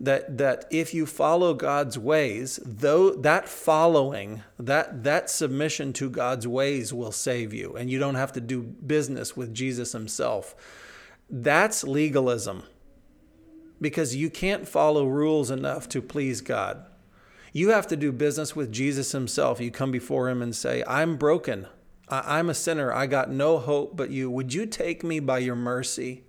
that 0.00 0.38
that 0.38 0.66
if 0.70 0.92
you 0.92 1.06
follow 1.06 1.54
God's 1.54 1.98
ways, 1.98 2.58
though 2.64 3.10
that 3.10 3.48
following, 3.48 4.42
that 4.58 5.04
that 5.04 5.30
submission 5.30 5.92
to 5.94 6.10
God's 6.10 6.46
ways 6.46 6.92
will 6.92 7.12
save 7.12 7.54
you 7.54 7.74
and 7.76 7.90
you 7.90 7.98
don't 7.98 8.16
have 8.16 8.32
to 8.32 8.40
do 8.40 8.62
business 8.62 9.36
with 9.36 9.54
Jesus 9.54 9.92
himself. 9.92 10.54
That's 11.30 11.84
legalism. 11.84 12.64
Because 13.80 14.14
you 14.14 14.30
can't 14.30 14.68
follow 14.68 15.06
rules 15.06 15.50
enough 15.50 15.88
to 15.90 16.00
please 16.00 16.40
God. 16.40 16.86
You 17.56 17.68
have 17.70 17.86
to 17.86 17.96
do 17.96 18.10
business 18.10 18.56
with 18.56 18.72
Jesus 18.72 19.12
himself. 19.12 19.60
You 19.60 19.70
come 19.70 19.92
before 19.92 20.28
him 20.28 20.42
and 20.42 20.56
say, 20.56 20.82
"I'm 20.88 21.16
broken. 21.16 21.68
I'm 22.08 22.50
a 22.50 22.54
sinner. 22.54 22.92
I 22.92 23.06
got 23.06 23.30
no 23.30 23.58
hope 23.58 23.96
but 23.96 24.10
you. 24.10 24.28
Would 24.28 24.52
you 24.52 24.66
take 24.66 25.04
me 25.04 25.20
by 25.20 25.38
your 25.38 25.54
mercy?" 25.54 26.24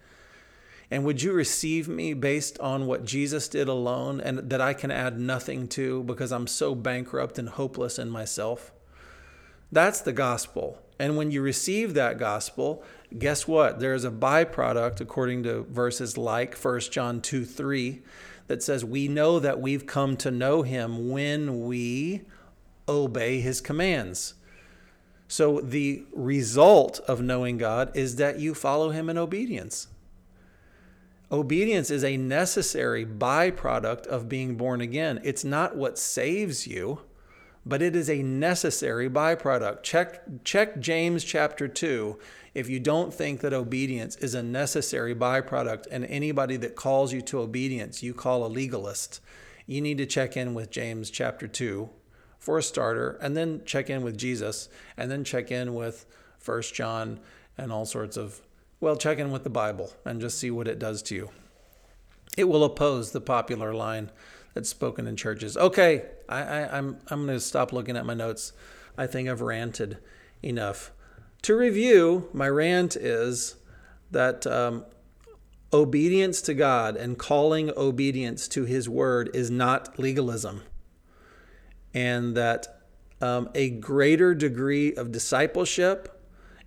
And 0.92 1.04
would 1.04 1.24
you 1.24 1.34
receive 1.34 1.88
me 1.88 2.14
based 2.14 2.60
on 2.60 2.86
what 2.86 3.06
Jesus 3.06 3.48
did 3.48 3.68
alone 3.68 4.22
and 4.22 4.52
that 4.52 4.62
I 4.62 4.74
can 4.74 4.92
add 4.92 5.20
nothing 5.20 5.68
to 5.70 6.04
because 6.04 6.32
I'm 6.32 6.46
so 6.46 6.76
bankrupt 6.76 7.40
and 7.40 7.50
hopeless 7.50 7.98
in 7.98 8.12
myself? 8.12 8.72
That's 9.72 10.02
the 10.02 10.14
gospel. 10.14 10.78
And 11.00 11.18
when 11.18 11.32
you 11.32 11.42
receive 11.42 11.96
that 11.96 12.20
gospel, 12.20 12.84
guess 13.18 13.48
what? 13.48 13.80
There's 13.80 14.06
a 14.06 14.12
byproduct, 14.12 15.02
according 15.02 15.42
to 15.44 15.64
verses 15.64 16.20
like 16.20 16.56
1 16.56 16.92
John 16.92 17.20
2 17.20 17.46
3, 17.46 18.04
that 18.48 18.64
says, 18.64 18.86
We 18.86 19.08
know 19.08 19.40
that 19.40 19.60
we've 19.60 19.86
come 19.86 20.18
to 20.18 20.32
know 20.32 20.62
him 20.62 21.10
when 21.10 21.66
we 21.66 22.22
obey 22.88 23.40
his 23.40 23.62
commands. 23.62 24.36
So 25.28 25.60
the 25.60 26.04
result 26.14 27.00
of 27.08 27.22
knowing 27.22 27.58
God 27.58 27.92
is 27.96 28.18
that 28.18 28.40
you 28.40 28.54
follow 28.54 28.92
him 28.92 29.10
in 29.10 29.18
obedience. 29.18 29.88
Obedience 31.32 31.90
is 31.90 32.04
a 32.04 32.18
necessary 32.18 33.06
byproduct 33.06 34.06
of 34.06 34.30
being 34.30 34.56
born 34.56 34.82
again. 34.82 35.20
It's 35.24 35.44
not 35.44 35.76
what 35.76 35.98
saves 35.98 36.68
you, 36.68 37.00
but 37.66 37.82
it 37.82 37.96
is 37.96 38.10
a 38.10 38.22
necessary 38.22 39.10
byproduct. 39.10 39.84
Check, 39.84 40.44
check 40.44 40.80
James 40.80 41.24
chapter 41.24 41.68
2 41.68 42.18
if 42.54 42.70
you 42.70 42.80
don't 42.80 43.14
think 43.14 43.42
that 43.42 43.54
obedience 43.54 44.16
is 44.16 44.34
a 44.34 44.42
necessary 44.42 45.14
byproduct, 45.14 45.88
and 45.92 46.06
anybody 46.06 46.56
that 46.58 46.76
calls 46.76 47.12
you 47.12 47.22
to 47.24 47.40
obedience, 47.40 48.02
you 48.02 48.14
call 48.14 48.46
a 48.46 48.48
legalist. 48.48 49.20
You 49.68 49.82
need 49.82 49.98
to 49.98 50.06
check 50.06 50.38
in 50.38 50.54
with 50.54 50.72
James 50.72 51.10
chapter 51.10 51.48
2 51.48 51.90
for 52.40 52.58
a 52.58 52.64
starter, 52.64 53.18
and 53.22 53.36
then 53.36 53.62
check 53.66 53.90
in 53.90 54.04
with 54.04 54.18
Jesus, 54.18 54.70
and 54.96 55.12
then 55.12 55.26
check 55.26 55.52
in 55.52 55.74
with 55.74 56.06
First 56.38 56.74
John 56.74 57.20
and 57.58 57.74
all 57.74 57.86
sorts 57.86 58.16
of 58.16 58.42
well, 58.80 58.98
check 58.98 59.20
in 59.20 59.32
with 59.32 59.44
the 59.44 59.50
Bible 59.50 59.94
and 60.04 60.22
just 60.22 60.38
see 60.38 60.52
what 60.52 60.68
it 60.68 60.80
does 60.80 61.02
to 61.04 61.16
you. 61.16 61.30
It 62.38 62.44
will 62.44 62.64
oppose 62.64 63.12
the 63.12 63.22
popular 63.22 63.74
line 63.74 64.12
that's 64.56 64.70
spoken 64.70 65.06
in 65.06 65.16
churches. 65.16 65.56
Okay, 65.56 66.06
I, 66.28 66.42
I, 66.42 66.78
I'm 66.78 66.98
I'm 67.10 67.26
going 67.26 67.38
to 67.38 67.40
stop 67.40 67.72
looking 67.72 67.96
at 67.96 68.06
my 68.06 68.16
notes. 68.16 68.54
I 68.98 69.06
think 69.06 69.30
I've 69.30 69.42
ranted 69.42 70.00
enough. 70.42 70.92
To 71.44 71.56
review, 71.56 72.30
my 72.34 72.48
rant 72.48 72.96
is 72.96 73.58
that 74.10 74.48
um, 74.48 74.86
obedience 75.72 76.42
to 76.44 76.54
God 76.56 76.96
and 76.96 77.20
calling 77.20 77.70
obedience 77.78 78.48
to 78.48 78.64
His 78.66 78.90
word 78.90 79.30
is 79.36 79.52
not 79.52 80.00
legalism, 80.00 80.64
and 81.94 82.36
that 82.36 82.82
um, 83.22 83.50
a 83.54 83.70
greater 83.70 84.34
degree 84.34 84.94
of 84.96 85.12
discipleship 85.12 86.24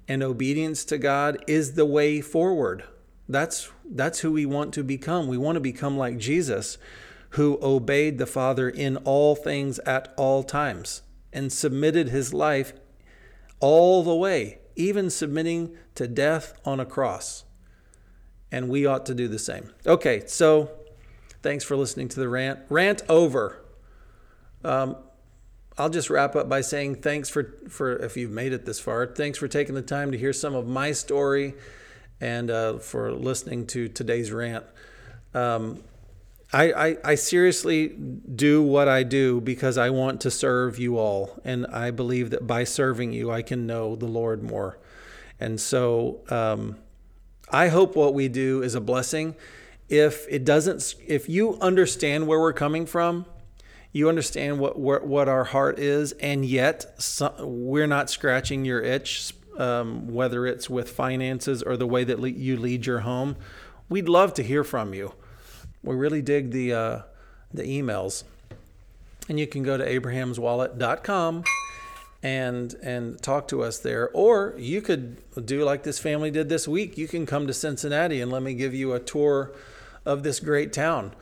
and 0.06 0.22
obedience 0.22 0.84
to 0.86 0.98
God 0.98 1.42
is 1.46 1.72
the 1.72 1.86
way 1.86 2.20
forward. 2.20 2.84
That's 3.28 3.70
that's 3.90 4.20
who 4.20 4.32
we 4.32 4.44
want 4.44 4.74
to 4.74 4.84
become. 4.84 5.26
We 5.26 5.38
want 5.38 5.56
to 5.56 5.60
become 5.60 5.96
like 5.96 6.18
Jesus, 6.18 6.76
who 7.30 7.58
obeyed 7.62 8.18
the 8.18 8.26
Father 8.26 8.68
in 8.68 8.96
all 8.98 9.34
things 9.34 9.78
at 9.80 10.12
all 10.16 10.42
times 10.42 11.02
and 11.32 11.52
submitted 11.52 12.08
his 12.08 12.32
life 12.32 12.72
all 13.60 14.02
the 14.02 14.14
way, 14.14 14.58
even 14.76 15.10
submitting 15.10 15.76
to 15.94 16.06
death 16.06 16.58
on 16.64 16.80
a 16.80 16.86
cross. 16.86 17.44
And 18.50 18.68
we 18.68 18.86
ought 18.86 19.04
to 19.06 19.14
do 19.14 19.28
the 19.28 19.38
same. 19.38 19.72
Okay, 19.86 20.22
so 20.26 20.70
thanks 21.42 21.64
for 21.64 21.76
listening 21.76 22.08
to 22.08 22.20
the 22.20 22.28
rant. 22.28 22.60
Rant 22.70 23.02
over. 23.08 23.62
Um, 24.64 24.96
I'll 25.76 25.90
just 25.90 26.10
wrap 26.10 26.34
up 26.34 26.48
by 26.48 26.62
saying 26.62 26.96
thanks 26.96 27.28
for, 27.28 27.54
for 27.68 27.96
if 27.96 28.16
you've 28.16 28.30
made 28.30 28.52
it 28.52 28.64
this 28.64 28.80
far. 28.80 29.06
Thanks 29.06 29.38
for 29.38 29.48
taking 29.48 29.74
the 29.74 29.82
time 29.82 30.12
to 30.12 30.18
hear 30.18 30.32
some 30.32 30.54
of 30.54 30.66
my 30.66 30.92
story 30.92 31.54
and 32.20 32.50
uh, 32.50 32.78
for 32.78 33.12
listening 33.12 33.66
to 33.68 33.88
today's 33.88 34.32
rant. 34.32 34.64
Um, 35.34 35.84
I, 36.52 36.72
I, 36.72 36.96
I 37.04 37.14
seriously 37.14 37.88
do 37.88 38.62
what 38.62 38.88
I 38.88 39.02
do 39.02 39.40
because 39.40 39.76
I 39.76 39.90
want 39.90 40.20
to 40.22 40.30
serve 40.30 40.78
you 40.78 40.96
all. 40.96 41.38
And 41.44 41.66
I 41.66 41.90
believe 41.90 42.30
that 42.30 42.46
by 42.46 42.64
serving 42.64 43.12
you, 43.12 43.30
I 43.30 43.42
can 43.42 43.66
know 43.66 43.96
the 43.96 44.06
Lord 44.06 44.42
more. 44.42 44.78
And 45.38 45.60
so 45.60 46.20
um, 46.30 46.78
I 47.50 47.68
hope 47.68 47.96
what 47.96 48.14
we 48.14 48.28
do 48.28 48.62
is 48.62 48.74
a 48.74 48.80
blessing. 48.80 49.34
If 49.88 50.26
it 50.28 50.44
doesn't, 50.44 50.94
if 51.06 51.28
you 51.28 51.58
understand 51.60 52.26
where 52.26 52.40
we're 52.40 52.52
coming 52.52 52.86
from, 52.86 53.26
you 53.92 54.08
understand 54.08 54.58
what 54.58 54.78
what, 54.78 55.06
what 55.06 55.28
our 55.28 55.44
heart 55.44 55.78
is, 55.78 56.12
and 56.12 56.44
yet 56.44 56.84
we're 57.40 57.86
not 57.86 58.10
scratching 58.10 58.66
your 58.66 58.82
itch, 58.82 59.32
um, 59.56 60.08
whether 60.08 60.46
it's 60.46 60.68
with 60.68 60.90
finances 60.90 61.62
or 61.62 61.76
the 61.76 61.86
way 61.86 62.04
that 62.04 62.20
le- 62.20 62.28
you 62.28 62.58
lead 62.58 62.84
your 62.84 63.00
home. 63.00 63.36
We'd 63.88 64.08
love 64.08 64.34
to 64.34 64.42
hear 64.42 64.62
from 64.62 64.92
you. 64.92 65.14
We 65.82 65.94
really 65.94 66.22
dig 66.22 66.50
the 66.50 66.72
uh, 66.72 67.02
the 67.52 67.62
emails, 67.62 68.24
and 69.28 69.38
you 69.38 69.46
can 69.46 69.62
go 69.62 69.76
to 69.76 69.84
abrahamswallet.com 69.84 71.44
and 72.22 72.74
and 72.82 73.22
talk 73.22 73.48
to 73.48 73.62
us 73.62 73.78
there. 73.78 74.10
Or 74.10 74.54
you 74.58 74.80
could 74.82 75.16
do 75.46 75.64
like 75.64 75.82
this 75.82 75.98
family 75.98 76.30
did 76.30 76.48
this 76.48 76.66
week. 76.66 76.98
You 76.98 77.08
can 77.08 77.26
come 77.26 77.46
to 77.46 77.54
Cincinnati 77.54 78.20
and 78.20 78.32
let 78.32 78.42
me 78.42 78.54
give 78.54 78.74
you 78.74 78.92
a 78.92 79.00
tour 79.00 79.52
of 80.04 80.22
this 80.22 80.40
great 80.40 80.72
town 80.72 81.14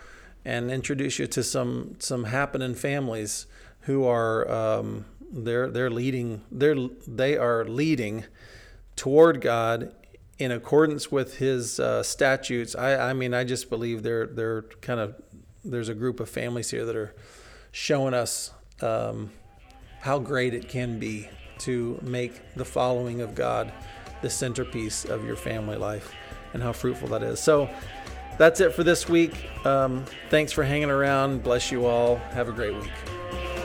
and 0.45 0.71
introduce 0.71 1.19
you 1.19 1.27
to 1.27 1.43
some 1.43 1.97
some 1.99 2.25
happening 2.25 2.75
families 2.75 3.47
who 3.81 4.05
are 4.05 4.49
um, 4.51 5.05
they're 5.33 5.69
they're 5.69 5.91
leading 5.91 6.43
they're 6.51 6.77
they 7.07 7.37
are 7.37 7.65
leading 7.65 8.25
toward 8.95 9.41
God 9.41 9.93
in 10.39 10.53
accordance 10.53 11.11
with 11.11 11.39
His 11.39 11.81
uh, 11.81 12.03
statutes. 12.03 12.75
I 12.75 13.11
I 13.11 13.13
mean 13.13 13.35
I 13.35 13.45
just 13.45 13.71
believe 13.71 14.03
they're 14.03 14.27
they're 14.27 14.63
kind 14.81 15.01
of 15.01 15.15
there's 15.65 15.89
a 15.89 15.95
group 15.95 16.21
of 16.21 16.29
families 16.29 16.71
here 16.71 16.85
that 16.85 16.97
are 16.97 17.15
showing 17.73 18.15
us 18.15 18.53
um, 18.81 19.31
how 20.01 20.19
great 20.19 20.55
it 20.55 20.69
can 20.69 20.99
be 20.99 21.29
to 21.59 21.99
make 22.03 22.55
the 22.55 22.65
following 22.65 23.21
of 23.21 23.35
God 23.35 23.73
the 24.23 24.31
centerpiece 24.31 25.05
of 25.05 25.25
your 25.25 25.37
family 25.37 25.77
life 25.77 26.15
and 26.55 26.63
how 26.63 26.73
fruitful 26.73 27.09
that 27.09 27.23
is. 27.23 27.41
So 27.41 27.69
that's 28.39 28.61
it 28.61 28.73
for 28.73 28.85
this 28.85 29.09
week. 29.09 29.49
Um, 29.67 30.05
thanks 30.31 30.53
for 30.53 30.63
hanging 30.63 30.91
around. 30.91 31.43
Bless 31.43 31.71
you 31.71 31.87
all. 31.87 32.17
Have 32.17 32.49
a 32.49 32.53
great 32.53 32.75
week. 32.75 33.56